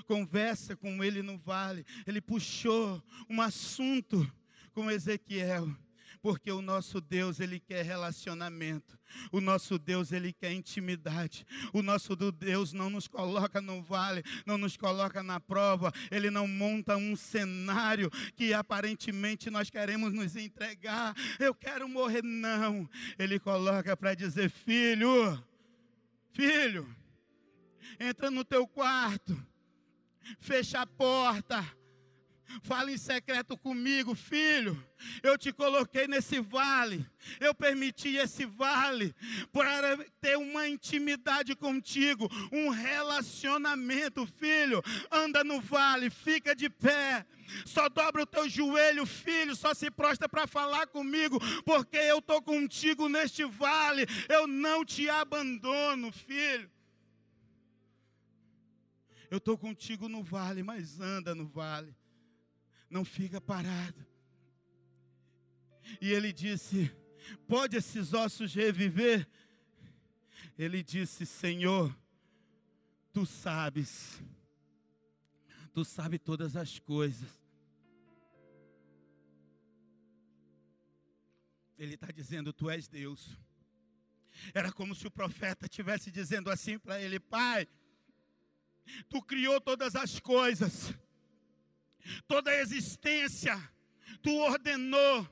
Conversa 0.06 0.76
com 0.76 1.04
ele 1.04 1.22
no 1.22 1.38
vale. 1.38 1.86
Ele 2.06 2.22
puxou 2.22 3.04
um 3.30 3.41
assunto 3.41 4.30
com 4.74 4.89
Ezequiel 4.89 5.76
porque 6.22 6.51
o 6.51 6.61
nosso 6.61 7.01
Deus, 7.01 7.39
ele 7.39 7.59
quer 7.59 7.84
relacionamento. 7.84 8.97
O 9.32 9.41
nosso 9.41 9.80
Deus, 9.80 10.11
ele 10.11 10.32
quer 10.32 10.51
intimidade. 10.53 11.45
O 11.74 11.82
nosso 11.82 12.15
Deus 12.15 12.74
não 12.74 12.89
nos 12.89 13.07
coloca 13.07 13.59
no 13.59 13.82
vale, 13.82 14.24
não 14.45 14.57
nos 14.57 14.78
coloca 14.78 15.24
na 15.24 15.39
prova. 15.39 15.91
Ele 16.11 16.30
não 16.30 16.47
monta 16.47 16.95
um 16.95 17.15
cenário 17.15 18.09
que 18.36 18.53
aparentemente 18.53 19.49
nós 19.49 19.69
queremos 19.69 20.13
nos 20.13 20.36
entregar. 20.36 21.15
Eu 21.39 21.55
quero 21.55 21.89
morrer, 21.89 22.24
não. 22.24 22.88
Ele 23.17 23.39
coloca 23.39 23.97
para 23.97 24.13
dizer: 24.13 24.49
"Filho, 24.49 25.43
filho, 26.32 26.88
entra 27.99 28.30
no 28.30 28.45
teu 28.45 28.67
quarto. 28.67 29.36
Fecha 30.39 30.82
a 30.82 30.86
porta 30.86 31.81
Fala 32.64 32.91
em 32.91 32.97
secreto 32.97 33.58
comigo, 33.58 34.14
filho. 34.14 34.82
Eu 35.24 35.38
te 35.38 35.52
coloquei 35.52 36.08
nesse 36.08 36.39
vale. 36.39 37.06
Eu 37.39 37.54
permiti 37.56 38.18
esse 38.18 38.45
vale 38.45 39.16
para 39.52 39.97
ter 40.20 40.38
uma 40.38 40.68
intimidade 40.68 41.56
contigo, 41.56 42.30
um 42.52 42.70
relacionamento, 42.70 44.26
filho. 44.26 44.84
Anda 45.12 45.43
no 45.43 45.60
vale, 45.62 46.10
fica 46.10 46.56
de 46.56 46.70
pé. 46.70 47.26
Só 47.66 47.89
dobra 47.89 48.24
o 48.24 48.26
teu 48.26 48.47
joelho, 48.49 49.06
filho. 49.06 49.56
Só 49.56 49.74
se 49.74 49.89
prostra 49.89 50.30
para 50.30 50.47
falar 50.47 50.88
comigo, 50.88 51.39
porque 51.64 51.97
eu 51.97 52.20
estou 52.20 52.41
contigo 52.41 53.08
neste 53.10 53.43
vale. 53.45 54.06
Eu 54.30 54.45
não 54.47 54.86
te 54.86 55.10
abandono, 55.10 56.12
filho. 56.12 56.70
Eu 59.30 59.38
estou 59.38 59.58
contigo 59.58 60.10
no 60.10 60.22
vale, 60.22 60.62
mas 60.62 60.99
anda 60.99 61.34
no 61.34 61.47
vale 61.47 61.95
não 62.92 63.06
fica 63.06 63.39
parado. 63.39 64.06
E 66.00 66.12
ele 66.12 66.32
disse: 66.34 66.94
Pode 67.48 67.78
esses 67.78 68.14
ossos 68.14 68.54
reviver? 68.54 69.28
Ele 70.58 70.84
disse: 70.84 71.26
Senhor, 71.26 71.96
tu 73.14 73.26
sabes, 73.26 74.22
tu 75.74 75.86
sabes 75.86 76.20
todas 76.20 76.56
as 76.56 76.78
coisas. 76.80 77.30
Ele 81.80 81.96
está 81.96 82.08
dizendo: 82.08 82.52
Tu 82.52 82.70
és 82.70 82.88
Deus. 82.88 83.38
Era 84.54 84.72
como 84.72 84.94
se 84.94 85.08
o 85.08 85.12
profeta 85.12 85.66
estivesse 85.66 86.12
dizendo 86.12 86.52
assim 86.52 86.78
para 86.78 87.02
ele: 87.02 87.20
Pai, 87.20 87.68
tu 89.10 89.22
criou 89.22 89.62
todas 89.62 89.96
as 89.96 90.20
coisas 90.20 90.94
toda 92.28 92.52
a 92.52 92.62
existência, 92.62 93.58
tu 94.22 94.36
ordenou. 94.38 95.28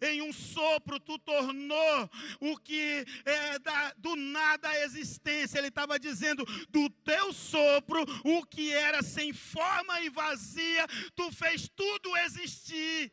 Em 0.00 0.22
um 0.22 0.32
sopro, 0.32 0.98
tu 0.98 1.18
tornou 1.18 2.10
o 2.40 2.56
que 2.56 3.04
é 3.26 3.58
da, 3.58 3.92
do 3.98 4.16
nada 4.16 4.66
a 4.66 4.80
existência. 4.80 5.58
Ele 5.58 5.68
estava 5.68 5.98
dizendo: 5.98 6.42
do 6.70 6.88
teu 6.88 7.34
sopro, 7.34 8.02
o 8.24 8.46
que 8.46 8.72
era 8.72 9.02
sem 9.02 9.34
forma 9.34 10.00
e 10.00 10.08
vazia, 10.08 10.86
tu 11.14 11.30
fez 11.30 11.68
tudo 11.68 12.16
existir. 12.16 13.12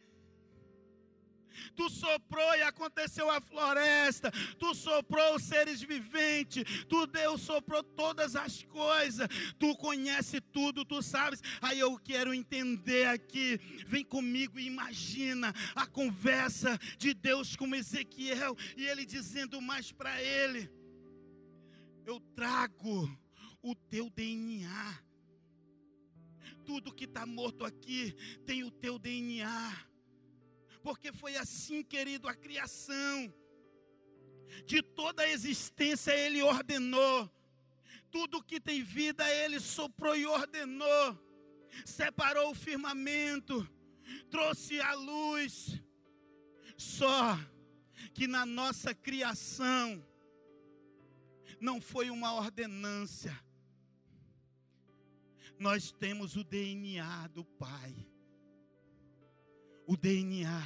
Tu 1.76 1.90
soprou 1.90 2.56
e 2.56 2.62
aconteceu 2.62 3.30
a 3.30 3.40
floresta. 3.42 4.32
Tu 4.58 4.74
soprou 4.76 5.36
os 5.36 5.44
seres 5.44 5.82
viventes. 5.82 6.64
Tu 6.88 7.08
Deus 7.08 7.42
soprou 7.42 7.84
todas 7.84 8.36
as 8.36 8.64
coisas. 8.64 9.28
Tu 9.58 9.76
conhece 9.78 10.42
tudo, 10.42 10.86
tu 10.86 11.02
sabes. 11.02 11.42
Aí 11.62 11.80
eu 11.80 11.98
quero 11.98 12.34
entender 12.34 13.08
aqui. 13.08 13.60
Vem 13.86 14.04
comigo 14.04 14.60
e 14.60 14.68
imagina 14.68 15.54
a 15.76 15.86
conversa 15.86 16.80
de 16.98 17.14
Deus 17.14 17.56
com 17.56 17.74
Ezequiel 17.76 18.56
e 18.76 18.86
ele 18.86 19.06
dizendo 19.06 19.62
mais 19.62 19.92
para 19.92 20.22
ele: 20.22 20.70
Eu 22.06 22.20
trago 22.36 23.10
o 23.62 23.76
teu 23.76 24.10
DNA. 24.10 25.00
Tudo 26.66 26.94
que 26.94 27.06
está 27.06 27.26
morto 27.26 27.66
aqui 27.66 28.16
tem 28.46 28.64
o 28.64 28.72
teu 28.72 28.98
DNA 28.98 29.91
porque 30.82 31.12
foi 31.12 31.38
assim, 31.38 31.84
querido, 31.84 32.28
a 32.28 32.36
criação. 32.36 33.34
De 34.66 34.82
toda 34.82 35.24
a 35.24 35.30
existência 35.30 36.12
ele 36.12 36.42
ordenou. 36.42 37.30
Tudo 38.12 38.44
que 38.44 38.60
tem 38.60 38.84
vida 38.84 39.28
ele 39.30 39.60
soprou 39.60 40.16
e 40.16 40.26
ordenou. 40.26 41.18
Separou 41.86 42.52
o 42.52 42.56
firmamento, 42.56 43.68
trouxe 44.30 44.82
a 44.82 44.94
luz. 44.94 45.82
Só 46.78 47.38
que 48.14 48.28
na 48.28 48.46
nossa 48.46 48.94
criação 48.94 50.06
não 51.60 51.80
foi 51.80 52.10
uma 52.10 52.34
ordenância. 52.34 53.40
Nós 55.58 55.92
temos 55.92 56.36
o 56.36 56.44
DNA 56.44 57.28
do 57.28 57.46
Pai 57.46 58.11
o 59.86 59.96
DNA. 59.96 60.64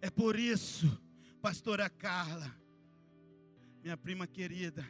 É 0.00 0.10
por 0.10 0.38
isso, 0.38 1.00
pastora 1.40 1.88
Carla, 1.88 2.54
minha 3.82 3.96
prima 3.96 4.26
querida, 4.26 4.86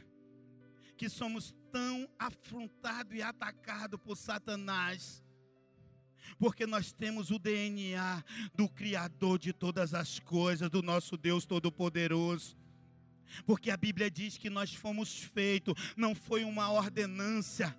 que 0.97 1.09
somos 1.09 1.55
tão 1.70 2.09
afrontados 2.18 3.14
e 3.14 3.22
atacados 3.22 4.01
por 4.01 4.16
Satanás, 4.16 5.22
porque 6.38 6.66
nós 6.66 6.92
temos 6.92 7.30
o 7.30 7.38
DNA 7.38 8.24
do 8.55 8.68
Criador 8.68 9.38
de 9.38 9.53
todas 9.53 9.94
as 9.94 10.18
coisas, 10.18 10.68
do 10.70 10.82
nosso 10.82 11.16
Deus 11.16 11.47
Todo-Poderoso. 11.47 12.57
Porque 13.44 13.70
a 13.70 13.76
Bíblia 13.76 14.11
diz 14.11 14.38
que 14.38 14.49
nós 14.49 14.74
fomos 14.74 15.18
feitos, 15.22 15.74
não 15.97 16.14
foi 16.14 16.44
uma 16.44 16.70
ordenância, 16.70 17.76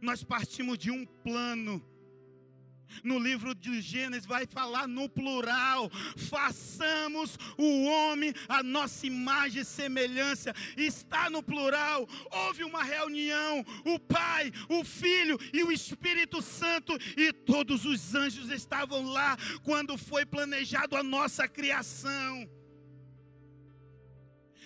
nós 0.00 0.22
partimos 0.24 0.78
de 0.78 0.90
um 0.90 1.06
plano 1.06 1.84
no 3.02 3.18
livro 3.18 3.54
de 3.54 3.80
Gênesis 3.80 4.26
vai 4.26 4.46
falar 4.46 4.86
no 4.86 5.08
plural: 5.08 5.90
façamos 6.28 7.38
o 7.56 7.84
homem 7.84 8.32
a 8.48 8.62
nossa 8.62 9.06
imagem 9.06 9.62
e 9.62 9.64
semelhança. 9.64 10.54
Está 10.76 11.30
no 11.30 11.42
plural. 11.42 12.08
Houve 12.30 12.64
uma 12.64 12.82
reunião, 12.82 13.64
o 13.84 13.98
Pai, 13.98 14.52
o 14.68 14.84
Filho 14.84 15.38
e 15.52 15.62
o 15.62 15.72
Espírito 15.72 16.42
Santo, 16.42 16.96
e 17.16 17.32
todos 17.32 17.84
os 17.84 18.14
anjos 18.14 18.50
estavam 18.50 19.04
lá 19.04 19.36
quando 19.62 19.96
foi 19.96 20.24
planejado 20.24 20.96
a 20.96 21.02
nossa 21.02 21.48
criação. 21.48 22.48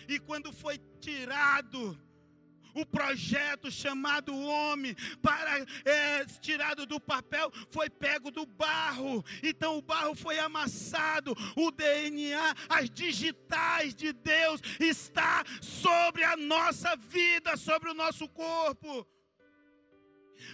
E 0.08 0.18
quando 0.18 0.52
foi 0.52 0.78
tirado 1.00 1.96
o 2.74 2.84
projeto 2.86 3.70
chamado 3.70 4.36
homem, 4.36 4.94
para 5.22 5.64
é, 5.84 6.24
tirado 6.40 6.86
do 6.86 7.00
papel, 7.00 7.52
foi 7.70 7.88
pego 7.88 8.30
do 8.30 8.46
barro. 8.46 9.24
Então 9.42 9.78
o 9.78 9.82
barro 9.82 10.14
foi 10.14 10.38
amassado. 10.38 11.34
O 11.56 11.70
DNA, 11.70 12.54
as 12.68 12.90
digitais 12.90 13.94
de 13.94 14.12
Deus 14.12 14.60
está 14.78 15.44
sobre 15.60 16.24
a 16.24 16.36
nossa 16.36 16.96
vida, 16.96 17.56
sobre 17.56 17.90
o 17.90 17.94
nosso 17.94 18.28
corpo 18.28 19.06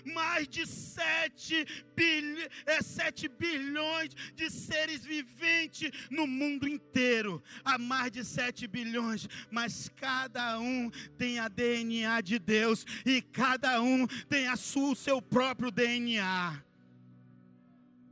mais 0.05 0.49
de 0.49 0.67
7, 0.67 1.67
bilhões, 1.95 2.49
é, 2.67 2.83
7 2.83 3.29
bilhões 3.29 4.15
de 4.35 4.51
seres 4.51 5.05
viventes 5.05 5.91
no 6.11 6.27
mundo 6.27 6.69
inteiro. 6.69 7.43
Há 7.65 7.79
mais 7.79 8.11
de 8.13 8.25
7 8.25 8.67
bilhões, 8.67 9.29
mas 9.51 9.89
cada 9.97 10.59
um 10.59 10.91
tem 11.17 11.39
a 11.39 11.49
DNA 11.49 12.21
de 12.21 12.39
Deus 12.39 12.85
e 13.05 13.21
cada 13.23 13.81
um 13.81 14.07
tem 14.29 14.47
a 14.49 14.57
sua, 14.57 14.93
o 14.93 14.97
seu 14.97 15.21
próprio 15.21 15.71
DNA. 15.71 16.63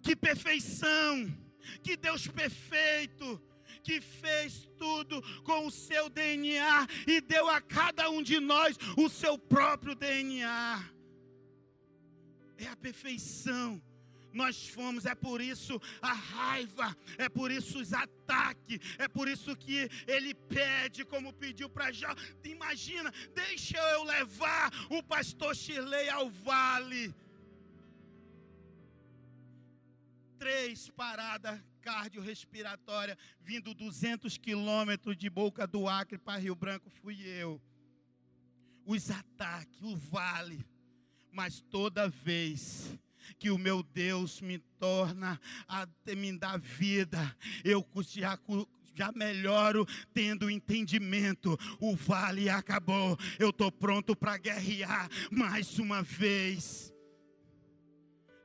Que 0.02 0.14
perfeição! 0.14 1.32
Que 1.82 1.96
Deus 1.96 2.26
perfeito! 2.26 3.40
que 3.84 4.00
fez 4.00 4.66
tudo 4.78 5.22
com 5.42 5.66
o 5.66 5.70
seu 5.70 6.08
DNA 6.08 6.88
e 7.06 7.20
deu 7.20 7.48
a 7.50 7.60
cada 7.60 8.08
um 8.08 8.22
de 8.22 8.40
nós 8.40 8.78
o 8.96 9.10
seu 9.10 9.36
próprio 9.36 9.94
DNA 9.94 10.93
é 12.58 12.66
a 12.66 12.76
perfeição. 12.76 13.82
Nós 14.32 14.68
fomos, 14.68 15.06
é 15.06 15.14
por 15.14 15.40
isso 15.40 15.80
a 16.02 16.12
raiva, 16.12 16.96
é 17.16 17.28
por 17.28 17.52
isso 17.52 17.78
os 17.78 17.92
ataques, 17.92 18.80
é 18.98 19.06
por 19.06 19.28
isso 19.28 19.54
que 19.54 19.88
ele 20.08 20.34
pede, 20.34 21.04
como 21.04 21.32
pediu 21.32 21.70
para 21.70 21.92
Jó. 21.92 22.12
Imagina, 22.42 23.12
deixa 23.32 23.78
eu 23.92 24.02
levar 24.02 24.72
o 24.90 25.00
pastor 25.04 25.54
Shirley 25.54 26.08
ao 26.08 26.28
vale. 26.28 27.14
Três 30.36 30.90
paradas 30.90 31.60
cardiorrespiratórias, 31.80 33.16
vindo 33.40 33.72
200 33.72 34.36
quilômetros 34.36 35.16
de 35.16 35.30
Boca 35.30 35.64
do 35.64 35.86
Acre 35.86 36.18
para 36.18 36.38
Rio 36.38 36.56
Branco, 36.56 36.90
fui 36.90 37.22
eu. 37.22 37.62
Os 38.84 39.10
ataques, 39.10 39.80
o 39.80 39.94
vale 39.94 40.66
mas 41.34 41.60
toda 41.60 42.08
vez 42.08 42.96
que 43.38 43.50
o 43.50 43.58
meu 43.58 43.82
Deus 43.82 44.40
me 44.40 44.58
torna 44.78 45.40
a 45.66 45.86
me 46.16 46.38
dar 46.38 46.58
vida, 46.58 47.36
eu 47.64 47.84
já 48.08 48.38
já 48.94 49.10
melhoro 49.10 49.84
tendo 50.12 50.48
entendimento. 50.48 51.58
O 51.80 51.96
vale 51.96 52.48
acabou. 52.48 53.18
Eu 53.40 53.50
estou 53.50 53.72
pronto 53.72 54.14
para 54.14 54.38
guerrear 54.38 55.10
mais 55.32 55.80
uma 55.80 56.00
vez 56.00 56.93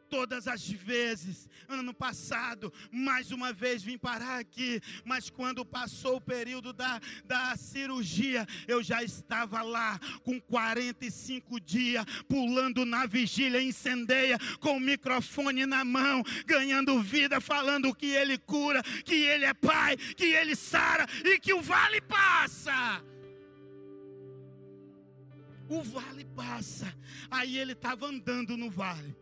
todas 0.10 0.48
as 0.48 0.68
vezes. 0.68 1.48
Ano 1.68 1.94
passado, 1.94 2.74
mais 2.92 3.32
uma 3.32 3.54
vez 3.54 3.84
vim 3.84 3.98
parar 3.98 4.40
aqui, 4.40 4.82
mas 5.06 5.30
quando 5.30 5.64
passou 5.64 6.18
o 6.18 6.22
período 6.22 6.74
da, 6.74 7.00
da 7.24 7.56
cirurgia, 7.56 8.46
eu 8.68 8.82
já 8.82 9.04
estava 9.04 9.62
lá 9.62 10.00
com 10.24 10.42
45 10.42 11.60
dias, 11.60 12.04
pulando 12.28 12.86
na 12.86 13.06
vigília 13.06 13.62
incendeia, 13.62 14.38
com 14.60 14.78
o 14.78 14.80
microfone 14.80 15.66
na 15.66 15.86
mão, 15.86 16.24
ganhando 16.46 17.02
vida, 17.02 17.40
falando 17.40 17.94
que 17.94 18.08
Ele 18.08 18.38
cura, 18.38 18.82
que 19.06 19.16
Ele 19.16 19.46
é 19.46 19.54
Pai, 19.54 19.96
que 19.96 20.26
Ele 20.26 20.56
sara 20.56 21.06
e 21.24 21.40
que 21.40 21.54
o 21.54 21.62
vale 21.62 22.02
passa 22.02 23.04
o 25.70 25.84
vale 25.84 26.26
passa. 26.36 26.92
Aí 27.30 27.60
ele 27.60 27.74
estava 27.74 28.08
andando 28.08 28.58
no 28.58 28.72
vale 28.72 29.16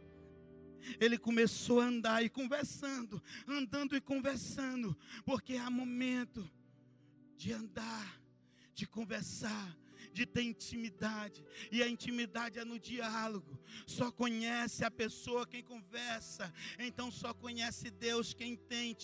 ele 0.99 1.17
começou 1.17 1.81
a 1.81 1.85
andar 1.85 2.23
e 2.23 2.29
conversando, 2.29 3.21
andando 3.47 3.95
e 3.95 4.01
conversando, 4.01 4.97
porque 5.25 5.55
há 5.55 5.69
momento 5.69 6.49
de 7.35 7.53
andar, 7.53 8.21
de 8.73 8.87
conversar, 8.87 9.77
de 10.11 10.25
ter 10.25 10.41
intimidade, 10.41 11.45
e 11.71 11.83
a 11.83 11.87
intimidade 11.87 12.57
é 12.57 12.65
no 12.65 12.79
diálogo. 12.79 13.59
Só 13.85 14.11
conhece 14.11 14.83
a 14.83 14.89
pessoa 14.89 15.45
quem 15.45 15.63
conversa, 15.63 16.51
então 16.79 17.11
só 17.11 17.33
conhece 17.33 17.91
Deus 17.91 18.33
quem 18.33 18.55
tem 18.55 18.95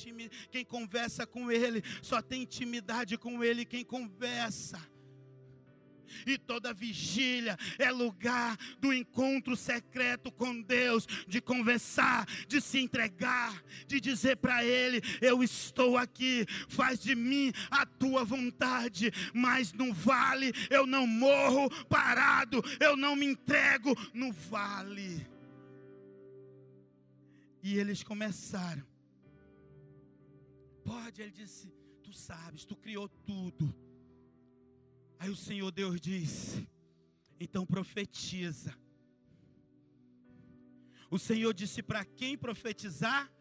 quem 0.52 0.66
conversa 0.66 1.28
com 1.28 1.52
Ele, 1.52 1.84
só 2.02 2.22
tem 2.22 2.44
intimidade 2.44 3.18
com 3.18 3.44
Ele 3.44 3.66
quem 3.66 3.84
conversa 3.86 4.93
e 6.26 6.38
toda 6.38 6.74
vigília 6.74 7.58
é 7.78 7.92
lugar 7.92 8.58
do 8.80 8.94
encontro 8.94 9.56
secreto 9.56 10.32
com 10.32 10.62
Deus, 10.62 11.06
de 11.28 11.42
conversar, 11.42 12.26
de 12.48 12.62
se 12.62 12.80
entregar, 12.80 13.64
de 13.88 14.00
dizer 14.00 14.38
para 14.38 14.64
Ele: 14.64 15.02
Eu 15.22 15.44
estou 15.44 15.98
aqui, 15.98 16.46
faz 16.68 17.00
de 17.00 17.16
mim 17.16 17.52
a 17.70 17.86
tua 17.86 18.24
vontade, 18.24 19.12
mas 19.34 19.74
no 19.74 19.94
vale 19.94 20.52
eu 20.70 20.86
não 20.86 21.06
morro 21.06 21.70
parado, 21.86 22.64
eu 22.80 22.96
não 22.96 23.16
me 23.16 23.26
entrego 23.26 23.96
no 24.14 24.32
vale. 24.32 25.26
E 27.62 27.78
eles 27.78 28.04
começaram. 28.04 28.86
Pode, 30.84 31.22
ele 31.22 31.32
disse: 31.32 31.72
Tu 32.04 32.12
sabes, 32.12 32.66
tu 32.66 32.76
criou 32.76 33.08
tudo 33.08 33.74
Aí 35.20 35.30
o 35.30 35.36
Senhor 35.36 35.72
Deus 35.72 36.00
diz: 36.00 36.62
então 37.40 37.66
profetiza. 37.66 38.76
O 41.10 41.20
Senhor 41.20 41.54
disse 41.54 41.84
para 41.84 42.04
quem 42.04 42.38
profetizar? 42.38 43.32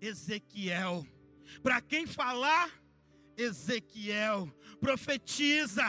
Ezequiel. 0.00 1.06
Para 1.62 1.80
quem 1.80 2.06
falar? 2.06 2.70
Ezequiel. 3.36 4.46
Profetiza. 4.80 5.84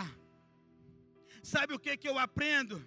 Sabe 1.44 1.74
o 1.74 1.80
que, 1.80 1.96
que 1.98 2.08
eu 2.08 2.18
aprendo? 2.18 2.84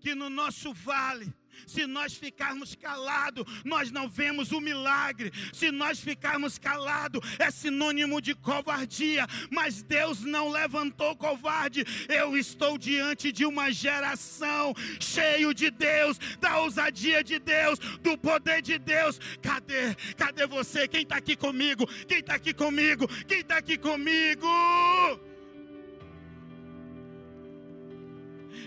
Que 0.00 0.14
no 0.14 0.28
nosso 0.28 0.72
vale 0.74 1.32
se 1.66 1.86
nós 1.86 2.14
ficarmos 2.14 2.74
calados, 2.74 3.44
nós 3.64 3.90
não 3.90 4.08
vemos 4.08 4.52
o 4.52 4.60
milagre. 4.60 5.32
Se 5.52 5.70
nós 5.70 6.00
ficarmos 6.00 6.58
calados, 6.58 7.20
é 7.38 7.50
sinônimo 7.50 8.20
de 8.20 8.34
covardia. 8.34 9.26
Mas 9.50 9.82
Deus 9.82 10.20
não 10.20 10.50
levantou 10.50 11.16
covarde. 11.16 11.84
Eu 12.08 12.36
estou 12.36 12.76
diante 12.78 13.32
de 13.32 13.44
uma 13.44 13.70
geração 13.70 14.74
cheio 15.00 15.54
de 15.54 15.70
Deus, 15.70 16.18
da 16.40 16.58
ousadia 16.58 17.22
de 17.22 17.38
Deus, 17.38 17.78
do 18.00 18.16
poder 18.16 18.62
de 18.62 18.78
Deus. 18.78 19.18
Cadê? 19.42 19.94
Cadê 20.16 20.46
você? 20.46 20.86
Quem 20.88 21.02
está 21.02 21.16
aqui 21.16 21.36
comigo? 21.36 21.86
Quem 22.06 22.18
está 22.18 22.34
aqui 22.34 22.52
comigo? 22.52 23.08
Quem 23.26 23.40
está 23.40 23.56
aqui 23.56 23.76
comigo? 23.76 24.46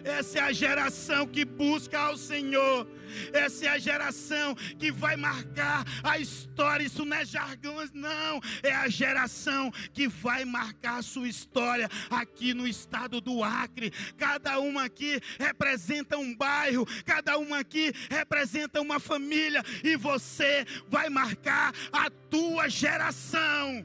Essa 0.05 0.37
é 0.37 0.41
a 0.43 0.53
geração 0.53 1.25
que 1.25 1.43
busca 1.43 1.99
ao 1.99 2.15
Senhor. 2.15 2.87
Essa 3.33 3.65
é 3.65 3.69
a 3.69 3.79
geração 3.79 4.53
que 4.77 4.91
vai 4.91 5.15
marcar 5.15 5.83
a 6.03 6.19
história. 6.19 6.85
Isso 6.85 7.03
não 7.03 7.17
é 7.17 7.25
jargão, 7.25 7.77
não. 7.91 8.39
É 8.61 8.71
a 8.71 8.87
geração 8.87 9.71
que 9.93 10.07
vai 10.07 10.45
marcar 10.45 10.99
a 10.99 11.01
sua 11.01 11.27
história 11.27 11.89
aqui 12.07 12.53
no 12.53 12.67
estado 12.67 13.19
do 13.19 13.43
Acre. 13.43 13.91
Cada 14.15 14.59
uma 14.59 14.83
aqui 14.85 15.19
representa 15.39 16.19
um 16.19 16.35
bairro, 16.35 16.85
cada 17.03 17.39
uma 17.39 17.57
aqui 17.57 17.91
representa 18.07 18.81
uma 18.81 18.99
família. 18.99 19.63
E 19.83 19.95
você 19.95 20.65
vai 20.87 21.09
marcar 21.09 21.73
a 21.91 22.11
tua 22.11 22.69
geração. 22.69 23.83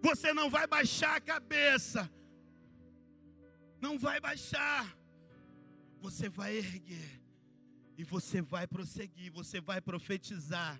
Você 0.00 0.32
não 0.32 0.48
vai 0.48 0.66
baixar 0.66 1.16
a 1.16 1.20
cabeça 1.20 2.10
não 3.86 3.96
vai 4.06 4.18
baixar. 4.20 4.84
Você 6.00 6.28
vai 6.28 6.56
erguer. 6.56 7.10
E 7.96 8.04
você 8.04 8.42
vai 8.42 8.66
prosseguir, 8.66 9.30
você 9.40 9.60
vai 9.60 9.80
profetizar. 9.80 10.74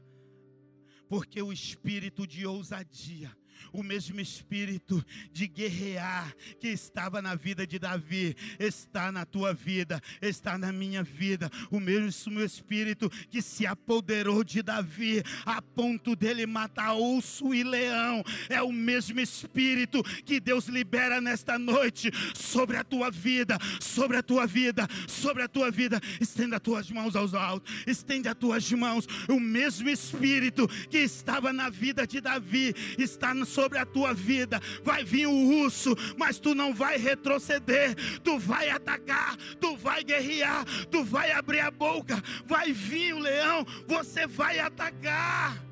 Porque 1.09 1.41
o 1.41 1.53
espírito 1.53 2.27
de 2.27 2.45
ousadia, 2.47 3.31
o 3.73 3.83
mesmo 3.83 4.21
espírito 4.21 5.05
de 5.33 5.47
guerrear 5.47 6.35
que 6.59 6.69
estava 6.69 7.21
na 7.23 7.35
vida 7.35 7.67
de 7.67 7.79
Davi, 7.79 8.37
está 8.59 9.11
na 9.13 9.25
tua 9.25 9.53
vida, 9.53 10.01
está 10.21 10.59
na 10.59 10.73
minha 10.73 11.03
vida. 11.03 11.51
O 11.71 11.81
mesmo 11.81 12.41
espírito 12.41 13.11
que 13.31 13.41
se 13.41 13.67
apoderou 13.67 14.45
de 14.45 14.63
Davi 14.63 15.23
a 15.45 15.61
ponto 15.63 16.15
dele 16.17 16.47
matar 16.47 16.95
urso 16.95 17.55
e 17.55 17.63
leão, 17.63 18.23
é 18.49 18.63
o 18.63 18.73
mesmo 18.73 19.21
espírito 19.21 20.03
que 20.25 20.41
Deus 20.41 20.67
libera 20.67 21.21
nesta 21.21 21.59
noite 21.59 22.11
sobre 22.35 22.77
a 22.77 22.85
tua 22.85 23.11
vida, 23.11 23.59
sobre 23.81 24.17
a 24.17 24.23
tua 24.23 24.47
vida, 24.47 24.89
sobre 25.07 25.43
a 25.43 25.49
tua 25.49 25.71
vida. 25.71 26.01
Estenda 26.21 26.57
as 26.57 26.63
tuas 26.63 26.91
mãos 26.91 27.17
aos 27.17 27.35
altos, 27.35 27.73
estende 27.87 28.29
as 28.29 28.37
tuas 28.37 28.71
mãos. 28.73 29.07
O 29.29 29.41
mesmo 29.41 29.89
espírito 29.89 30.69
que 30.89 30.99
estava 30.99 31.53
na 31.53 31.69
vida 31.69 32.07
de 32.07 32.21
Davi 32.21 32.75
está 32.99 33.35
sobre 33.35 33.46
sobre 33.47 33.79
a 33.79 33.87
tua 33.87 34.13
vida. 34.13 34.61
Vai 34.83 35.05
vir 35.05 35.27
o 35.27 35.63
urso, 35.63 35.95
mas 36.19 36.39
tu 36.39 36.55
não 36.55 36.75
vai 36.75 36.99
retroceder. 36.99 37.95
Tu 38.21 38.39
vai 38.39 38.69
atacar, 38.69 39.37
tu 39.61 39.77
vai 39.77 40.03
guerrear, 40.05 40.65
tu 40.91 41.05
vai 41.05 41.33
abrir 41.33 41.61
a 41.61 41.71
boca. 41.71 42.23
Vai 42.45 42.73
vir 42.73 43.15
o 43.15 43.19
leão, 43.19 43.65
você 43.87 44.27
vai 44.27 44.59
atacar. 44.59 45.67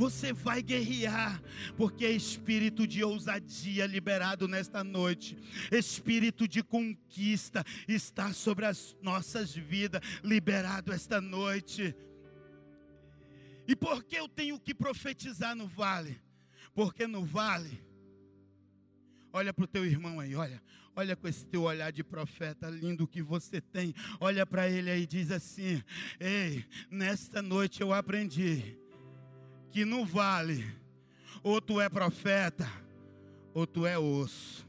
Você 0.00 0.32
vai 0.32 0.62
guerrear, 0.62 1.42
porque 1.76 2.06
é 2.06 2.10
espírito 2.10 2.86
de 2.86 3.04
ousadia 3.04 3.84
liberado 3.84 4.48
nesta 4.48 4.82
noite, 4.82 5.36
espírito 5.70 6.48
de 6.48 6.62
conquista 6.62 7.62
está 7.86 8.32
sobre 8.32 8.64
as 8.64 8.96
nossas 9.02 9.54
vidas, 9.54 10.00
liberado 10.24 10.90
esta 10.90 11.20
noite. 11.20 11.94
E 13.70 13.76
por 13.76 14.02
que 14.02 14.16
eu 14.16 14.28
tenho 14.28 14.58
que 14.58 14.74
profetizar 14.74 15.54
no 15.54 15.68
vale? 15.68 16.20
Porque 16.74 17.06
no 17.06 17.24
vale, 17.24 17.80
olha 19.32 19.54
para 19.54 19.62
o 19.62 19.68
teu 19.68 19.86
irmão 19.86 20.18
aí, 20.18 20.34
olha, 20.34 20.60
olha 20.96 21.14
com 21.14 21.28
esse 21.28 21.46
teu 21.46 21.62
olhar 21.62 21.92
de 21.92 22.02
profeta 22.02 22.68
lindo 22.68 23.06
que 23.06 23.22
você 23.22 23.60
tem, 23.60 23.94
olha 24.18 24.44
para 24.44 24.68
ele 24.68 24.90
aí 24.90 25.02
e 25.02 25.06
diz 25.06 25.30
assim: 25.30 25.80
Ei, 26.18 26.64
nesta 26.90 27.40
noite 27.40 27.80
eu 27.80 27.92
aprendi 27.92 28.76
que 29.70 29.84
no 29.84 30.04
vale, 30.04 30.66
ou 31.40 31.60
tu 31.60 31.80
é 31.80 31.88
profeta, 31.88 32.68
ou 33.54 33.68
tu 33.68 33.86
é 33.86 33.96
osso. 33.96 34.66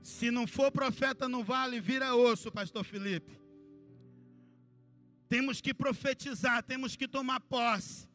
Se 0.00 0.30
não 0.30 0.46
for 0.46 0.72
profeta 0.72 1.28
no 1.28 1.44
vale, 1.44 1.80
vira 1.80 2.14
osso, 2.14 2.50
pastor 2.50 2.82
Felipe. 2.82 3.43
Temos 5.34 5.60
que 5.60 5.74
profetizar, 5.74 6.62
temos 6.62 6.94
que 6.94 7.08
tomar 7.08 7.40
posse. 7.40 8.08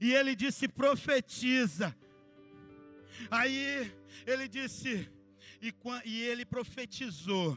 E 0.00 0.12
ele 0.12 0.34
disse: 0.34 0.66
profetiza. 0.66 1.96
Aí 3.30 3.94
ele 4.26 4.48
disse, 4.48 5.08
e, 5.60 5.72
e 6.04 6.22
ele 6.22 6.44
profetizou. 6.44 7.56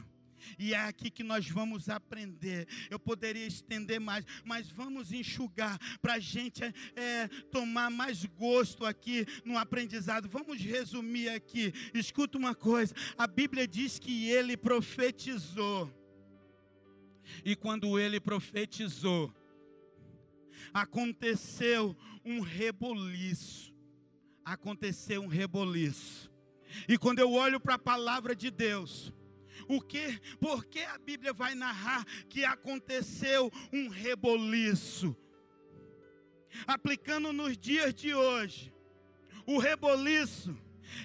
E 0.59 0.75
é 0.75 0.79
aqui 0.79 1.09
que 1.09 1.23
nós 1.23 1.49
vamos 1.49 1.89
aprender. 1.89 2.67
Eu 2.87 2.99
poderia 2.99 3.47
estender 3.47 3.99
mais, 3.99 4.23
mas 4.43 4.69
vamos 4.69 5.11
enxugar 5.11 5.79
para 5.99 6.13
a 6.13 6.19
gente 6.19 6.63
é, 6.63 6.73
é, 6.95 7.27
tomar 7.51 7.89
mais 7.89 8.25
gosto 8.25 8.85
aqui 8.85 9.25
no 9.43 9.57
aprendizado. 9.57 10.29
Vamos 10.29 10.61
resumir 10.61 11.29
aqui. 11.29 11.73
Escuta 11.95 12.37
uma 12.37 12.53
coisa: 12.53 12.93
a 13.17 13.25
Bíblia 13.25 13.67
diz 13.67 13.97
que 13.97 14.29
ele 14.29 14.55
profetizou. 14.55 16.04
E 17.43 17.55
quando 17.55 17.99
ele 17.99 18.19
profetizou, 18.19 19.33
aconteceu 20.73 21.95
um 22.23 22.41
reboliço. 22.41 23.73
Aconteceu 24.43 25.21
um 25.21 25.27
reboliço. 25.27 26.31
E 26.87 26.97
quando 26.97 27.19
eu 27.19 27.31
olho 27.31 27.59
para 27.59 27.75
a 27.75 27.79
palavra 27.79 28.35
de 28.35 28.51
Deus, 28.51 29.13
o 29.67 29.81
que? 29.81 30.19
Por 30.39 30.65
que 30.65 30.81
a 30.81 30.97
Bíblia 30.97 31.33
vai 31.33 31.55
narrar 31.55 32.05
que 32.29 32.43
aconteceu 32.43 33.51
um 33.71 33.87
reboliço? 33.87 35.15
Aplicando 36.67 37.33
nos 37.33 37.57
dias 37.57 37.93
de 37.93 38.13
hoje, 38.13 38.73
o 39.45 39.57
reboliço 39.57 40.57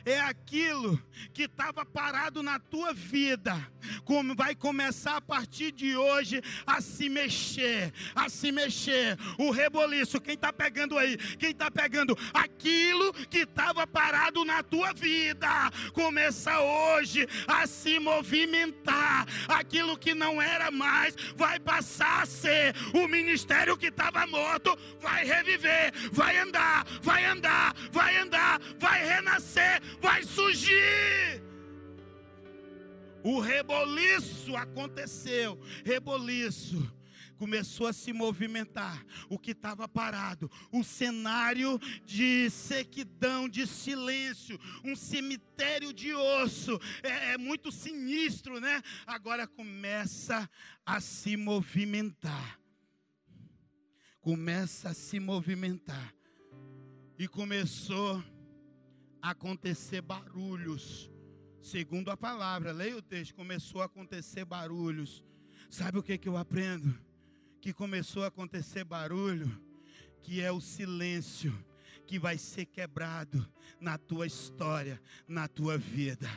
é 0.04 0.18
aquilo 0.20 1.00
que 1.32 1.42
estava 1.42 1.84
parado 1.84 2.42
na 2.42 2.58
tua 2.58 2.92
vida, 2.92 3.56
como 4.04 4.34
vai 4.34 4.54
começar 4.54 5.16
a 5.16 5.20
partir 5.20 5.72
de 5.72 5.96
hoje 5.96 6.42
a 6.66 6.80
se 6.80 7.08
mexer, 7.08 7.92
a 8.14 8.28
se 8.28 8.50
mexer. 8.52 9.16
O 9.38 9.50
reboliço, 9.50 10.20
quem 10.20 10.34
está 10.34 10.52
pegando 10.52 10.98
aí? 10.98 11.16
Quem 11.16 11.50
está 11.50 11.70
pegando 11.70 12.16
aquilo 12.32 13.12
que 13.12 13.38
estava 13.38 13.86
parado 13.86 14.44
na 14.44 14.62
tua 14.62 14.92
vida, 14.92 15.48
começa 15.92 16.58
hoje 16.60 17.26
a 17.46 17.66
se 17.66 17.98
movimentar. 17.98 19.26
Aquilo 19.48 19.96
que 19.96 20.14
não 20.14 20.40
era 20.40 20.70
mais 20.70 21.14
vai 21.36 21.58
passar 21.58 22.22
a 22.22 22.26
ser. 22.26 22.74
O 22.94 23.06
ministério 23.06 23.76
que 23.76 23.86
estava 23.86 24.26
morto 24.26 24.76
vai 25.00 25.24
reviver, 25.24 25.92
vai 26.12 26.38
andar, 26.38 26.84
vai 27.02 27.24
andar, 27.24 27.74
vai 27.92 28.16
andar, 28.16 28.60
vai 28.78 29.04
renascer 29.04 29.69
vai 30.00 30.22
surgir. 30.22 31.42
O 33.22 33.38
reboliço 33.38 34.56
aconteceu, 34.56 35.60
reboliço 35.84 36.90
começou 37.40 37.86
a 37.86 37.92
se 37.94 38.12
movimentar, 38.12 39.02
o 39.30 39.38
que 39.38 39.52
estava 39.52 39.88
parado, 39.88 40.50
o 40.70 40.84
cenário 40.84 41.78
de 42.04 42.50
sequidão, 42.50 43.48
de 43.48 43.66
silêncio, 43.66 44.60
um 44.84 44.94
cemitério 44.94 45.90
de 45.90 46.12
osso, 46.12 46.78
é, 47.02 47.32
é, 47.32 47.38
muito 47.38 47.72
sinistro, 47.72 48.60
né? 48.60 48.82
Agora 49.06 49.46
começa 49.46 50.46
a 50.84 51.00
se 51.00 51.34
movimentar, 51.34 52.60
começa 54.20 54.90
a 54.90 54.94
se 54.94 55.18
movimentar, 55.18 56.14
e 57.18 57.26
começou 57.26 58.22
acontecer 59.22 60.00
barulhos. 60.00 61.10
Segundo 61.60 62.10
a 62.10 62.16
palavra, 62.16 62.72
leia 62.72 62.96
o 62.96 63.02
texto, 63.02 63.34
começou 63.34 63.82
a 63.82 63.86
acontecer 63.86 64.44
barulhos. 64.44 65.24
Sabe 65.68 65.98
o 65.98 66.02
que, 66.02 66.16
que 66.16 66.28
eu 66.28 66.36
aprendo? 66.36 66.98
Que 67.60 67.72
começou 67.72 68.24
a 68.24 68.28
acontecer 68.28 68.84
barulho, 68.84 69.60
que 70.22 70.40
é 70.40 70.50
o 70.50 70.60
silêncio 70.60 71.52
que 72.06 72.18
vai 72.18 72.38
ser 72.38 72.66
quebrado 72.66 73.46
na 73.78 73.96
tua 73.96 74.26
história, 74.26 75.00
na 75.28 75.46
tua 75.46 75.78
vida 75.78 76.28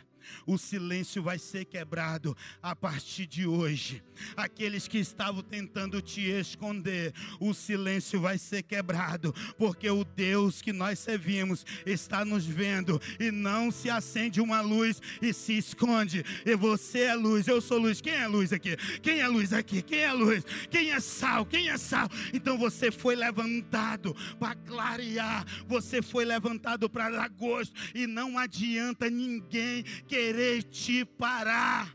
o 0.46 0.58
silêncio 0.58 1.22
vai 1.22 1.38
ser 1.40 1.66
quebrado 1.66 2.36
a 2.62 2.76
partir 2.76 3.26
de 3.26 3.46
hoje. 3.46 4.04
Aqueles 4.36 4.88
que 4.88 4.98
estavam 4.98 5.42
tentando 5.42 6.02
te 6.02 6.22
esconder, 6.22 7.14
o 7.40 7.54
silêncio 7.54 8.20
vai 8.20 8.38
ser 8.38 8.64
quebrado, 8.64 9.34
porque 9.58 9.90
o 9.90 10.04
Deus 10.04 10.62
que 10.62 10.72
nós 10.72 11.00
servimos 11.00 11.66
está 11.86 12.24
nos 12.24 12.46
vendo 12.46 13.02
e 13.20 13.32
não 13.32 13.72
se 13.72 13.90
acende 13.90 14.40
uma 14.40 14.62
luz 14.62 15.02
e 15.22 15.34
se 15.34 15.58
esconde. 15.58 16.24
E 16.46 16.56
você 16.56 17.00
é 17.02 17.16
luz, 17.16 17.48
eu 17.48 17.62
sou 17.62 17.78
luz. 17.78 18.02
Quem 18.02 18.14
é 18.14 18.28
luz 18.28 18.54
aqui? 18.54 18.76
Quem 19.02 19.20
é 19.20 19.28
luz 19.28 19.54
aqui? 19.54 19.82
Quem 19.82 20.00
é 20.00 20.14
luz? 20.14 20.44
Quem 20.70 20.92
é 20.92 21.00
sal? 21.00 21.46
Quem 21.46 21.70
é 21.70 21.78
sal? 21.78 22.10
Então 22.34 22.58
você 22.58 22.92
foi 22.92 23.16
levantado 23.16 24.16
para 24.40 24.56
clarear, 24.56 25.46
você 25.68 26.02
foi 26.02 26.26
levantado 26.26 26.90
para 26.90 27.10
dar 27.10 27.30
gosto 27.30 27.74
e 27.94 28.08
não 28.08 28.38
adianta 28.38 29.10
ninguém 29.10 29.84
querer 30.14 30.62
te 30.62 31.04
parar. 31.04 31.92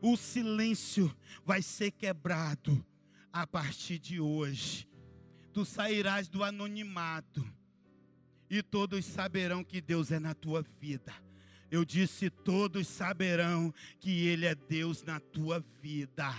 O 0.00 0.16
silêncio 0.16 1.12
vai 1.44 1.60
ser 1.60 1.90
quebrado 1.90 2.86
a 3.32 3.44
partir 3.44 3.98
de 3.98 4.20
hoje. 4.20 4.88
Tu 5.52 5.64
sairás 5.64 6.28
do 6.28 6.44
anonimato 6.44 7.44
e 8.48 8.62
todos 8.62 9.04
saberão 9.04 9.64
que 9.64 9.80
Deus 9.80 10.12
é 10.12 10.20
na 10.20 10.32
tua 10.32 10.62
vida. 10.62 11.12
Eu 11.72 11.84
disse: 11.84 12.30
todos 12.30 12.86
saberão 12.86 13.74
que 13.98 14.28
Ele 14.28 14.46
é 14.46 14.54
Deus 14.54 15.02
na 15.02 15.18
tua 15.18 15.58
vida 15.82 16.32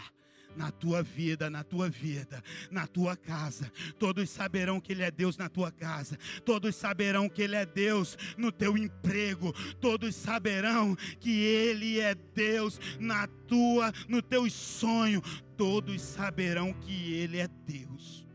na 0.58 0.72
tua 0.72 1.04
vida, 1.04 1.50
na 1.50 1.64
tua 1.64 1.88
vida, 1.90 2.44
na 2.72 2.88
tua 2.88 3.16
casa. 3.16 3.72
Todos 4.00 4.30
saberão 4.30 4.82
que 4.82 4.92
Ele 4.92 5.04
é 5.04 5.12
Deus 5.12 5.38
na 5.38 5.48
tua 5.48 5.72
casa. 5.72 6.18
Todos 6.44 6.76
saberão 6.76 7.30
que 7.30 7.44
Ele 7.44 7.56
é 7.56 7.66
Deus 7.66 8.18
no 8.36 8.52
teu 8.52 8.76
emprego. 8.76 9.54
Todos 9.80 10.16
saberão 10.16 10.96
que 11.20 11.40
Ele 11.40 12.00
é 12.00 12.16
Deus 12.16 12.80
na 13.00 13.28
tua, 13.28 13.94
no 14.10 14.22
teu 14.22 14.50
sonho. 14.50 15.22
Todos 15.56 16.02
saberão 16.02 16.74
que 16.74 17.14
Ele 17.14 17.38
é 17.38 17.48
Deus. 17.48 18.28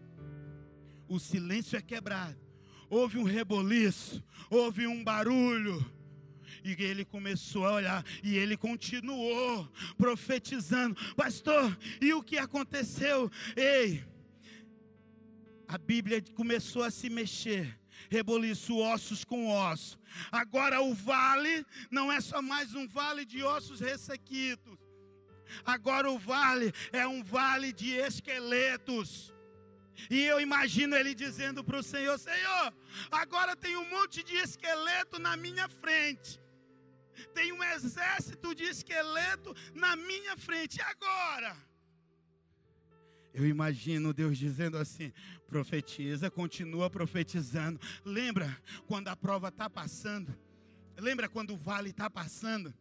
O 1.08 1.18
silêncio 1.18 1.76
é 1.76 1.82
quebrado. 1.82 2.40
Houve 2.88 3.18
um 3.18 3.24
reboliço, 3.24 4.22
houve 4.48 4.86
um 4.86 5.02
barulho 5.02 5.84
e 6.64 6.82
ele 6.82 7.04
começou 7.04 7.66
a 7.66 7.72
olhar 7.74 8.04
e 8.22 8.36
ele 8.36 8.56
continuou 8.56 9.68
profetizando: 9.96 10.94
Pastor, 11.14 11.76
e 12.00 12.12
o 12.14 12.22
que 12.22 12.38
aconteceu? 12.38 13.30
Ei, 13.56 14.04
A 15.68 15.78
Bíblia 15.78 16.22
começou 16.34 16.82
a 16.82 16.90
se 16.90 17.08
mexer. 17.08 17.78
Reboliço 18.10 18.76
ossos 18.76 19.24
com 19.24 19.48
osso. 19.48 19.98
Agora 20.30 20.82
o 20.82 20.92
vale 20.92 21.64
não 21.90 22.12
é 22.12 22.20
só 22.20 22.42
mais 22.42 22.74
um 22.74 22.86
vale 22.86 23.24
de 23.24 23.42
ossos 23.42 23.80
ressequidos. 23.80 24.76
Agora 25.64 26.10
o 26.10 26.18
vale 26.18 26.72
é 26.92 27.06
um 27.06 27.22
vale 27.22 27.72
de 27.72 27.92
esqueletos. 27.94 29.32
E 30.10 30.20
eu 30.24 30.40
imagino 30.40 30.96
ele 30.96 31.14
dizendo 31.14 31.64
para 31.64 31.78
o 31.78 31.82
Senhor: 31.82 32.18
Senhor, 32.18 32.74
agora 33.10 33.56
tem 33.56 33.76
um 33.76 33.88
monte 33.88 34.22
de 34.22 34.34
esqueleto 34.36 35.18
na 35.18 35.36
minha 35.36 35.68
frente. 35.68 36.41
Tem 37.34 37.52
um 37.52 37.62
exército 37.62 38.54
de 38.54 38.64
esqueleto 38.64 39.54
na 39.74 39.96
minha 39.96 40.36
frente. 40.36 40.80
Agora? 40.80 41.56
Eu 43.34 43.46
imagino 43.46 44.12
Deus 44.12 44.36
dizendo 44.36 44.76
assim: 44.76 45.12
profetiza, 45.46 46.30
continua 46.30 46.90
profetizando. 46.90 47.80
Lembra 48.04 48.56
quando 48.86 49.08
a 49.08 49.16
prova 49.16 49.48
está 49.48 49.68
passando? 49.68 50.36
Lembra 50.96 51.28
quando 51.28 51.54
o 51.54 51.56
vale 51.56 51.90
está 51.90 52.10
passando? 52.10 52.74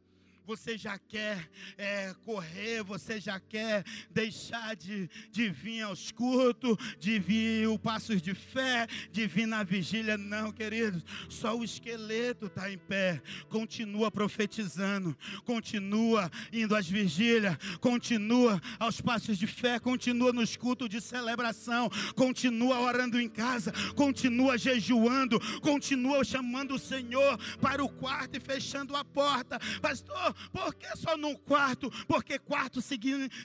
Você 0.52 0.78
já 0.78 1.00
quer 1.00 1.50
é, 1.78 2.14
correr, 2.26 2.84
você 2.84 3.22
já 3.22 3.40
quer 3.40 3.86
deixar 4.10 4.76
de, 4.76 5.10
de 5.32 5.50
vir 5.50 5.84
aos 5.84 6.12
cultos, 6.12 6.76
de 7.00 7.18
vir 7.20 7.70
o 7.70 7.80
passos 7.80 8.22
de 8.22 8.34
fé, 8.34 8.86
de 9.14 9.26
vir 9.28 9.46
na 9.46 9.64
vigília. 9.64 10.18
Não, 10.18 10.52
queridos, 10.52 11.06
só 11.30 11.58
o 11.58 11.64
esqueleto 11.64 12.48
está 12.48 12.70
em 12.70 12.78
pé. 12.78 13.22
Continua 13.48 14.12
profetizando, 14.12 15.18
continua 15.46 16.30
indo 16.52 16.76
às 16.76 16.86
vigílias, 16.86 17.56
continua 17.80 18.62
aos 18.78 19.00
passos 19.00 19.38
de 19.38 19.48
fé, 19.48 19.80
continua 19.80 20.34
nos 20.34 20.58
cultos 20.58 20.90
de 20.90 21.00
celebração, 21.00 21.90
continua 22.14 22.78
orando 22.82 23.22
em 23.22 23.30
casa, 23.30 23.72
continua 23.96 24.58
jejuando, 24.58 25.40
continua 25.62 26.26
chamando 26.26 26.76
o 26.76 26.80
Senhor 26.80 27.38
para 27.62 27.82
o 27.82 27.88
quarto 27.88 28.36
e 28.36 28.40
fechando 28.42 28.98
a 28.98 29.06
porta. 29.06 29.58
Pastor, 29.82 30.36
por 30.52 30.74
que 30.76 30.88
só 30.98 31.18
no 31.18 31.38
quarto? 31.38 31.90
Porque 32.08 32.40
quarto 32.40 32.80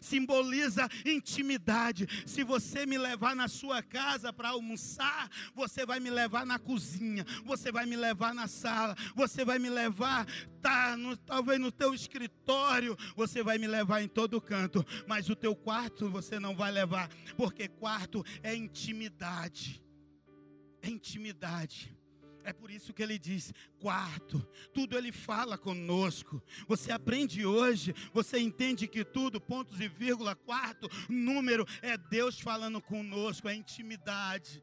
simboliza 0.00 0.88
intimidade. 1.04 2.06
Se 2.26 2.42
você 2.42 2.86
me 2.86 2.98
levar 2.98 3.34
na 3.34 3.48
sua 3.48 3.82
casa 3.82 4.32
para 4.32 4.50
almoçar, 4.50 5.30
você 5.54 5.84
vai 5.84 6.00
me 6.00 6.10
levar 6.10 6.46
na 6.46 6.58
cozinha, 6.58 7.24
você 7.44 7.72
vai 7.72 7.86
me 7.86 7.96
levar 7.96 8.34
na 8.34 8.46
sala, 8.46 8.96
você 9.14 9.44
vai 9.44 9.58
me 9.58 9.68
levar 9.68 10.26
tá 10.60 10.96
no, 10.96 11.16
talvez 11.16 11.60
no 11.60 11.70
teu 11.70 11.94
escritório, 11.94 12.96
você 13.14 13.40
vai 13.40 13.56
me 13.56 13.68
levar 13.68 14.02
em 14.02 14.08
todo 14.08 14.40
canto, 14.40 14.84
mas 15.06 15.30
o 15.30 15.36
teu 15.36 15.54
quarto 15.54 16.10
você 16.10 16.40
não 16.40 16.56
vai 16.56 16.72
levar, 16.72 17.08
porque 17.36 17.68
quarto 17.68 18.24
é 18.42 18.54
intimidade. 18.54 19.80
É 20.82 20.88
intimidade. 20.88 21.95
É 22.46 22.52
por 22.52 22.70
isso 22.70 22.94
que 22.94 23.02
ele 23.02 23.18
diz: 23.18 23.52
quarto, 23.80 24.38
tudo 24.72 24.96
ele 24.96 25.10
fala 25.10 25.58
conosco. 25.58 26.40
Você 26.68 26.92
aprende 26.92 27.44
hoje, 27.44 27.92
você 28.14 28.38
entende 28.38 28.86
que 28.86 29.04
tudo, 29.04 29.40
pontos 29.40 29.80
e 29.80 29.88
vírgula, 29.88 30.36
quarto, 30.36 30.88
número, 31.08 31.66
é 31.82 31.98
Deus 31.98 32.38
falando 32.38 32.80
conosco, 32.80 33.48
é 33.48 33.54
intimidade. 33.54 34.62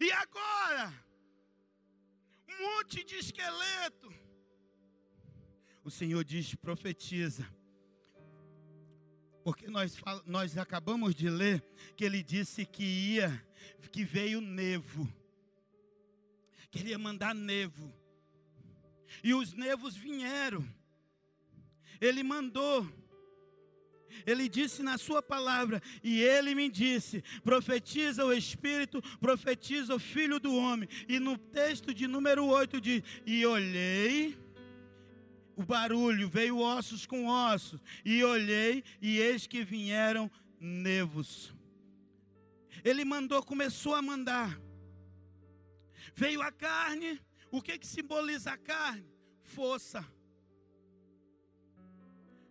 E 0.00 0.10
agora? 0.10 0.92
Um 2.48 2.60
monte 2.60 3.04
de 3.04 3.18
esqueleto. 3.18 4.12
O 5.84 5.92
Senhor 5.92 6.24
diz: 6.24 6.56
profetiza. 6.56 7.48
Porque 9.44 9.68
nós, 9.68 9.96
nós 10.26 10.58
acabamos 10.58 11.14
de 11.14 11.30
ler 11.30 11.64
que 11.94 12.04
ele 12.04 12.20
disse 12.20 12.66
que 12.66 12.82
ia, 12.82 13.46
que 13.92 14.02
veio 14.02 14.40
nevo 14.40 15.08
queria 16.74 16.98
mandar 16.98 17.32
nevo. 17.32 17.94
E 19.22 19.32
os 19.32 19.52
nevos 19.52 19.94
vieram. 19.94 20.66
Ele 22.00 22.24
mandou. 22.24 22.84
Ele 24.26 24.48
disse 24.48 24.82
na 24.82 24.96
sua 24.96 25.20
palavra, 25.22 25.80
e 26.02 26.20
ele 26.20 26.54
me 26.54 26.68
disse: 26.68 27.22
profetiza 27.42 28.24
o 28.24 28.32
Espírito, 28.32 29.00
profetiza 29.20 29.94
o 29.94 29.98
Filho 29.98 30.38
do 30.40 30.54
Homem. 30.54 30.88
E 31.08 31.18
no 31.18 31.36
texto 31.38 31.94
de 31.94 32.06
número 32.08 32.44
8 32.44 32.80
diz: 32.80 33.02
E 33.24 33.46
olhei, 33.46 34.36
o 35.56 35.62
barulho, 35.62 36.28
veio 36.28 36.58
ossos 36.58 37.06
com 37.06 37.26
ossos, 37.26 37.80
e 38.04 38.22
olhei, 38.22 38.84
e 39.00 39.18
eis 39.18 39.46
que 39.46 39.64
vieram 39.64 40.30
nevos. 40.60 41.54
Ele 42.84 43.04
mandou, 43.04 43.42
começou 43.42 43.94
a 43.94 44.02
mandar. 44.02 44.63
Veio 46.14 46.40
a 46.42 46.52
carne. 46.52 47.20
O 47.50 47.60
que 47.60 47.78
que 47.78 47.86
simboliza 47.86 48.52
a 48.52 48.58
carne? 48.58 49.08
Força. 49.42 50.04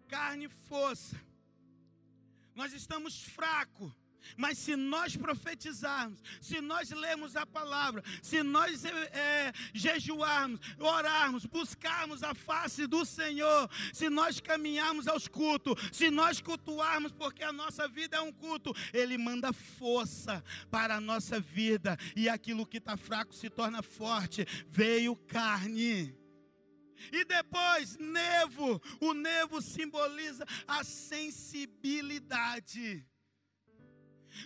Carne, 0.07 0.47
força. 0.47 1.19
Nós 2.53 2.73
estamos 2.73 3.23
fracos. 3.23 3.91
Mas 4.37 4.57
se 4.57 4.75
nós 4.75 5.15
profetizarmos, 5.15 6.21
se 6.41 6.61
nós 6.61 6.89
lermos 6.89 7.35
a 7.35 7.45
palavra, 7.45 8.03
se 8.21 8.43
nós 8.43 8.83
é, 8.85 9.51
jejuarmos, 9.73 10.59
orarmos, 10.79 11.45
buscarmos 11.45 12.23
a 12.23 12.33
face 12.33 12.87
do 12.87 13.05
Senhor, 13.05 13.69
se 13.93 14.09
nós 14.09 14.39
caminharmos 14.39 15.07
aos 15.07 15.27
cultos, 15.27 15.75
se 15.91 16.09
nós 16.09 16.41
cultuarmos, 16.41 17.11
porque 17.11 17.43
a 17.43 17.53
nossa 17.53 17.87
vida 17.87 18.17
é 18.17 18.21
um 18.21 18.31
culto, 18.31 18.73
Ele 18.93 19.17
manda 19.17 19.53
força 19.53 20.43
para 20.71 20.95
a 20.95 21.01
nossa 21.01 21.39
vida, 21.39 21.97
e 22.15 22.29
aquilo 22.29 22.65
que 22.65 22.77
está 22.77 22.97
fraco 22.97 23.33
se 23.33 23.49
torna 23.49 23.81
forte. 23.81 24.45
Veio 24.67 25.15
carne. 25.15 26.15
E 27.11 27.25
depois, 27.25 27.97
nevo. 27.97 28.79
O 29.01 29.13
nevo 29.13 29.61
simboliza 29.61 30.45
a 30.67 30.83
sensibilidade. 30.83 33.05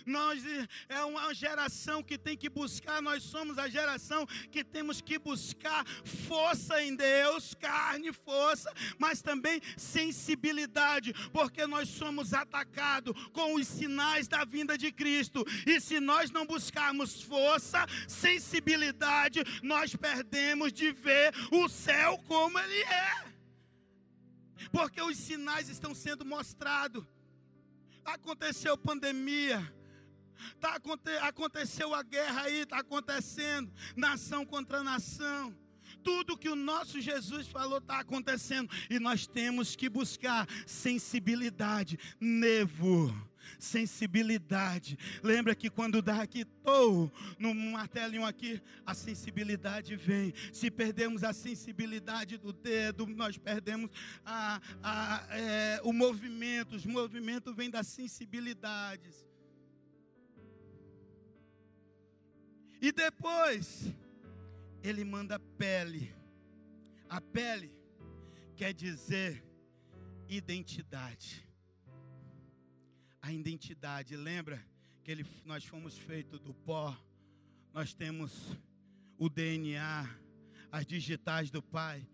Nós 0.04 0.42
é 0.88 1.04
uma 1.04 1.32
geração 1.34 2.02
que 2.02 2.18
tem 2.18 2.36
que 2.36 2.48
buscar, 2.48 3.00
nós 3.02 3.22
somos 3.22 3.58
a 3.58 3.68
geração 3.68 4.26
que 4.50 4.64
temos 4.64 5.00
que 5.00 5.18
buscar 5.18 5.84
força 6.26 6.82
em 6.82 6.94
Deus, 6.94 7.54
carne, 7.54 8.12
força, 8.12 8.72
mas 8.98 9.22
também 9.22 9.60
sensibilidade, 9.76 11.12
porque 11.32 11.66
nós 11.66 11.88
somos 11.88 12.32
atacados 12.32 13.14
com 13.32 13.54
os 13.54 13.66
sinais 13.66 14.28
da 14.28 14.44
vinda 14.44 14.76
de 14.76 14.92
Cristo. 14.92 15.44
E 15.66 15.80
se 15.80 16.00
nós 16.00 16.30
não 16.30 16.46
buscarmos 16.46 17.22
força, 17.22 17.86
sensibilidade, 18.06 19.42
nós 19.62 19.94
perdemos 19.94 20.72
de 20.72 20.92
ver 20.92 21.32
o 21.50 21.68
céu 21.68 22.18
como 22.26 22.58
ele 22.58 22.82
é. 22.82 23.28
Porque 24.70 25.00
os 25.00 25.16
sinais 25.16 25.68
estão 25.68 25.94
sendo 25.94 26.24
mostrados. 26.24 27.04
Aconteceu 28.04 28.76
pandemia, 28.76 29.72
Tá, 30.60 30.80
aconteceu 31.22 31.94
a 31.94 32.02
guerra 32.02 32.42
aí, 32.42 32.60
está 32.60 32.78
acontecendo, 32.78 33.72
nação 33.96 34.44
contra 34.44 34.82
nação. 34.82 35.56
Tudo 36.02 36.36
que 36.36 36.48
o 36.48 36.56
nosso 36.56 37.00
Jesus 37.00 37.48
falou 37.48 37.78
está 37.78 38.00
acontecendo 38.00 38.70
e 38.88 38.98
nós 38.98 39.26
temos 39.26 39.74
que 39.74 39.88
buscar 39.88 40.46
sensibilidade, 40.66 41.98
nevo 42.20 43.28
sensibilidade. 43.58 44.98
Lembra 45.22 45.54
que 45.54 45.70
quando 45.70 46.02
dá 46.02 46.22
aqui, 46.22 46.44
tô 46.44 47.10
no 47.38 47.54
martelinho 47.54 48.24
aqui, 48.24 48.60
a 48.84 48.94
sensibilidade 48.94 49.96
vem. 49.96 50.34
Se 50.52 50.70
perdemos 50.70 51.24
a 51.24 51.32
sensibilidade 51.32 52.36
do 52.36 52.52
dedo, 52.52 53.06
nós 53.06 53.38
perdemos 53.38 53.90
a, 54.24 54.60
a, 54.82 55.26
é, 55.30 55.80
o 55.84 55.92
movimento. 55.92 56.76
Os 56.76 56.86
movimentos 56.86 57.54
vêm 57.54 57.70
das 57.70 57.86
sensibilidades. 57.86 59.27
E 62.80 62.92
depois, 62.92 63.92
ele 64.82 65.04
manda 65.04 65.38
pele. 65.38 66.14
A 67.08 67.20
pele 67.20 67.72
quer 68.54 68.72
dizer 68.72 69.44
identidade. 70.28 71.44
A 73.20 73.32
identidade, 73.32 74.16
lembra 74.16 74.64
que 75.02 75.10
ele, 75.10 75.26
nós 75.44 75.64
fomos 75.64 75.98
feitos 75.98 76.40
do 76.40 76.54
pó, 76.54 76.96
nós 77.72 77.94
temos 77.94 78.56
o 79.18 79.28
DNA, 79.28 80.08
as 80.70 80.86
digitais 80.86 81.50
do 81.50 81.62
Pai, 81.62 82.06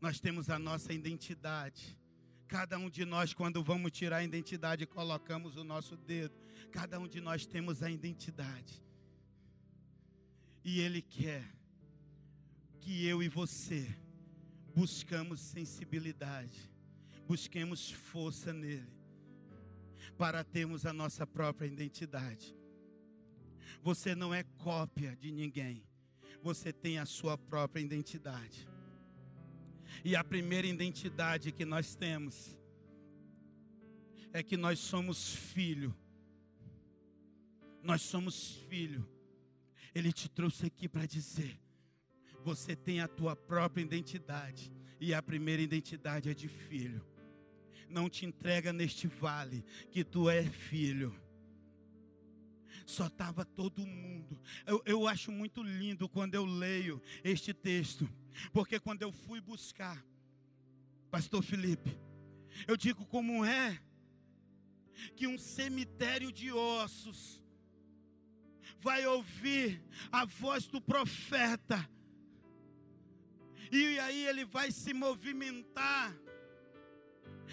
nós 0.00 0.20
temos 0.20 0.48
a 0.48 0.58
nossa 0.58 0.92
identidade. 0.92 1.98
Cada 2.46 2.78
um 2.78 2.88
de 2.88 3.04
nós, 3.04 3.32
quando 3.34 3.62
vamos 3.62 3.90
tirar 3.90 4.18
a 4.18 4.24
identidade, 4.24 4.86
colocamos 4.86 5.56
o 5.56 5.64
nosso 5.64 5.96
dedo. 5.96 6.34
Cada 6.70 6.98
um 7.00 7.08
de 7.08 7.20
nós 7.20 7.46
temos 7.46 7.82
a 7.82 7.90
identidade. 7.90 8.83
E 10.64 10.80
Ele 10.80 11.02
quer 11.02 11.44
que 12.80 13.06
eu 13.06 13.22
e 13.22 13.28
você 13.28 13.86
buscamos 14.74 15.40
sensibilidade, 15.40 16.58
busquemos 17.26 17.90
força 17.90 18.52
nele, 18.52 18.92
para 20.16 20.42
termos 20.42 20.84
a 20.84 20.92
nossa 20.92 21.26
própria 21.26 21.66
identidade. 21.66 22.56
Você 23.82 24.14
não 24.14 24.32
é 24.32 24.42
cópia 24.42 25.14
de 25.16 25.30
ninguém. 25.30 25.84
Você 26.42 26.72
tem 26.72 26.98
a 26.98 27.06
sua 27.06 27.36
própria 27.36 27.80
identidade. 27.80 28.68
E 30.04 30.16
a 30.16 30.24
primeira 30.24 30.66
identidade 30.66 31.52
que 31.52 31.64
nós 31.64 31.94
temos 31.94 32.58
é 34.32 34.42
que 34.42 34.56
nós 34.56 34.78
somos 34.78 35.34
filho. 35.34 35.94
Nós 37.82 38.02
somos 38.02 38.56
filho. 38.68 39.08
Ele 39.94 40.12
te 40.12 40.28
trouxe 40.28 40.66
aqui 40.66 40.88
para 40.88 41.06
dizer: 41.06 41.58
você 42.42 42.74
tem 42.74 43.00
a 43.00 43.08
tua 43.08 43.36
própria 43.36 43.82
identidade. 43.82 44.72
E 45.00 45.12
a 45.12 45.22
primeira 45.22 45.60
identidade 45.60 46.30
é 46.30 46.34
de 46.34 46.48
filho. 46.48 47.04
Não 47.88 48.08
te 48.08 48.24
entrega 48.24 48.72
neste 48.72 49.06
vale 49.06 49.64
que 49.90 50.02
tu 50.02 50.30
é 50.30 50.42
filho 50.44 51.14
só 52.86 53.06
estava 53.06 53.44
todo 53.44 53.86
mundo. 53.86 54.38
Eu, 54.66 54.82
eu 54.84 55.08
acho 55.08 55.32
muito 55.32 55.62
lindo 55.62 56.08
quando 56.08 56.34
eu 56.34 56.44
leio 56.44 57.00
este 57.22 57.52
texto, 57.52 58.08
porque 58.52 58.78
quando 58.78 59.02
eu 59.02 59.12
fui 59.12 59.40
buscar, 59.40 60.04
Pastor 61.10 61.42
Felipe, 61.42 61.96
eu 62.66 62.76
digo 62.76 63.04
como 63.06 63.44
é 63.44 63.80
que 65.16 65.26
um 65.26 65.38
cemitério 65.38 66.30
de 66.30 66.52
ossos 66.52 67.40
vai 68.80 69.06
ouvir 69.06 69.82
a 70.10 70.24
voz 70.24 70.66
do 70.66 70.80
profeta, 70.80 71.88
e 73.70 73.98
aí 73.98 74.26
ele 74.26 74.44
vai 74.44 74.70
se 74.70 74.92
movimentar. 74.92 76.16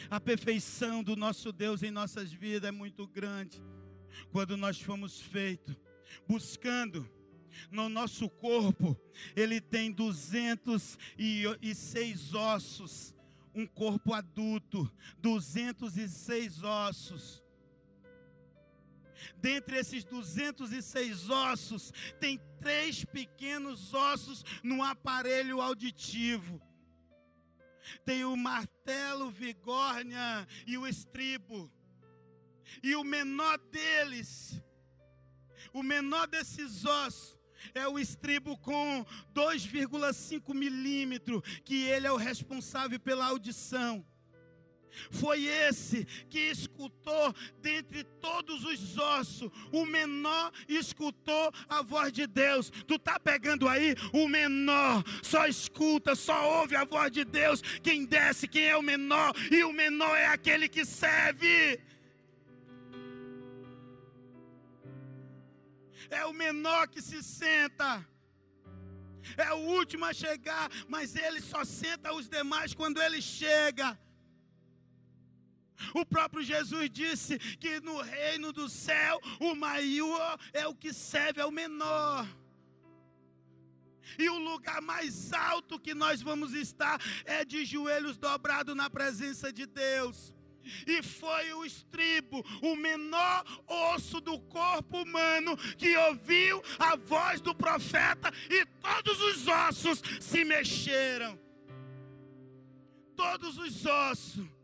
A 0.09 0.19
perfeição 0.19 1.03
do 1.03 1.15
nosso 1.15 1.51
Deus 1.51 1.83
em 1.83 1.91
nossas 1.91 2.31
vidas 2.31 2.69
é 2.69 2.71
muito 2.71 3.07
grande 3.07 3.61
quando 4.31 4.57
nós 4.57 4.81
fomos 4.81 5.19
feitos, 5.19 5.75
buscando 6.27 7.07
no 7.69 7.89
nosso 7.89 8.29
corpo, 8.29 8.97
ele 9.35 9.59
tem 9.59 9.91
206 9.91 12.33
ossos, 12.33 13.13
um 13.53 13.67
corpo 13.67 14.13
adulto, 14.13 14.89
206 15.19 16.63
ossos. 16.63 17.43
Dentre 19.37 19.77
esses 19.77 20.03
206 20.03 21.29
ossos, 21.29 21.91
tem 22.19 22.39
três 22.59 23.03
pequenos 23.05 23.93
ossos 23.93 24.43
no 24.63 24.83
aparelho 24.83 25.61
auditivo. 25.61 26.61
Tem 28.05 28.23
o 28.23 28.35
martelo, 28.35 29.29
vigórnia 29.29 30.47
e 30.65 30.77
o 30.77 30.87
estribo. 30.87 31.71
E 32.81 32.95
o 32.95 33.03
menor 33.03 33.57
deles, 33.57 34.61
o 35.73 35.83
menor 35.83 36.27
desses 36.27 36.85
ossos, 36.85 37.37
é 37.73 37.87
o 37.87 37.99
estribo 37.99 38.57
com 38.57 39.05
2,5 39.33 40.53
milímetros, 40.53 41.41
que 41.63 41.83
ele 41.83 42.07
é 42.07 42.11
o 42.11 42.17
responsável 42.17 42.99
pela 42.99 43.27
audição. 43.27 44.05
Foi 45.09 45.45
esse 45.45 46.05
que 46.29 46.39
escutou 46.39 47.33
dentre 47.61 48.03
todos 48.03 48.63
os 48.63 48.97
ossos, 48.97 49.51
o 49.71 49.85
menor 49.85 50.51
escutou 50.67 51.51
a 51.67 51.81
voz 51.81 52.11
de 52.11 52.27
Deus. 52.27 52.69
Tu 52.87 52.97
tá 52.99 53.19
pegando 53.19 53.67
aí? 53.67 53.95
O 54.13 54.27
menor 54.27 55.03
só 55.21 55.45
escuta, 55.47 56.15
só 56.15 56.61
ouve 56.61 56.75
a 56.75 56.85
voz 56.85 57.11
de 57.11 57.23
Deus. 57.23 57.61
Quem 57.81 58.05
desce, 58.05 58.47
quem 58.47 58.65
é 58.65 58.77
o 58.77 58.81
menor? 58.81 59.33
E 59.51 59.63
o 59.63 59.73
menor 59.73 60.15
é 60.15 60.27
aquele 60.27 60.67
que 60.67 60.85
serve. 60.85 61.79
é 66.11 66.25
o 66.25 66.33
menor 66.33 66.87
que 66.89 67.01
se 67.01 67.23
senta. 67.23 68.05
É 69.37 69.53
o 69.53 69.57
último 69.57 70.03
a 70.05 70.13
chegar, 70.13 70.69
mas 70.87 71.15
ele 71.15 71.39
só 71.41 71.63
senta 71.63 72.13
os 72.13 72.27
demais 72.27 72.73
quando 72.73 73.01
ele 73.01 73.21
chega. 73.21 73.97
O 75.93 76.05
próprio 76.05 76.43
Jesus 76.43 76.89
disse 76.89 77.37
que 77.39 77.79
no 77.79 78.01
reino 78.01 78.51
do 78.51 78.67
céu 78.69 79.19
o 79.39 79.55
maior 79.55 80.39
é 80.53 80.67
o 80.67 80.75
que 80.75 80.93
serve 80.93 81.41
ao 81.41 81.51
menor. 81.51 82.27
E 84.17 84.29
o 84.29 84.37
lugar 84.37 84.81
mais 84.81 85.31
alto 85.31 85.79
que 85.79 85.93
nós 85.93 86.21
vamos 86.21 86.53
estar 86.53 86.99
é 87.25 87.45
de 87.45 87.63
joelhos 87.63 88.17
dobrados 88.17 88.75
na 88.75 88.89
presença 88.89 89.51
de 89.53 89.65
Deus 89.65 90.33
e 90.87 91.01
foi 91.01 91.53
o 91.53 91.65
estribo, 91.65 92.43
o 92.61 92.75
menor 92.75 93.43
osso 93.67 94.19
do 94.21 94.39
corpo 94.39 95.01
humano, 95.01 95.57
que 95.77 95.95
ouviu 95.97 96.61
a 96.79 96.95
voz 96.95 97.41
do 97.41 97.53
profeta 97.53 98.31
e 98.49 98.65
todos 98.65 99.19
os 99.21 99.47
ossos 99.47 100.01
se 100.19 100.43
mexeram. 100.43 101.39
Todos 103.15 103.57
os 103.57 103.85
ossos. 103.85 104.60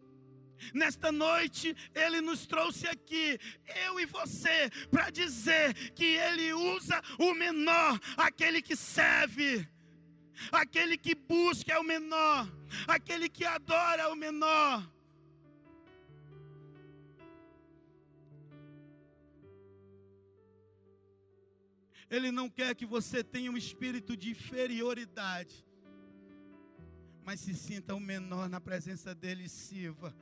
Nesta 0.74 1.12
noite, 1.12 1.76
Ele 1.94 2.22
nos 2.22 2.46
trouxe 2.46 2.88
aqui, 2.88 3.40
eu 3.86 4.00
e 4.00 4.06
você, 4.06 4.70
para 4.90 5.10
dizer 5.10 5.74
que 5.92 6.06
Ele 6.06 6.54
usa 6.54 7.02
o 7.20 7.34
menor, 7.34 8.00
aquele 8.16 8.62
que 8.62 8.76
serve, 8.76 9.68
aquele 10.52 10.98
que 10.98 11.16
busca 11.16 11.74
é 11.74 11.80
o 11.80 11.84
menor, 11.84 12.52
aquele 12.88 13.30
que 13.30 13.46
adora 13.46 14.04
é 14.04 14.08
o 14.08 14.16
menor. 14.16 14.88
Ele 22.10 22.32
não 22.32 22.50
quer 22.50 22.74
que 22.74 22.86
você 22.86 23.22
tenha 23.24 23.52
um 23.52 23.58
espírito 23.58 24.16
de 24.16 24.30
inferioridade, 24.30 25.66
mas 27.26 27.42
se 27.42 27.54
sinta 27.54 27.94
o 27.94 28.00
menor 28.00 28.48
na 28.48 28.62
presença 28.62 29.14
dele 29.14 29.44
e 29.44 29.50
sirva. 29.50 30.16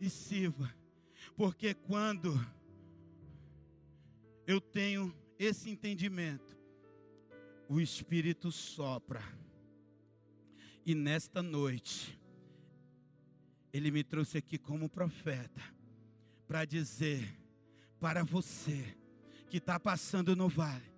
E 0.00 0.10
sirva, 0.10 0.74
porque 1.36 1.74
quando 1.74 2.34
eu 4.46 4.60
tenho 4.60 5.14
esse 5.38 5.70
entendimento, 5.70 6.56
o 7.68 7.80
Espírito 7.80 8.52
sopra. 8.52 9.22
E 10.84 10.94
nesta 10.94 11.42
noite, 11.42 12.20
Ele 13.72 13.90
me 13.90 14.04
trouxe 14.04 14.38
aqui 14.38 14.58
como 14.58 14.88
profeta, 14.88 15.62
para 16.46 16.64
dizer 16.64 17.40
para 17.98 18.22
você, 18.22 18.94
que 19.48 19.56
está 19.56 19.80
passando 19.80 20.36
no 20.36 20.46
vale, 20.46 20.92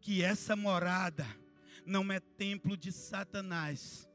que 0.00 0.24
essa 0.24 0.56
morada 0.56 1.24
não 1.86 2.10
é 2.10 2.18
templo 2.18 2.76
de 2.76 2.90
Satanás, 2.90 4.09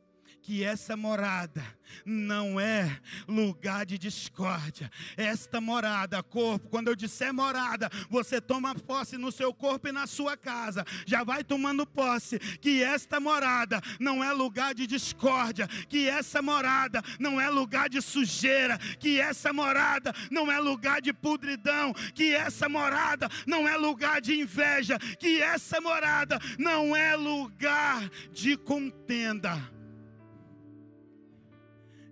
que 0.45 0.63
essa 0.63 0.95
morada 0.95 1.65
não 2.05 2.59
é 2.59 2.99
lugar 3.27 3.83
de 3.83 3.97
discórdia. 3.97 4.91
Esta 5.17 5.59
morada, 5.59 6.21
corpo, 6.21 6.69
quando 6.69 6.87
eu 6.87 6.95
disser 6.95 7.33
morada, 7.33 7.89
você 8.11 8.39
toma 8.39 8.75
posse 8.75 9.17
no 9.17 9.31
seu 9.31 9.51
corpo 9.51 9.87
e 9.87 9.91
na 9.91 10.05
sua 10.05 10.37
casa. 10.37 10.85
Já 11.03 11.23
vai 11.23 11.43
tomando 11.43 11.83
posse 11.83 12.37
que 12.37 12.83
esta 12.83 13.19
morada 13.19 13.81
não 13.99 14.23
é 14.23 14.31
lugar 14.33 14.75
de 14.75 14.85
discórdia, 14.85 15.67
que 15.89 16.07
essa 16.07 16.43
morada 16.43 17.01
não 17.19 17.41
é 17.41 17.49
lugar 17.49 17.89
de 17.89 17.99
sujeira, 17.99 18.77
que 18.99 19.19
essa 19.19 19.51
morada 19.51 20.13
não 20.29 20.51
é 20.51 20.59
lugar 20.59 21.01
de 21.01 21.11
pudridão, 21.11 21.91
que 22.13 22.35
essa 22.35 22.69
morada 22.69 23.27
não 23.47 23.67
é 23.67 23.75
lugar 23.77 24.21
de 24.21 24.39
inveja, 24.39 24.99
que 25.17 25.41
essa 25.41 25.81
morada 25.81 26.39
não 26.59 26.95
é 26.95 27.15
lugar 27.15 28.07
de 28.31 28.55
contenda 28.55 29.73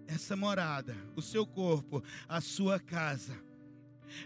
essa 0.07 0.35
morada, 0.35 0.95
o 1.15 1.21
seu 1.21 1.45
corpo, 1.45 2.03
a 2.27 2.41
sua 2.41 2.79
casa, 2.79 3.37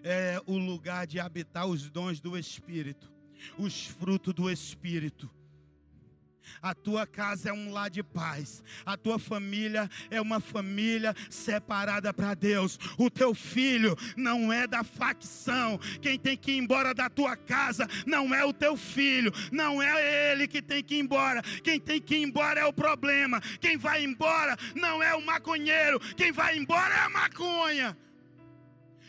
é 0.03 0.41
o 0.45 0.57
lugar 0.57 1.07
de 1.07 1.19
habitar 1.19 1.65
os 1.67 1.89
dons 1.89 2.19
do 2.19 2.37
Espírito, 2.37 3.11
os 3.57 3.85
frutos 3.85 4.33
do 4.33 4.49
Espírito. 4.49 5.29
A 6.61 6.73
tua 6.73 7.05
casa 7.05 7.49
é 7.49 7.53
um 7.53 7.71
lar 7.71 7.89
de 7.89 8.03
paz. 8.03 8.63
A 8.85 8.97
tua 8.97 9.19
família 9.19 9.89
é 10.09 10.19
uma 10.21 10.39
família 10.39 11.15
separada 11.29 12.13
para 12.13 12.33
Deus. 12.33 12.77
O 12.97 13.09
teu 13.09 13.33
filho 13.33 13.95
não 14.15 14.51
é 14.51 14.67
da 14.67 14.83
facção. 14.83 15.79
Quem 16.01 16.17
tem 16.17 16.37
que 16.37 16.51
ir 16.51 16.57
embora 16.57 16.93
da 16.93 17.09
tua 17.09 17.35
casa 17.35 17.87
não 18.05 18.33
é 18.33 18.43
o 18.43 18.53
teu 18.53 18.75
filho, 18.75 19.31
não 19.51 19.81
é 19.81 20.31
ele 20.31 20.47
que 20.47 20.61
tem 20.61 20.83
que 20.83 20.95
ir 20.95 20.99
embora. 20.99 21.41
Quem 21.63 21.79
tem 21.79 22.01
que 22.01 22.15
ir 22.15 22.23
embora 22.23 22.59
é 22.59 22.65
o 22.65 22.73
problema. 22.73 23.41
Quem 23.59 23.77
vai 23.77 24.03
embora 24.03 24.57
não 24.75 25.01
é 25.01 25.15
o 25.15 25.25
maconheiro. 25.25 25.99
Quem 26.15 26.31
vai 26.31 26.57
embora 26.57 26.93
é 26.93 26.99
a 26.99 27.09
maconha. 27.09 27.97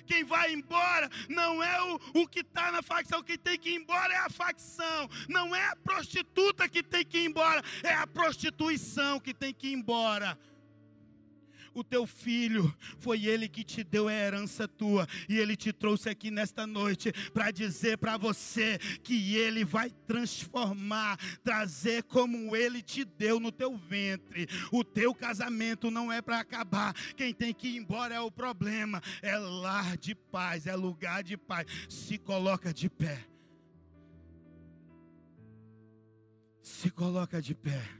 Quem 0.09 0.25
vai 0.25 0.53
embora 0.53 1.11
não 1.29 1.63
é 1.63 1.83
o, 1.83 2.23
o 2.23 2.27
que 2.27 2.41
está 2.41 2.73
na 2.73 2.83
facção, 2.83 3.23
quem 3.23 3.37
tem 3.37 3.59
que 3.59 3.71
ir 3.71 3.77
embora 3.77 4.13
é 4.13 4.19
a 4.19 4.31
facção. 4.31 5.09
Não 5.29 5.55
é 5.55 5.69
a 5.69 5.77
prostituta 5.77 6.67
que 6.69 6.83
tem 6.83 7.05
que 7.05 7.19
ir 7.19 7.27
embora, 7.27 7.63
é 7.83 7.93
a 7.93 8.07
prostituição 8.07 9.21
que 9.21 9.35
tem 9.35 9.53
que 9.53 9.69
ir 9.69 9.75
embora. 9.75 10.39
O 11.75 11.85
teu 11.85 12.07
filho, 12.07 12.75
foi 12.99 13.27
ele 13.27 13.49
que 13.49 13.65
te 13.65 13.85
deu 13.85 14.09
a 14.09 14.13
herança 14.13 14.67
tua. 14.67 15.07
E 15.29 15.39
ele 15.39 15.57
te 15.57 15.73
trouxe 15.73 16.09
aqui 16.09 16.31
nesta 16.31 16.67
noite 16.67 17.13
para 17.33 17.51
dizer 17.51 17.99
para 17.99 18.17
você 18.17 18.79
que 19.03 19.37
ele 19.37 19.65
vai 19.65 19.91
transformar, 20.07 21.19
trazer 21.43 22.03
como 22.05 22.57
ele 22.57 22.83
te 22.83 23.05
deu 23.05 23.39
no 23.39 23.53
teu 23.53 23.77
ventre. 23.77 24.49
O 24.73 24.83
teu 24.85 25.15
casamento 25.15 25.91
não 25.91 26.13
é 26.13 26.21
para 26.21 26.41
acabar. 26.41 26.95
Quem 27.17 27.33
tem 27.33 27.53
que 27.53 27.69
ir 27.69 27.77
embora 27.77 28.15
é 28.15 28.21
o 28.21 28.31
problema. 28.31 29.03
É 29.23 29.37
lar 29.37 29.97
de 29.97 30.15
paz, 30.15 30.67
é 30.67 30.75
lugar 30.75 31.23
de 31.23 31.37
paz. 31.37 31.67
Se 31.89 32.19
coloca 32.19 32.73
de 32.73 32.89
pé. 32.89 33.27
Se 36.63 36.91
coloca 36.91 37.41
de 37.41 37.55
pé. 37.55 37.98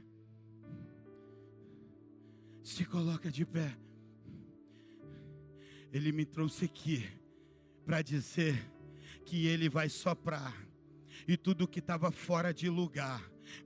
Se 2.69 2.85
coloca 2.85 3.31
de 3.31 3.43
pé. 3.43 3.75
Ele 5.91 6.11
me 6.11 6.23
trouxe 6.23 6.65
aqui 6.65 7.03
para 7.83 8.03
dizer 8.03 8.63
que 9.25 9.47
ele 9.47 9.67
vai 9.67 9.89
soprar 9.89 10.53
e 11.27 11.35
tudo 11.35 11.67
que 11.67 11.79
estava 11.79 12.11
fora 12.11 12.53
de 12.53 12.69
lugar 12.69 13.19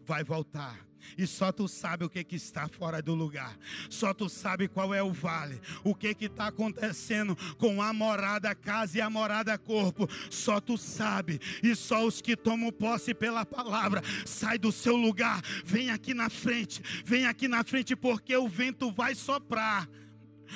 vai 0.05 0.23
voltar. 0.23 0.87
E 1.17 1.27
só 1.27 1.51
tu 1.51 1.67
sabe 1.67 2.05
o 2.05 2.09
que, 2.09 2.23
que 2.23 2.35
está 2.35 2.67
fora 2.67 3.01
do 3.01 3.13
lugar. 3.13 3.57
Só 3.89 4.13
tu 4.13 4.29
sabe 4.29 4.67
qual 4.67 4.93
é 4.93 5.01
o 5.01 5.11
vale. 5.11 5.59
O 5.83 5.93
que 5.93 6.13
que 6.13 6.25
está 6.25 6.47
acontecendo 6.47 7.35
com 7.57 7.81
a 7.81 7.93
morada 7.93 8.53
casa 8.55 8.97
e 8.97 9.01
a 9.01 9.09
morada 9.09 9.57
corpo. 9.57 10.09
Só 10.29 10.59
tu 10.59 10.77
sabe. 10.77 11.39
E 11.61 11.75
só 11.75 12.05
os 12.05 12.21
que 12.21 12.35
tomam 12.35 12.71
posse 12.71 13.13
pela 13.13 13.45
palavra. 13.45 14.01
Sai 14.25 14.57
do 14.57 14.71
seu 14.71 14.95
lugar. 14.95 15.41
Vem 15.65 15.89
aqui 15.89 16.13
na 16.13 16.29
frente. 16.29 16.81
Vem 17.05 17.25
aqui 17.25 17.47
na 17.47 17.63
frente 17.63 17.95
porque 17.95 18.35
o 18.35 18.47
vento 18.47 18.91
vai 18.91 19.15
soprar 19.15 19.87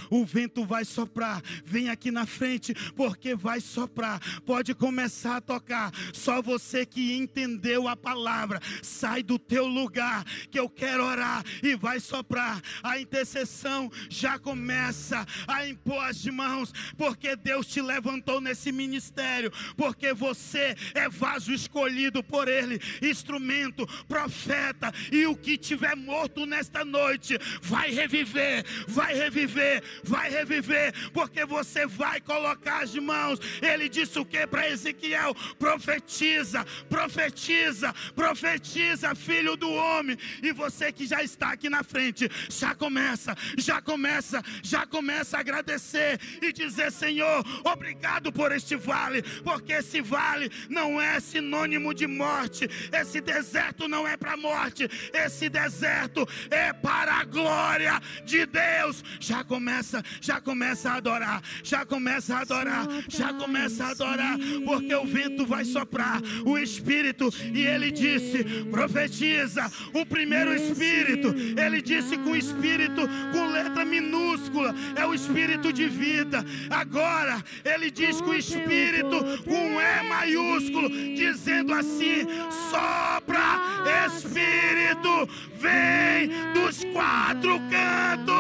o 0.10 0.26
vento 0.26 0.66
vai 0.66 0.86
soprar. 0.86 1.42
Vem 1.64 1.90
aqui 1.90 2.12
na 2.12 2.26
frente, 2.26 2.74
porque 2.96 3.36
vai 3.36 3.60
soprar. 3.60 4.20
Pode 4.46 4.74
começar 4.74 5.38
a 5.38 5.42
tocar. 5.42 5.92
Só 6.14 6.42
você 6.42 6.86
que 6.86 7.16
entendeu 7.16 7.88
a 7.88 7.96
palavra, 7.96 8.60
sai 8.82 9.24
do 9.24 9.38
teu 9.40 9.68
lugar, 9.68 10.24
que 10.50 10.60
eu 10.60 10.70
quero 10.70 11.04
orar 11.04 11.44
e 11.62 11.76
vai 11.76 12.00
soprar. 12.00 12.62
A 12.84 13.00
intercessão 13.00 13.92
já 14.10 14.38
começa 14.40 15.26
a 15.48 15.68
impor 15.68 16.04
as 16.04 16.26
mãos, 16.26 16.74
porque 16.98 17.36
Deus 17.36 17.68
te 17.68 17.82
levantou 17.82 18.42
nesse 18.42 18.72
ministério, 18.72 19.52
porque 19.76 20.14
você 20.14 20.76
é 20.94 21.10
vaso 21.10 21.54
escolhido 21.54 22.24
por 22.24 22.48
Ele, 22.48 22.80
instrumento, 23.02 23.88
profeta, 24.08 24.94
e 25.12 25.26
o 25.26 25.36
que 25.36 25.58
tiver 25.58 25.96
morto 25.96 26.46
nesta 26.46 26.84
noite 26.84 27.38
vai 27.62 27.92
reviver, 27.92 28.66
vai 28.88 29.14
reviver, 29.14 29.84
vai 30.04 30.30
reviver, 30.30 30.94
porque 31.12 31.46
você 31.46 31.86
vai 31.86 32.20
colocar 32.22 32.84
as 32.84 32.94
mãos. 32.96 33.40
Ele 33.62 33.88
disse 33.90 34.20
o 34.20 34.26
que 34.26 34.46
para 34.48 34.70
Ezequiel? 34.70 35.36
Profetiza, 35.58 36.66
profetiza, 36.90 37.94
profetiza, 38.16 39.16
filho 39.16 39.56
do 39.56 39.72
homem. 39.72 40.18
E 40.42 40.52
você 40.52 40.92
que 40.92 41.06
já 41.06 41.24
está 41.24 41.52
aqui 41.52 41.70
na 41.70 41.84
frente, 41.84 42.30
já 42.50 42.74
começa, 42.76 43.36
já 43.58 43.82
começa, 43.82 44.42
já 44.62 44.86
começa 44.86 45.38
a 45.38 45.40
agradecer 45.40 46.20
e 46.42 46.52
dizer: 46.52 46.92
Senhor, 46.92 47.44
obrigado 47.64 48.32
por 48.32 48.52
este 48.52 48.76
vale, 48.76 49.22
porque 49.44 49.74
esse 49.74 50.02
vale 50.02 50.52
não 50.70 51.00
é 51.00 51.20
sinônimo 51.20 51.94
de 51.94 52.08
morte, 52.08 52.68
esse 52.92 53.22
deserto 53.22 53.88
não 53.88 54.08
é 54.08 54.18
para 54.18 54.38
morte, 54.38 54.90
esse 55.14 55.50
deserto 55.50 56.28
é 56.50 56.74
para 56.74 57.14
a 57.16 57.24
glória 57.24 58.00
de 58.26 58.46
Deus. 58.46 59.04
Já 59.20 59.44
começa 59.44 59.67
começa, 59.68 60.02
já 60.22 60.40
começa 60.40 60.90
a 60.90 60.96
adorar, 60.96 61.42
já 61.62 61.86
começa 61.86 62.36
a 62.36 62.40
adorar, 62.40 62.88
já 63.10 63.34
começa 63.34 63.84
a 63.84 63.90
adorar, 63.90 64.38
porque 64.64 64.96
o 64.96 65.06
vento 65.06 65.46
vai 65.46 65.66
soprar, 65.66 66.22
o 66.46 66.58
Espírito, 66.58 67.30
e 67.54 67.66
ele 67.66 67.92
disse: 67.92 68.46
profetiza, 68.72 69.70
o 69.94 70.06
primeiro 70.06 70.56
Espírito, 70.56 71.36
ele 71.62 71.82
disse 71.82 72.18
com 72.18 72.34
Espírito, 72.34 73.02
com 73.34 73.52
letra 73.52 73.84
minúscula, 73.84 74.74
é 74.96 75.06
o 75.06 75.14
Espírito 75.14 75.74
de 75.74 75.90
vida. 75.90 76.46
Agora, 76.70 77.44
ele 77.66 77.92
diz 77.92 78.22
com 78.22 78.34
Espírito, 78.34 79.20
com 79.44 79.82
E 79.82 80.04
maiúsculo, 80.08 80.90
dizendo 80.90 81.74
assim: 81.74 82.26
sopra, 82.70 84.08
Espírito, 84.08 85.28
vem 85.60 86.30
dos 86.54 86.86
quatro 86.94 87.60
cantos 87.70 88.38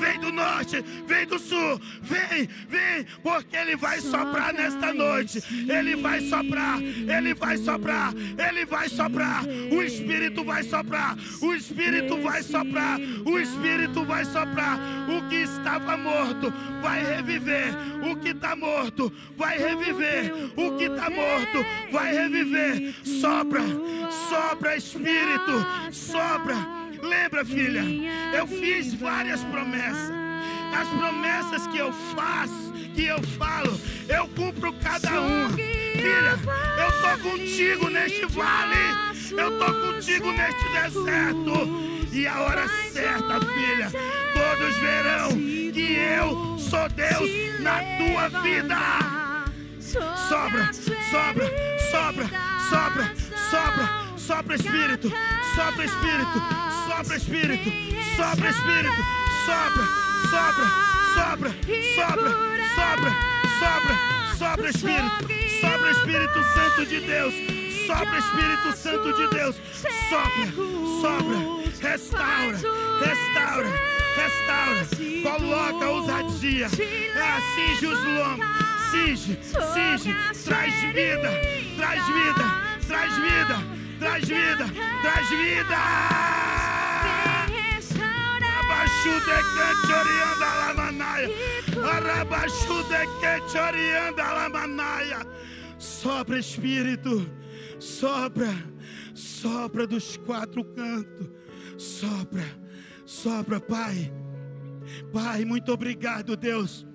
vem 0.00 0.18
do 0.18 0.32
norte, 0.32 0.82
vem 1.06 1.26
do 1.26 1.38
sul, 1.38 1.80
vem, 2.00 2.48
vem, 2.68 3.06
porque 3.22 3.54
Ele 3.54 3.76
vai 3.76 4.00
soprar 4.00 4.52
nesta 4.52 4.92
noite. 4.92 5.42
Ele 5.68 5.94
vai 5.96 6.20
soprar, 6.22 6.80
Ele 6.80 7.34
vai 7.34 7.58
soprar, 7.58 8.14
Ele 8.14 8.64
vai 8.64 8.88
soprar. 8.88 9.44
O 9.44 9.82
Espírito 9.82 10.42
vai 10.42 10.62
soprar, 10.62 11.16
o 11.42 11.54
Espírito 11.54 12.16
vai 12.22 12.42
soprar, 12.42 12.98
o 12.98 13.38
Espírito 13.38 14.04
vai 14.04 14.24
soprar. 14.24 14.78
O 15.08 15.28
que 15.28 15.36
estava 15.36 15.96
morto 15.96 16.52
vai 16.80 17.04
reviver, 17.04 17.74
o 18.10 18.16
que 18.16 18.30
está 18.30 18.56
morto 18.56 19.12
vai 19.36 19.58
reviver, 19.58 20.32
o 20.56 20.76
que 20.76 20.84
está 20.84 21.10
morto 21.10 21.64
vai 21.92 22.14
reviver. 22.14 22.94
Sopra, 23.04 23.62
sopra, 24.28 24.76
Espírito, 24.76 25.66
sopra. 25.92 26.79
Lembra, 27.02 27.44
filha, 27.44 27.82
eu 28.36 28.46
fiz 28.46 28.94
várias 28.94 29.42
promessas. 29.44 30.10
As 30.74 30.88
promessas 30.88 31.66
que 31.68 31.78
eu 31.78 31.92
faço, 32.14 32.72
que 32.94 33.06
eu 33.06 33.22
falo, 33.38 33.78
eu 34.08 34.28
cumpro 34.28 34.72
cada 34.74 35.20
uma. 35.20 35.50
Filha, 35.50 36.38
eu 36.78 37.02
tô 37.02 37.30
contigo 37.30 37.88
neste 37.88 38.26
vale. 38.26 38.76
Eu 39.30 39.58
tô 39.58 39.72
contigo 39.72 40.30
neste 40.32 40.68
deserto. 40.72 41.90
E 42.12 42.26
a 42.26 42.40
hora 42.40 42.68
certa, 42.92 43.40
filha, 43.40 43.90
todos 44.34 44.76
verão 44.78 45.28
que 45.72 45.94
eu 45.94 46.58
sou 46.58 46.88
Deus 46.90 47.60
na 47.60 47.80
tua 47.98 48.40
vida. 48.42 48.76
Sobra, 49.80 50.72
sobra, 50.72 51.50
sobra, 51.90 52.30
sobra, 52.68 53.14
sobra 53.50 54.09
Sopra 54.30 54.54
Espírito, 54.54 55.10
sopra 55.56 55.84
Espírito, 55.84 56.42
sopra 56.86 57.16
Espírito, 57.16 57.72
sopra 58.16 58.48
Espírito, 58.48 59.02
sopra, 59.44 59.84
sopra, 60.30 60.66
sopra, 61.16 61.50
sopra, 61.96 62.30
sopra, 62.76 63.10
sopra, 63.58 63.94
sopra 64.38 64.70
Espírito, 64.70 65.26
sopra 65.60 65.90
Espírito 65.90 66.44
Santo 66.54 66.86
de 66.86 67.00
Deus, 67.00 67.34
sopra 67.88 68.18
Espírito 68.18 68.76
Santo 68.76 69.12
de 69.14 69.28
Deus, 69.30 69.56
sopra, 70.08 70.46
sopra, 71.00 71.88
restaura, 71.88 72.58
restaura, 73.00 73.68
restaura, 74.14 74.86
coloca 75.24 75.88
ousadia, 75.88 76.68
cinge 76.68 77.86
os 77.88 78.04
lombos, 78.04 78.46
cinge, 78.92 79.40
cinge, 79.42 80.16
traz 80.44 80.72
vida, 80.94 81.30
traz 81.76 82.06
vida, 82.06 82.44
traz 82.86 83.12
vida 83.16 83.79
traz 84.00 84.24
vida, 84.26 84.66
traz 85.02 85.28
vida. 85.28 85.76
Abaixude 88.60 89.36
que 89.54 89.66
chorianda 89.86 90.50
la 90.60 90.74
manaia. 90.74 91.28
Arabaixude 91.92 93.00
que 93.20 93.32
chorianda 93.52 94.32
la 94.32 94.48
manaia. 94.48 95.26
Sopra 95.78 96.38
Espírito, 96.38 97.30
sopra, 97.78 98.52
sopra 99.14 99.86
dos 99.86 100.16
quatro 100.18 100.64
cantos, 100.64 101.30
sopra, 101.78 102.44
sopra, 103.06 103.60
Pai. 103.60 104.12
Pai, 105.12 105.44
muito 105.44 105.72
obrigado, 105.72 106.36
Deus, 106.36 106.86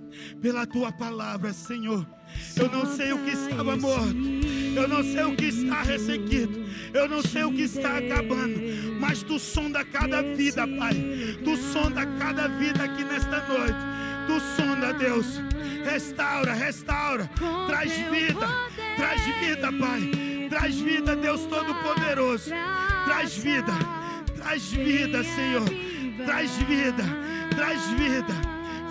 pela 0.41 0.67
tua 0.67 0.91
palavra, 0.91 1.53
Senhor. 1.53 2.05
Eu 2.55 2.69
não 2.69 2.85
sei 2.85 3.13
o 3.13 3.23
que 3.23 3.31
estava 3.31 3.75
morto. 3.75 4.64
Eu 4.75 4.87
não 4.87 5.03
sei 5.03 5.23
o 5.23 5.35
que 5.35 5.45
está 5.45 5.81
ressequido. 5.81 6.65
Eu 6.93 7.07
não 7.07 7.21
sei 7.21 7.43
o 7.43 7.51
que 7.51 7.63
está 7.63 7.97
acabando. 7.97 8.59
Mas 8.99 9.23
tu 9.23 9.39
sonda 9.39 9.83
cada 9.85 10.21
vida, 10.21 10.67
Pai. 10.67 10.93
Tu 11.43 11.57
sonda 11.57 12.05
cada 12.17 12.47
vida 12.47 12.83
aqui 12.83 13.03
nesta 13.03 13.45
noite. 13.47 13.79
Tu 14.27 14.39
sonda, 14.55 14.93
Deus. 14.93 15.25
Restaura, 15.83 16.53
restaura. 16.53 17.29
Traz 17.67 17.91
vida. 17.91 18.47
Traz 18.97 19.21
vida, 19.39 19.71
Pai. 19.71 20.11
Traz 20.49 20.75
vida, 20.75 21.15
Deus 21.15 21.41
Todo-Poderoso. 21.41 22.51
Traz 23.05 23.35
vida. 23.37 23.73
Traz 24.37 24.63
vida, 24.71 25.23
Senhor. 25.23 25.69
Traz 26.25 26.51
vida. 26.51 27.03
Traz 27.55 27.81
vida. 27.91 28.33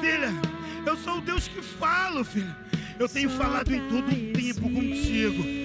Filha, 0.00 0.32
eu 0.86 0.96
sou 0.96 1.18
o 1.18 1.20
Deus 1.20 1.48
que 1.48 1.62
falo, 1.62 2.24
filha. 2.24 2.56
Eu 2.98 3.08
tenho 3.08 3.30
falado 3.30 3.72
em 3.72 3.80
todo 3.88 4.08
o 4.08 4.32
tempo 4.32 4.70
contigo. 4.70 5.63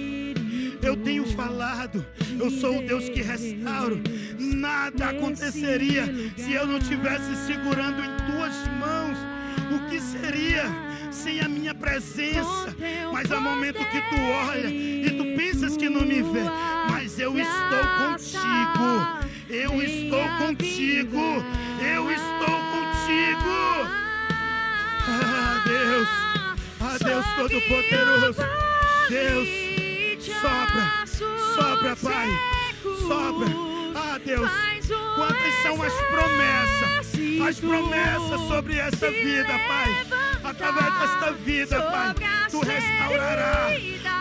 Eu 0.82 0.96
tenho 0.96 1.26
falado, 1.26 2.04
eu 2.38 2.50
sou 2.50 2.78
o 2.78 2.86
Deus 2.86 3.08
que 3.08 3.22
restauro. 3.22 4.00
Nada 4.38 5.10
aconteceria 5.10 6.04
se 6.36 6.52
eu 6.52 6.66
não 6.66 6.78
tivesse 6.78 7.34
segurando 7.46 8.02
em 8.02 8.32
tuas 8.32 8.54
mãos. 8.78 9.18
O 9.70 9.88
que 9.88 10.00
seria 10.00 10.64
sem 11.10 11.40
a 11.40 11.48
minha 11.48 11.74
presença? 11.74 12.74
Mas 13.12 13.30
há 13.30 13.40
momento 13.40 13.78
que 13.78 14.00
tu 14.00 14.20
olha 14.48 14.68
e 14.68 15.10
tu 15.10 15.24
pensas 15.36 15.76
que 15.76 15.88
não 15.88 16.02
me 16.02 16.22
vê, 16.22 16.42
mas 16.90 17.18
eu 17.18 17.34
estou 17.38 18.08
contigo. 18.08 19.30
Eu 19.48 19.82
estou 19.82 20.28
contigo. 20.38 21.44
Eu 21.80 22.10
estou 22.10 22.56
contigo. 22.72 23.50
Ah, 25.08 25.62
Deus. 25.66 26.08
Ah, 26.80 26.98
Deus 27.04 27.26
Todo-Poderoso. 27.36 28.40
Deus, 29.10 29.48
sopra. 30.20 31.06
Sopra, 31.54 31.96
Pai. 31.96 32.28
Sopra. 32.82 33.46
Ah, 33.94 34.18
Deus. 34.24 34.50
Quantas 35.16 35.54
são 35.62 35.82
as 35.82 35.92
promessas? 35.92 37.48
As 37.48 37.60
promessas 37.60 38.40
sobre 38.48 38.78
essa 38.78 39.10
vida, 39.10 39.48
Pai. 39.48 40.06
Através 40.44 40.98
desta 40.98 41.32
vida, 41.32 41.82
Pai. 41.82 42.14
Tu 42.50 42.60
restaurará 42.60 43.68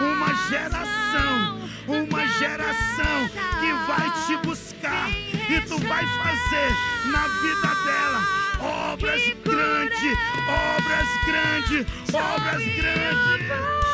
uma 0.02 0.34
geração. 0.50 1.60
Uma 1.88 2.28
geração 2.28 3.30
que 3.60 3.74
vai 3.88 4.12
te 4.26 4.48
buscar. 4.48 5.10
E 5.10 5.62
tu 5.62 5.78
vai 5.80 6.06
fazer 6.06 7.10
na 7.12 7.28
vida 7.28 7.76
dela 7.84 8.40
obras 8.62 9.22
grandes, 9.44 10.18
obras 10.48 11.08
grandes, 11.26 11.86
obras 12.14 12.64
grandes. 12.76 13.89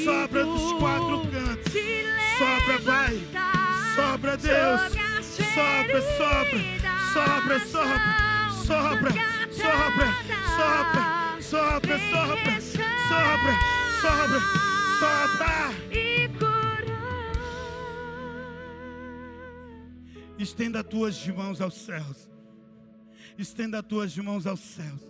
sobra, 0.03 0.41
dos 0.43 0.73
quatro 0.79 1.17
cantos. 1.29 1.73
Sobra, 2.39 2.75
Pai. 2.83 3.15
Sobra, 3.95 4.33
Deus. 4.37 4.81
Sobra, 4.81 6.01
sobra, 6.17 6.61
sobra, 7.13 7.59
sobra, 7.59 7.93
sobra, 8.49 9.11
sobra, 9.13 9.13
sobra, 9.51 10.09
sobra, 11.39 11.49
sobra, 11.49 11.97
sobra, 13.09 13.53
sobra, 14.01 14.39
sobra. 14.99 15.75
Estenda 20.39 20.79
as 20.79 20.87
tuas 20.87 21.27
mãos 21.27 21.61
aos 21.61 21.75
céus. 21.75 22.36
Estenda 23.37 23.79
as 23.79 23.85
tuas 23.85 24.17
mãos 24.17 24.47
aos 24.47 24.59
céus. 24.59 25.01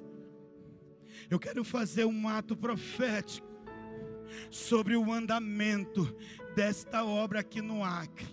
Eu 1.30 1.40
quero 1.40 1.64
fazer 1.64 2.06
um 2.06 2.28
ato 2.28 2.56
profético 2.56 3.48
sobre 4.50 4.96
o 4.96 5.12
andamento 5.12 6.16
desta 6.56 7.04
obra 7.06 7.40
aqui 7.40 7.62
no 7.62 7.84
Acre. 7.84 8.28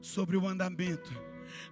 Sobre 0.00 0.36
o 0.36 0.46
andamento 0.46 1.10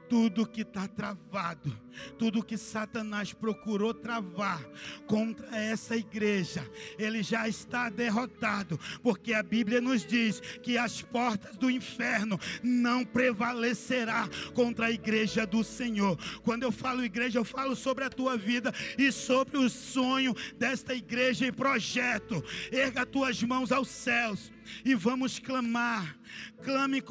tudo 0.09 0.47
que 0.47 0.62
está 0.62 0.86
travado, 0.86 1.76
tudo 2.18 2.44
que 2.44 2.56
Satanás 2.56 3.32
procurou 3.32 3.94
travar 3.94 4.62
contra 5.06 5.56
essa 5.56 5.97
igreja, 5.97 6.68
ele 6.98 7.22
já 7.22 7.48
está 7.48 7.89
derrotado, 7.89 8.78
porque 9.02 9.32
a 9.32 9.43
Bíblia 9.43 9.81
nos 9.81 10.05
diz 10.05 10.40
que 10.62 10.76
as 10.76 11.02
portas 11.02 11.56
do 11.56 11.70
inferno 11.70 12.39
não 12.62 13.05
prevalecerá 13.05 14.28
contra 14.55 14.86
a 14.86 14.90
igreja 14.90 15.47
do 15.47 15.62
Senhor. 15.62 16.18
Quando 16.43 16.62
eu 16.62 16.72
falo 16.72 17.05
igreja, 17.05 17.39
eu 17.39 17.44
falo 17.44 17.76
sobre 17.76 18.05
a 18.05 18.10
tua 18.10 18.36
vida 18.36 18.72
e 18.98 19.10
sobre 19.12 19.59
o 19.59 19.68
sonho 19.68 20.35
desta 20.59 20.94
igreja 20.94 21.47
e 21.47 21.52
projeto. 21.52 22.43
Erga 22.70 23.06
tuas 23.06 23.43
mãos 23.43 23.72
aos 23.72 23.89
céus 23.89 24.52
e 24.85 24.94
vamos 24.94 25.39
clamar. 25.39 26.16
Clame 26.62 27.02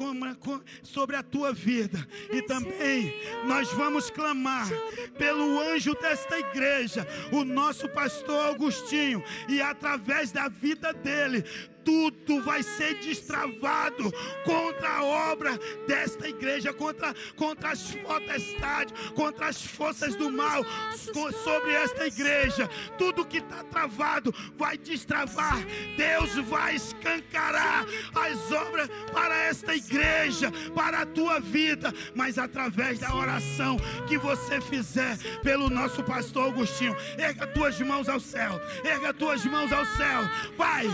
sobre 0.82 1.16
a 1.16 1.22
tua 1.22 1.52
vida. 1.52 2.06
E 2.30 2.42
também 2.42 3.14
nós 3.46 3.70
vamos 3.72 4.10
clamar 4.10 4.68
pelo 5.16 5.60
anjo 5.60 5.94
desta 5.94 6.38
igreja, 6.38 7.06
o 7.32 7.44
nosso 7.44 7.88
pastor 7.88 8.54
Agostinho. 8.54 9.22
E 9.48 9.60
através 9.60 10.32
da 10.32 10.48
vida 10.48 10.92
dele, 10.92 11.44
tudo 11.84 12.42
vai 12.42 12.62
ser 12.62 12.94
destravado 13.00 14.10
contra 14.44 14.88
a 14.88 15.04
obra 15.04 15.58
desta 15.86 16.28
igreja, 16.28 16.72
contra, 16.72 17.14
contra 17.36 17.70
as 17.70 17.94
potestades, 17.96 18.94
contra 19.10 19.48
as 19.48 19.62
forças 19.62 20.16
do 20.16 20.30
mal 20.30 20.64
sobre 21.44 21.72
esta 21.72 22.06
igreja. 22.06 22.68
Tudo 22.96 23.26
que 23.26 23.38
está 23.38 23.62
travado 23.64 24.34
vai 24.56 24.78
destravar. 24.78 25.58
Deus 25.96 26.34
vai 26.48 26.76
escancarar 26.76 27.84
as 28.14 28.50
obras 28.50 28.88
para 29.14 29.34
esta 29.44 29.74
igreja, 29.74 30.52
para 30.74 31.02
a 31.02 31.06
tua 31.06 31.40
vida, 31.40 31.94
mas 32.14 32.36
através 32.38 32.98
da 32.98 33.14
oração 33.14 33.78
que 34.08 34.18
você 34.18 34.60
fizer 34.60 35.16
pelo 35.42 35.70
nosso 35.70 36.02
pastor 36.02 36.52
Agostinho. 36.52 36.96
Erga 37.16 37.46
tuas 37.46 37.80
mãos 37.80 38.08
ao 38.08 38.20
céu, 38.20 38.60
erga 38.84 39.14
tuas 39.14 39.44
mãos 39.44 39.72
ao 39.72 39.86
céu, 39.86 40.22
Pai. 40.56 40.86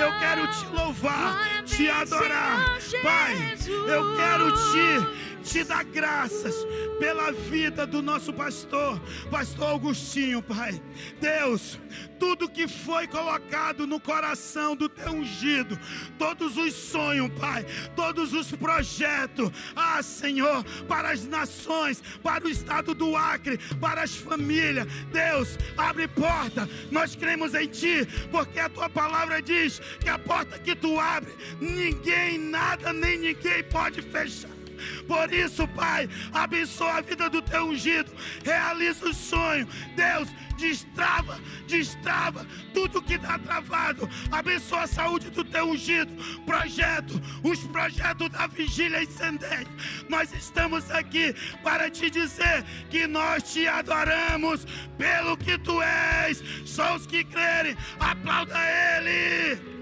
Eu 0.00 0.16
quero 0.20 0.46
te 0.46 0.66
louvar, 0.66 1.64
te 1.64 1.90
adorar. 1.90 2.78
Pai, 3.02 3.34
eu 3.66 4.16
quero 4.16 4.52
te 4.52 5.27
te 5.48 5.64
dar 5.64 5.82
graças 5.82 6.54
pela 6.98 7.32
vida 7.32 7.86
do 7.86 8.02
nosso 8.02 8.34
pastor, 8.34 9.00
pastor 9.30 9.70
Augustinho, 9.70 10.42
Pai. 10.42 10.78
Deus, 11.18 11.78
tudo 12.18 12.50
que 12.50 12.68
foi 12.68 13.06
colocado 13.06 13.86
no 13.86 13.98
coração 13.98 14.76
do 14.76 14.90
teu 14.90 15.12
ungido, 15.12 15.78
todos 16.18 16.58
os 16.58 16.74
sonhos, 16.74 17.30
Pai, 17.40 17.64
todos 17.96 18.34
os 18.34 18.50
projetos, 18.52 19.50
ah, 19.74 20.02
Senhor, 20.02 20.62
para 20.86 21.12
as 21.12 21.24
nações, 21.24 22.02
para 22.22 22.44
o 22.44 22.50
estado 22.50 22.92
do 22.92 23.16
Acre, 23.16 23.56
para 23.80 24.02
as 24.02 24.14
famílias. 24.14 24.86
Deus, 25.10 25.56
abre 25.78 26.06
porta. 26.08 26.68
Nós 26.90 27.16
cremos 27.16 27.54
em 27.54 27.68
ti, 27.68 28.06
porque 28.30 28.60
a 28.60 28.68
tua 28.68 28.90
palavra 28.90 29.40
diz 29.40 29.80
que 29.98 30.10
a 30.10 30.18
porta 30.18 30.58
que 30.58 30.76
tu 30.76 31.00
abre, 31.00 31.32
ninguém, 31.58 32.38
nada, 32.38 32.92
nem 32.92 33.16
ninguém 33.18 33.64
pode 33.64 34.02
fechar. 34.02 34.57
Por 35.06 35.32
isso, 35.32 35.66
Pai, 35.68 36.08
abençoa 36.32 36.98
a 36.98 37.00
vida 37.00 37.28
do 37.28 37.42
teu 37.42 37.64
ungido, 37.64 38.12
realiza 38.44 39.08
o 39.08 39.14
sonho. 39.14 39.66
Deus, 39.94 40.28
destrava, 40.56 41.40
destrava 41.66 42.46
tudo 42.74 43.02
que 43.02 43.14
está 43.14 43.38
travado. 43.38 44.08
Abençoa 44.30 44.82
a 44.82 44.86
saúde 44.86 45.30
do 45.30 45.44
teu 45.44 45.70
ungido. 45.70 46.12
Projeto, 46.44 47.20
os 47.42 47.60
projetos 47.64 48.28
da 48.30 48.46
vigília 48.46 49.02
incendeia. 49.02 49.66
Nós 50.08 50.32
estamos 50.32 50.90
aqui 50.90 51.34
para 51.62 51.90
te 51.90 52.10
dizer 52.10 52.64
que 52.90 53.06
nós 53.06 53.42
te 53.42 53.66
adoramos 53.66 54.66
pelo 54.96 55.36
que 55.36 55.58
tu 55.58 55.80
és. 55.82 56.42
Só 56.64 56.96
os 56.96 57.06
que 57.06 57.24
crerem, 57.24 57.76
aplauda 58.00 58.56
Ele. 58.58 59.78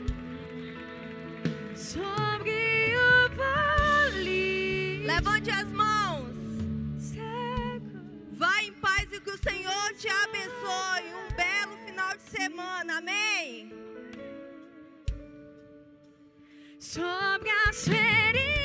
Vale. 1.97 2.26
Levante 5.07 5.51
as 5.51 5.69
mãos. 5.69 6.35
Vá 8.33 8.63
em 8.65 8.73
paz 8.73 9.07
e 9.13 9.21
que 9.21 9.31
o 9.31 9.39
Senhor 9.39 9.95
te 9.95 10.09
abençoe. 10.09 11.05
Um 11.15 11.29
belo 11.35 11.77
final 11.87 12.17
de 12.17 12.23
semana. 12.25 12.99
Amém. 12.99 13.73
Sobre 16.81 17.51
as 17.69 17.85
feridas. 17.85 18.56